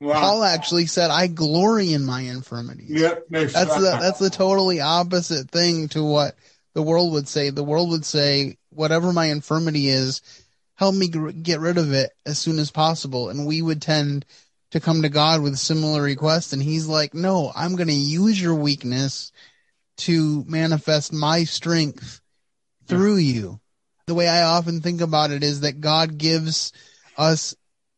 Paul 0.01 0.43
actually 0.43 0.87
said, 0.87 1.11
"I 1.11 1.27
glory 1.27 1.93
in 1.93 2.03
my 2.03 2.21
infirmities." 2.21 2.89
Yep, 2.89 3.25
that's, 3.29 3.53
That's 3.53 3.75
the 3.75 3.97
that's 4.01 4.19
the 4.19 4.29
totally 4.29 4.81
opposite 4.81 5.49
thing 5.49 5.87
to 5.89 6.03
what 6.03 6.35
the 6.73 6.81
world 6.81 7.13
would 7.13 7.27
say. 7.27 7.49
The 7.49 7.63
world 7.63 7.89
would 7.91 8.05
say, 8.05 8.57
"Whatever 8.71 9.13
my 9.13 9.27
infirmity 9.27 9.87
is, 9.87 10.21
help 10.75 10.95
me 10.95 11.07
gr- 11.07 11.29
get 11.29 11.59
rid 11.59 11.77
of 11.77 11.93
it 11.93 12.11
as 12.25 12.37
soon 12.37 12.59
as 12.59 12.71
possible." 12.71 13.29
And 13.29 13.45
we 13.45 13.61
would 13.61 13.81
tend 13.81 14.25
to 14.71 14.79
come 14.79 15.03
to 15.03 15.09
God 15.09 15.41
with 15.41 15.57
similar 15.57 16.01
requests, 16.01 16.53
and 16.53 16.61
He's 16.61 16.87
like, 16.87 17.13
"No, 17.13 17.51
I'm 17.55 17.75
going 17.75 17.87
to 17.87 17.93
use 17.93 18.39
your 18.39 18.55
weakness 18.55 19.31
to 19.97 20.43
manifest 20.47 21.13
my 21.13 21.43
strength 21.43 22.21
through 22.87 23.17
you." 23.17 23.59
The 24.07 24.15
way 24.15 24.27
I 24.27 24.43
often 24.43 24.81
think 24.81 25.01
about 25.01 25.31
it 25.31 25.43
is 25.43 25.61
that 25.61 25.81
God 25.81 26.17
gives 26.17 26.71
us 27.17 27.55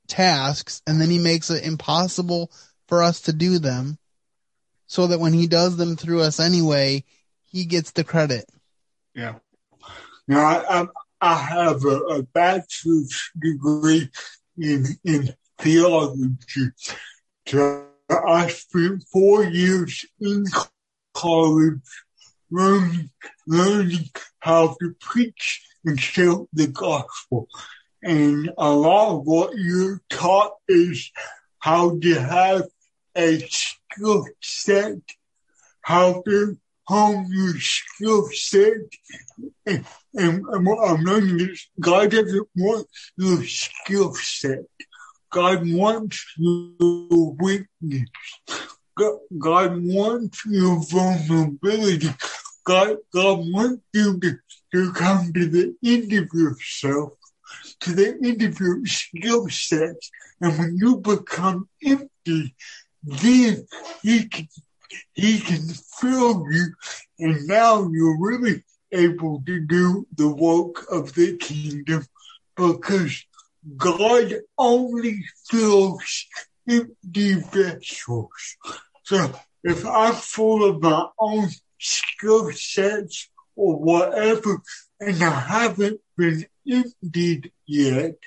tasks 0.08 0.82
and 0.88 1.02
then 1.02 1.10
he 1.10 1.20
makes 1.20 1.50
it 1.50 1.66
impossible 1.66 2.52
for 2.88 3.04
us 3.04 3.22
to 3.22 3.34
do 3.34 3.60
them 3.60 3.98
so 4.88 5.08
that 5.08 5.20
when 5.20 5.34
he 5.34 5.48
does 5.48 5.76
them 5.76 5.98
through 5.98 6.22
us 6.22 6.40
anyway, 6.40 7.04
he 7.46 7.66
gets 7.66 7.92
the 7.92 8.04
credit. 8.04 8.50
Yeah. 9.14 9.36
Now, 10.28 10.46
I, 10.46 10.82
I, 10.82 10.88
I 11.22 11.36
have 11.36 11.84
a, 11.84 11.98
a 11.98 12.24
bachelor's 12.24 13.32
degree 13.38 14.10
in, 14.58 14.86
in 15.04 15.34
theology. 15.60 16.70
So 17.46 17.86
I 18.10 18.48
spent 18.48 19.04
four 19.12 19.44
years 19.44 20.06
in 20.20 20.46
college 21.18 21.82
learning, 22.52 23.10
learning 23.48 24.10
how 24.40 24.76
to 24.80 24.96
preach 25.00 25.66
and 25.84 26.00
share 26.00 26.36
the 26.54 26.68
gospel. 26.68 27.48
And 28.04 28.52
a 28.58 28.70
lot 28.70 29.16
of 29.16 29.26
what 29.26 29.52
you're 29.56 30.02
taught 30.10 30.54
is 30.68 31.12
how 31.60 31.98
to 32.00 32.14
have 32.14 32.64
a 33.16 33.40
skill 33.40 34.26
set, 34.42 35.00
how 35.82 36.22
to 36.28 36.58
hone 36.86 37.26
your 37.32 37.60
skill 37.60 38.30
set. 38.32 38.78
And, 39.66 39.86
and, 40.16 40.46
and 40.46 40.66
what 40.66 40.90
I'm 40.90 41.04
learning 41.04 41.50
is 41.50 41.68
God 41.80 42.12
doesn't 42.12 42.48
want 42.56 42.88
your 43.18 43.44
skill 43.44 44.14
set. 44.14 44.66
God 45.32 45.64
wants 45.66 46.24
your 46.38 47.36
weakness. 47.40 48.10
God, 48.98 49.84
wants 49.84 50.46
your 50.46 50.82
vulnerability. 50.84 52.10
God, 52.66 52.98
God 53.14 53.40
wants 53.52 53.84
you 53.94 54.20
to, 54.20 54.38
to 54.74 54.92
come 54.94 55.32
to 55.34 55.48
the 55.48 55.76
end 55.84 56.12
of 56.14 56.30
yourself, 56.34 57.14
to 57.82 57.94
the 57.94 58.18
end 58.24 58.42
of 58.42 58.60
your 58.60 58.86
skill 58.86 59.48
set. 59.50 59.96
And 60.42 60.58
when 60.58 60.78
you 60.78 60.98
become 60.98 61.70
empty, 61.86 62.56
then 63.04 63.68
He 64.02 64.28
can, 64.28 64.48
He 65.14 65.40
can 65.40 65.68
fill 66.00 66.46
you, 66.52 66.74
and 67.20 67.48
now 67.48 67.90
you're 67.92 68.20
really 68.20 68.64
able 68.92 69.42
to 69.46 69.60
do 69.60 70.08
the 70.16 70.28
work 70.28 70.86
of 70.92 71.14
the 71.14 71.38
kingdom 71.38 72.06
because 72.56 73.26
God 73.76 74.34
only 74.58 75.24
fills 75.50 76.28
empty 76.70 77.34
vessels. 77.36 78.58
So 79.08 79.32
if 79.64 79.86
I'm 79.86 80.16
full 80.16 80.70
of 80.70 80.82
my 80.82 81.08
own 81.18 81.48
skill 81.80 82.52
sets 82.52 83.30
or 83.56 83.80
whatever, 83.80 84.62
and 85.00 85.24
I 85.24 85.30
haven't 85.30 86.02
been 86.18 86.46
emptied 86.70 87.54
yet, 87.66 88.18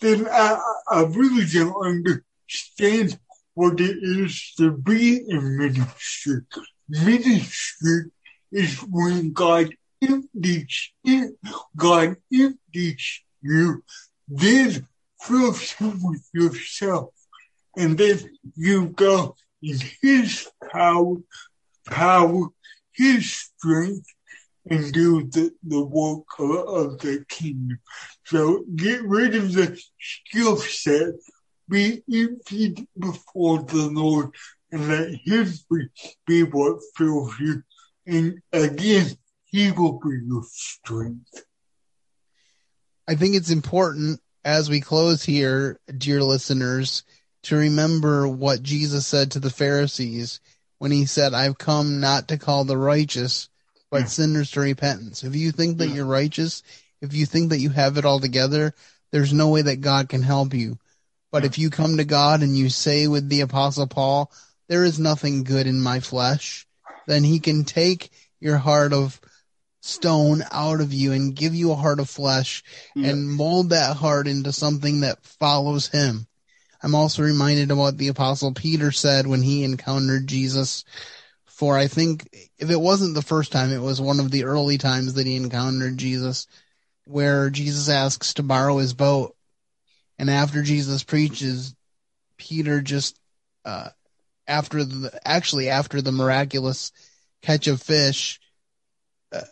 then 0.00 0.28
I, 0.30 0.60
I 0.88 1.02
really 1.06 1.44
don't 1.52 1.74
understand 1.74 3.18
what 3.54 3.80
it 3.80 3.96
is 4.00 4.54
to 4.58 4.70
be 4.70 5.28
in 5.28 5.58
ministry. 5.58 6.42
Ministry 6.88 8.12
is 8.52 8.78
when 8.78 9.32
God 9.32 9.74
empties 10.00 10.92
it, 11.02 11.34
God 11.74 12.14
empties 12.32 13.22
you, 13.42 13.82
then 14.28 14.86
fills 15.20 15.74
you 15.80 15.98
with 16.00 16.28
yourself. 16.32 17.10
And 17.76 17.98
then 17.98 18.20
you 18.54 18.86
go 18.90 19.34
in 19.62 19.78
His 20.00 20.48
power, 20.72 21.16
power, 21.86 22.48
His 22.92 23.30
strength, 23.32 24.06
and 24.68 24.92
do 24.92 25.24
the, 25.24 25.52
the 25.64 25.84
work 25.84 26.24
of, 26.38 26.50
of 26.50 26.98
the 26.98 27.24
kingdom. 27.28 27.78
So 28.24 28.64
get 28.74 29.02
rid 29.02 29.34
of 29.34 29.52
the 29.52 29.80
skill 30.00 30.56
set, 30.56 31.14
be 31.68 32.02
emptied 32.12 32.86
before 32.98 33.62
the 33.62 33.90
Lord, 33.92 34.30
and 34.70 34.88
let 34.88 35.14
Him 35.24 35.48
be, 35.70 35.86
be 36.26 36.42
what 36.44 36.80
fills 36.96 37.38
you. 37.40 37.62
And 38.06 38.40
again, 38.52 39.06
He 39.44 39.70
will 39.72 39.98
be 39.98 40.18
your 40.26 40.44
strength. 40.50 41.44
I 43.08 43.16
think 43.16 43.34
it's 43.34 43.50
important 43.50 44.20
as 44.44 44.70
we 44.70 44.80
close 44.80 45.24
here, 45.24 45.78
dear 45.98 46.22
listeners, 46.22 47.02
to 47.44 47.56
remember 47.56 48.28
what 48.28 48.62
Jesus 48.62 49.06
said 49.06 49.32
to 49.32 49.40
the 49.40 49.50
Pharisees 49.50 50.40
when 50.78 50.90
he 50.90 51.06
said, 51.06 51.34
I've 51.34 51.58
come 51.58 52.00
not 52.00 52.28
to 52.28 52.38
call 52.38 52.64
the 52.64 52.76
righteous, 52.76 53.48
but 53.90 54.02
hmm. 54.02 54.08
sinners 54.08 54.50
to 54.52 54.60
repentance. 54.60 55.24
If 55.24 55.36
you 55.36 55.52
think 55.52 55.78
that 55.78 55.88
hmm. 55.88 55.96
you're 55.96 56.06
righteous, 56.06 56.62
if 57.00 57.14
you 57.14 57.26
think 57.26 57.50
that 57.50 57.58
you 57.58 57.70
have 57.70 57.98
it 57.98 58.04
all 58.04 58.20
together, 58.20 58.74
there's 59.10 59.32
no 59.32 59.48
way 59.48 59.62
that 59.62 59.80
God 59.80 60.08
can 60.08 60.22
help 60.22 60.54
you. 60.54 60.78
But 61.30 61.42
hmm. 61.42 61.46
if 61.46 61.58
you 61.58 61.70
come 61.70 61.96
to 61.96 62.04
God 62.04 62.42
and 62.42 62.56
you 62.56 62.68
say 62.68 63.06
with 63.08 63.28
the 63.28 63.42
apostle 63.42 63.86
Paul, 63.86 64.32
there 64.68 64.84
is 64.84 64.98
nothing 64.98 65.44
good 65.44 65.66
in 65.66 65.80
my 65.80 66.00
flesh, 66.00 66.66
then 67.06 67.24
he 67.24 67.40
can 67.40 67.64
take 67.64 68.10
your 68.40 68.58
heart 68.58 68.92
of 68.92 69.20
stone 69.82 70.42
out 70.52 70.80
of 70.80 70.92
you 70.92 71.12
and 71.12 71.34
give 71.34 71.54
you 71.54 71.72
a 71.72 71.76
heart 71.76 71.98
of 71.98 72.08
flesh 72.08 72.62
and 72.94 73.28
mold 73.28 73.70
that 73.70 73.96
heart 73.96 74.28
into 74.28 74.52
something 74.52 75.00
that 75.00 75.22
follows 75.24 75.88
him. 75.88 76.26
I'm 76.82 76.94
also 76.94 77.22
reminded 77.22 77.70
of 77.70 77.78
what 77.78 77.96
the 77.96 78.08
apostle 78.08 78.52
Peter 78.52 78.90
said 78.90 79.26
when 79.26 79.42
he 79.42 79.64
encountered 79.64 80.26
Jesus 80.26 80.84
for 81.62 81.78
I 81.78 81.86
think 81.86 82.28
if 82.58 82.70
it 82.70 82.80
wasn't 82.80 83.14
the 83.14 83.22
first 83.22 83.52
time, 83.52 83.70
it 83.70 83.80
was 83.80 84.00
one 84.00 84.18
of 84.18 84.32
the 84.32 84.46
early 84.46 84.78
times 84.78 85.14
that 85.14 85.28
he 85.28 85.36
encountered 85.36 85.96
Jesus 85.96 86.48
where 87.04 87.50
Jesus 87.50 87.88
asks 87.88 88.34
to 88.34 88.42
borrow 88.42 88.78
his 88.78 88.94
boat. 88.94 89.36
And 90.18 90.28
after 90.28 90.62
Jesus 90.64 91.04
preaches, 91.04 91.76
Peter 92.36 92.80
just, 92.80 93.16
uh, 93.64 93.90
after 94.48 94.82
the, 94.82 95.16
actually 95.24 95.68
after 95.68 96.02
the 96.02 96.10
miraculous 96.10 96.90
catch 97.42 97.68
of 97.68 97.80
fish, 97.80 98.40
uh, 99.30 99.42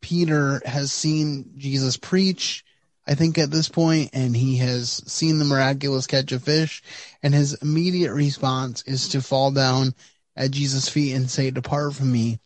Peter 0.00 0.62
has 0.64 0.90
seen 0.90 1.52
Jesus 1.58 1.98
preach, 1.98 2.64
I 3.06 3.14
think 3.14 3.36
at 3.38 3.50
this 3.50 3.68
point, 3.68 4.10
and 4.12 4.36
he 4.36 4.58
has 4.58 5.02
seen 5.06 5.38
the 5.38 5.44
miraculous 5.44 6.06
catch 6.06 6.30
of 6.32 6.44
fish, 6.44 6.82
and 7.22 7.34
his 7.34 7.54
immediate 7.54 8.12
response 8.12 8.82
is 8.86 9.08
to 9.10 9.20
fall 9.20 9.50
down 9.50 9.94
at 10.36 10.52
Jesus' 10.52 10.88
feet 10.88 11.14
and 11.14 11.28
say, 11.28 11.50
Depart 11.50 11.94
from 11.94 12.12
me, 12.12 12.38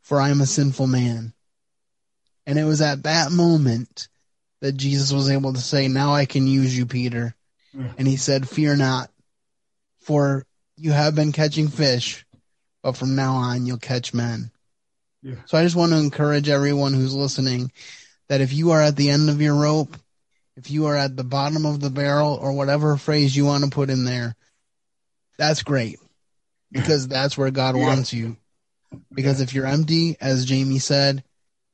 for 0.00 0.20
I 0.20 0.30
am 0.30 0.40
a 0.40 0.46
sinful 0.46 0.86
man. 0.86 1.34
And 2.46 2.58
it 2.58 2.64
was 2.64 2.80
at 2.80 3.02
that 3.02 3.30
moment 3.30 4.08
that 4.60 4.72
Jesus 4.72 5.12
was 5.12 5.28
able 5.30 5.52
to 5.52 5.60
say, 5.60 5.88
Now 5.88 6.14
I 6.14 6.24
can 6.24 6.46
use 6.46 6.76
you, 6.76 6.86
Peter. 6.86 7.34
And 7.96 8.08
he 8.08 8.16
said, 8.16 8.48
Fear 8.48 8.76
not, 8.76 9.10
for 10.00 10.46
you 10.76 10.90
have 10.92 11.14
been 11.14 11.32
catching 11.32 11.68
fish, 11.68 12.24
but 12.82 12.96
from 12.96 13.14
now 13.14 13.34
on 13.34 13.66
you'll 13.66 13.76
catch 13.76 14.14
men. 14.14 14.50
Yeah. 15.22 15.34
So 15.46 15.58
I 15.58 15.64
just 15.64 15.76
want 15.76 15.92
to 15.92 15.98
encourage 15.98 16.48
everyone 16.48 16.94
who's 16.94 17.14
listening 17.14 17.70
that 18.28 18.40
if 18.40 18.52
you 18.52 18.72
are 18.72 18.82
at 18.82 18.96
the 18.96 19.10
end 19.10 19.30
of 19.30 19.40
your 19.40 19.54
rope, 19.54 19.96
if 20.56 20.70
you 20.70 20.86
are 20.86 20.96
at 20.96 21.16
the 21.16 21.24
bottom 21.24 21.64
of 21.64 21.80
the 21.80 21.90
barrel 21.90 22.34
or 22.34 22.52
whatever 22.52 22.96
phrase 22.96 23.36
you 23.36 23.44
want 23.44 23.64
to 23.64 23.70
put 23.70 23.90
in 23.90 24.04
there, 24.04 24.34
that's 25.38 25.62
great 25.62 25.98
because 26.70 27.08
that's 27.08 27.38
where 27.38 27.50
God 27.50 27.76
Yeah. 27.76 27.82
wants 27.82 28.12
you. 28.12 28.36
Because 29.12 29.40
if 29.40 29.54
you're 29.54 29.66
empty, 29.66 30.16
as 30.20 30.44
Jamie 30.44 30.78
said, 30.78 31.24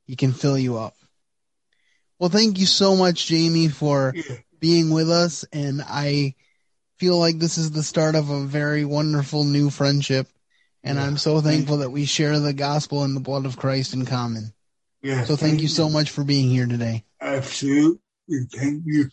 he 0.05 0.15
can 0.15 0.33
fill 0.33 0.57
you 0.57 0.77
up. 0.77 0.95
Well, 2.19 2.29
thank 2.29 2.59
you 2.59 2.65
so 2.65 2.95
much, 2.95 3.27
Jamie, 3.27 3.67
for 3.67 4.15
being 4.59 4.89
with 4.89 5.09
us. 5.09 5.45
And 5.51 5.81
I 5.81 6.35
feel 6.97 7.19
like 7.19 7.39
this 7.39 7.57
is 7.57 7.71
the 7.71 7.83
start 7.83 8.15
of 8.15 8.29
a 8.29 8.45
very 8.45 8.85
wonderful 8.85 9.43
new 9.43 9.69
friendship. 9.69 10.27
And 10.83 10.99
I'm 10.99 11.17
so 11.17 11.41
thankful 11.41 11.77
that 11.77 11.89
we 11.89 12.05
share 12.05 12.39
the 12.39 12.53
gospel 12.53 13.03
and 13.03 13.15
the 13.15 13.19
blood 13.21 13.45
of 13.45 13.57
Christ 13.57 13.93
in 13.93 14.05
common. 14.05 14.53
Yeah. 15.05 15.23
So 15.25 15.35
thank 15.35 15.61
you 15.61 15.67
so 15.67 15.87
much 15.87 16.09
for 16.09 16.23
being 16.23 16.49
here 16.49 16.65
today. 16.65 17.03
Absolutely. 17.21 17.99
Thank 18.51 18.81
you. 18.87 19.09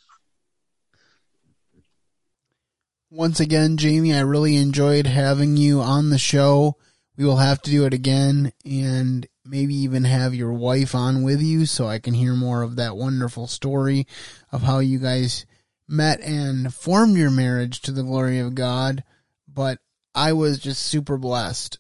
Once 3.11 3.41
again, 3.41 3.77
Jamie, 3.77 4.15
I 4.15 4.21
really 4.21 4.57
enjoyed 4.57 5.07
having 5.07 5.59
you 5.59 5.83
on 5.83 6.09
the 6.09 6.17
show. 6.17 6.79
We 7.19 7.27
will 7.27 7.37
have 7.37 7.61
to 7.61 7.71
do 7.71 7.85
it 7.85 7.93
again 7.93 8.55
and 8.65 9.29
maybe 9.45 9.75
even 9.75 10.05
have 10.05 10.35
your 10.35 10.55
wife 10.55 10.95
on 10.95 11.23
with 11.23 11.43
you 11.43 11.67
so 11.67 11.89
I 11.89 11.99
can 11.99 12.15
hear 12.15 12.33
more 12.33 12.63
of 12.63 12.77
that 12.77 12.97
wonderful 12.97 13.47
story 13.47 14.07
of 14.51 14.63
how 14.63 14.79
you 14.79 14.99
guys 14.99 15.45
met 15.87 16.23
and 16.23 16.73
formed 16.73 17.19
your 17.19 17.31
marriage 17.31 17.83
to 17.83 17.93
the 17.93 18.03
glory 18.03 18.39
of 18.39 18.55
God. 18.55 19.05
But 19.47 19.79
I 20.15 20.33
was 20.33 20.59
just 20.59 20.83
super 20.83 21.19
blessed. 21.19 21.79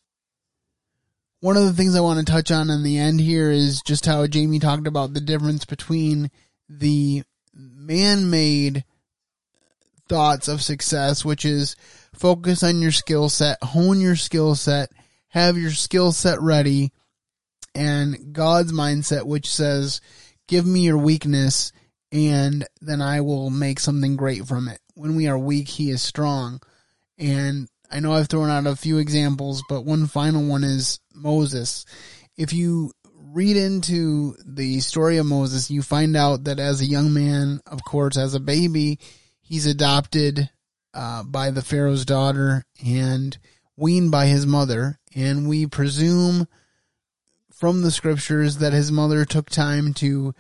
One 1.43 1.57
of 1.57 1.65
the 1.65 1.73
things 1.73 1.97
I 1.97 2.01
want 2.01 2.25
to 2.25 2.33
touch 2.33 2.53
on 2.53 2.71
in 2.71 2.85
the 2.85 2.99
end 2.99 3.21
here 3.21 3.51
is 3.51 3.83
just 3.83 4.07
how 4.07 4.25
Jamie 4.29 4.61
talked 4.61 4.87
about 4.87 5.13
the 5.13 5.21
difference 5.21 5.65
between 5.65 6.31
the 6.69 7.25
man 7.53 8.31
made 8.31 8.85
thoughts 10.09 10.47
of 10.47 10.63
success, 10.63 11.25
which 11.25 11.45
is 11.45 11.75
focus 12.15 12.63
on 12.63 12.81
your 12.81 12.93
skill 12.93 13.29
set, 13.29 13.61
hone 13.61 14.01
your 14.01 14.15
skill 14.15 14.55
set, 14.55 14.93
have 15.31 15.59
your 15.59 15.73
skill 15.73 16.13
set 16.13 16.41
ready, 16.41 16.93
and 17.75 18.33
God's 18.33 18.71
mindset, 18.73 19.25
which 19.25 19.51
says, 19.51 20.01
give 20.47 20.65
me 20.65 20.83
your 20.83 20.99
weakness 20.99 21.73
and 22.13 22.65
then 22.81 23.03
I 23.03 23.21
will 23.21 23.51
make 23.51 23.81
something 23.81 24.15
great 24.15 24.47
from 24.47 24.69
it. 24.69 24.79
When 24.95 25.17
we 25.17 25.27
are 25.27 25.37
weak, 25.37 25.67
he 25.67 25.91
is 25.91 26.03
strong. 26.03 26.61
And 27.19 27.69
I 27.91 27.99
know 27.99 28.13
I've 28.13 28.29
thrown 28.29 28.49
out 28.49 28.69
a 28.69 28.77
few 28.77 28.99
examples, 28.99 29.65
but 29.69 29.85
one 29.85 30.07
final 30.07 30.47
one 30.47 30.63
is 30.63 31.01
Moses. 31.23 31.87
If 32.37 32.53
you 32.53 32.93
read 33.15 33.57
into 33.57 34.35
the 34.45 34.81
story 34.81 35.17
of 35.17 35.27
Moses, 35.27 35.71
you 35.71 35.83
find 35.83 36.17
out 36.17 36.45
that 36.45 36.59
as 36.59 36.81
a 36.81 36.87
young 36.87 37.15
man, 37.15 37.61
of 37.67 37.85
course, 37.85 38.17
as 38.17 38.35
a 38.35 38.41
baby, 38.41 38.99
he's 39.41 39.67
adopted 39.67 40.51
uh, 40.93 41.23
by 41.23 41.51
the 41.51 41.63
Pharaoh's 41.63 42.05
daughter 42.05 42.65
and 42.85 43.39
weaned 43.77 44.11
by 44.11 44.27
his 44.27 44.47
mother. 44.47 44.99
And 45.15 45.49
we 45.49 45.67
presume 45.67 46.47
from 47.51 47.83
the 47.83 47.91
scriptures 47.91 48.59
that 48.59 48.73
his 48.73 48.91
mother 48.91 49.25
took 49.25 49.49
time 49.49 49.95
to 49.95 50.35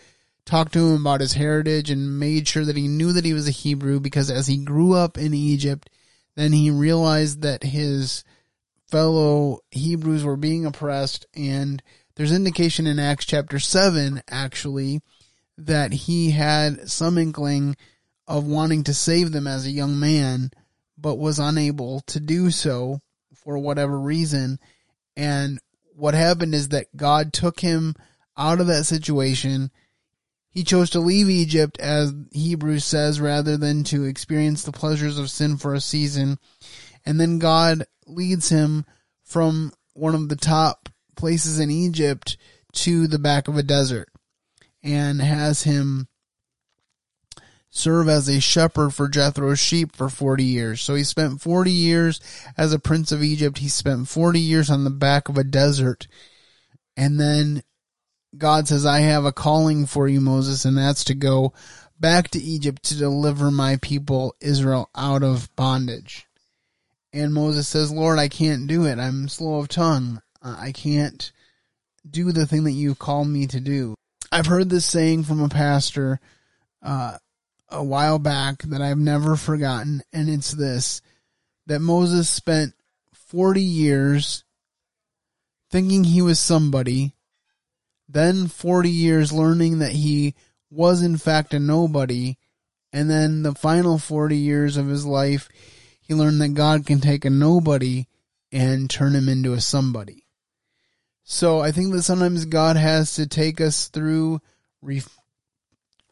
talk 0.44 0.72
to 0.72 0.88
him 0.88 1.00
about 1.00 1.20
his 1.20 1.34
heritage 1.34 1.90
and 1.90 2.18
made 2.18 2.48
sure 2.48 2.64
that 2.64 2.76
he 2.76 2.88
knew 2.88 3.12
that 3.12 3.24
he 3.24 3.32
was 3.32 3.46
a 3.46 3.52
Hebrew 3.52 4.00
because 4.00 4.30
as 4.30 4.48
he 4.48 4.56
grew 4.56 4.92
up 4.92 5.16
in 5.16 5.32
Egypt, 5.32 5.88
then 6.34 6.52
he 6.52 6.70
realized 6.70 7.42
that 7.42 7.62
his 7.62 8.24
fellow 8.92 9.60
Hebrews 9.70 10.22
were 10.22 10.36
being 10.36 10.66
oppressed 10.66 11.24
and 11.34 11.82
there's 12.14 12.30
indication 12.30 12.86
in 12.86 12.98
Acts 12.98 13.24
chapter 13.24 13.58
7 13.58 14.20
actually 14.28 15.00
that 15.56 15.94
he 15.94 16.32
had 16.32 16.90
some 16.90 17.16
inkling 17.16 17.74
of 18.28 18.46
wanting 18.46 18.84
to 18.84 18.92
save 18.92 19.32
them 19.32 19.46
as 19.46 19.64
a 19.64 19.70
young 19.70 19.98
man 19.98 20.50
but 20.98 21.14
was 21.14 21.38
unable 21.38 22.00
to 22.00 22.20
do 22.20 22.50
so 22.50 23.00
for 23.34 23.56
whatever 23.56 23.98
reason 23.98 24.58
and 25.16 25.58
what 25.96 26.12
happened 26.12 26.54
is 26.54 26.68
that 26.68 26.94
God 26.94 27.32
took 27.32 27.60
him 27.60 27.94
out 28.36 28.60
of 28.60 28.66
that 28.66 28.84
situation 28.84 29.70
he 30.50 30.64
chose 30.64 30.90
to 30.90 31.00
leave 31.00 31.30
Egypt, 31.30 31.80
as 31.80 32.12
Hebrews 32.30 32.84
says, 32.84 33.22
rather 33.22 33.56
than 33.56 33.84
to 33.84 34.04
experience 34.04 34.64
the 34.64 34.70
pleasures 34.70 35.16
of 35.16 35.30
sin 35.30 35.56
for 35.56 35.72
a 35.72 35.80
season. 35.80 36.38
And 37.06 37.18
then 37.18 37.38
God 37.38 37.86
leads 38.06 38.48
him 38.48 38.84
from 39.22 39.72
one 39.94 40.14
of 40.14 40.28
the 40.28 40.36
top 40.36 40.88
places 41.16 41.58
in 41.58 41.70
Egypt 41.70 42.36
to 42.72 43.06
the 43.06 43.18
back 43.18 43.48
of 43.48 43.56
a 43.56 43.62
desert 43.62 44.08
and 44.82 45.20
has 45.20 45.62
him 45.62 46.08
serve 47.70 48.08
as 48.08 48.28
a 48.28 48.40
shepherd 48.40 48.90
for 48.90 49.08
Jethro's 49.08 49.58
sheep 49.58 49.96
for 49.96 50.08
40 50.08 50.44
years. 50.44 50.82
So 50.82 50.94
he 50.94 51.04
spent 51.04 51.40
40 51.40 51.70
years 51.70 52.20
as 52.56 52.72
a 52.72 52.78
prince 52.78 53.12
of 53.12 53.22
Egypt. 53.22 53.58
He 53.58 53.68
spent 53.68 54.08
40 54.08 54.38
years 54.38 54.70
on 54.70 54.84
the 54.84 54.90
back 54.90 55.28
of 55.28 55.38
a 55.38 55.44
desert. 55.44 56.06
And 56.96 57.18
then 57.18 57.62
God 58.36 58.68
says, 58.68 58.84
I 58.84 59.00
have 59.00 59.24
a 59.24 59.32
calling 59.32 59.86
for 59.86 60.06
you, 60.06 60.20
Moses, 60.20 60.64
and 60.64 60.76
that's 60.76 61.04
to 61.04 61.14
go 61.14 61.54
back 61.98 62.28
to 62.30 62.42
Egypt 62.42 62.82
to 62.84 62.96
deliver 62.96 63.50
my 63.50 63.76
people 63.76 64.34
Israel 64.40 64.90
out 64.94 65.22
of 65.22 65.54
bondage. 65.56 66.26
And 67.12 67.34
Moses 67.34 67.68
says, 67.68 67.92
Lord, 67.92 68.18
I 68.18 68.28
can't 68.28 68.66
do 68.66 68.86
it. 68.86 68.98
I'm 68.98 69.28
slow 69.28 69.58
of 69.58 69.68
tongue. 69.68 70.22
I 70.42 70.72
can't 70.72 71.30
do 72.08 72.32
the 72.32 72.46
thing 72.46 72.64
that 72.64 72.72
you 72.72 72.94
called 72.94 73.28
me 73.28 73.46
to 73.48 73.60
do. 73.60 73.94
I've 74.30 74.46
heard 74.46 74.70
this 74.70 74.86
saying 74.86 75.24
from 75.24 75.42
a 75.42 75.48
pastor 75.48 76.18
uh, 76.82 77.18
a 77.68 77.84
while 77.84 78.18
back 78.18 78.62
that 78.62 78.82
I've 78.82 78.98
never 78.98 79.36
forgotten, 79.36 80.02
and 80.12 80.28
it's 80.28 80.52
this 80.52 81.00
that 81.66 81.80
Moses 81.80 82.28
spent 82.28 82.74
40 83.14 83.62
years 83.62 84.44
thinking 85.70 86.04
he 86.04 86.20
was 86.22 86.40
somebody, 86.40 87.14
then 88.08 88.48
40 88.48 88.90
years 88.90 89.32
learning 89.32 89.78
that 89.78 89.92
he 89.92 90.34
was 90.70 91.02
in 91.02 91.16
fact 91.16 91.54
a 91.54 91.58
nobody, 91.58 92.36
and 92.92 93.08
then 93.08 93.42
the 93.42 93.54
final 93.54 93.98
40 93.98 94.36
years 94.36 94.76
of 94.76 94.88
his 94.88 95.06
life, 95.06 95.48
he 96.12 96.18
learned 96.18 96.42
that 96.42 96.52
God 96.52 96.84
can 96.84 97.00
take 97.00 97.24
a 97.24 97.30
nobody 97.30 98.04
and 98.52 98.90
turn 98.90 99.14
him 99.14 99.30
into 99.30 99.54
a 99.54 99.60
somebody. 99.62 100.26
So 101.24 101.60
I 101.60 101.72
think 101.72 101.92
that 101.92 102.02
sometimes 102.02 102.44
God 102.44 102.76
has 102.76 103.14
to 103.14 103.26
take 103.26 103.62
us 103.62 103.88
through 103.88 104.42
ref- 104.82 105.18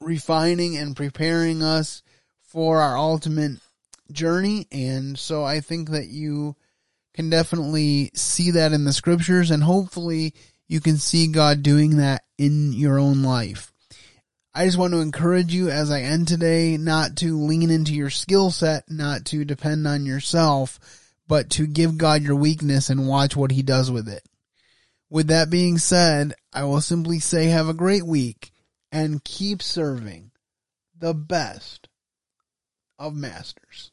refining 0.01 0.79
and 0.79 0.97
preparing 0.97 1.63
us 1.63 2.03
for 2.41 2.81
our 2.81 2.97
ultimate 2.97 3.59
journey. 4.11 4.67
And 4.73 5.19
so 5.19 5.45
I 5.45 5.61
think 5.61 5.91
that 5.91 6.07
you 6.07 6.57
can 7.13 7.29
definitely 7.29 8.11
see 8.15 8.53
that 8.53 8.73
in 8.73 8.85
the 8.85 8.95
scriptures 8.95 9.51
and 9.51 9.63
hopefully 9.63 10.33
you 10.67 10.81
can 10.81 10.97
see 10.97 11.27
God 11.27 11.63
doing 11.63 11.99
that 11.99 12.23
in 12.39 12.73
your 12.73 12.99
own 12.99 13.23
life. 13.23 13.71
I 14.53 14.65
just 14.67 14.79
want 14.79 14.93
to 14.95 15.01
encourage 15.01 15.55
you 15.55 15.71
as 15.71 15.93
I 15.93 16.01
end 16.01 16.27
today 16.27 16.77
not 16.77 17.17
to 17.17 17.39
lean 17.39 17.71
into 17.71 17.95
your 17.95 18.11
skill 18.11 18.51
set, 18.51 18.91
not 18.91 19.25
to 19.27 19.45
depend 19.45 19.87
on 19.87 20.07
yourself, 20.07 20.81
but 21.29 21.51
to 21.51 21.69
give 21.69 21.97
God 21.97 22.23
your 22.23 22.35
weakness 22.35 22.91
and 22.91 23.07
watch 23.07 23.37
what 23.37 23.53
he 23.53 23.63
does 23.63 23.93
with 23.93 24.09
it. 24.09 24.25
With 25.09 25.29
that 25.29 25.51
being 25.51 25.79
said, 25.79 26.35
I 26.53 26.65
will 26.65 26.81
simply 26.81 27.21
say 27.21 27.47
have 27.47 27.69
a 27.69 27.75
great 27.75 28.05
week 28.05 28.51
and 28.91 29.23
keep 29.23 29.63
serving 29.63 30.33
the 30.99 31.15
best 31.15 31.89
of 32.99 33.15
masters. 33.15 33.93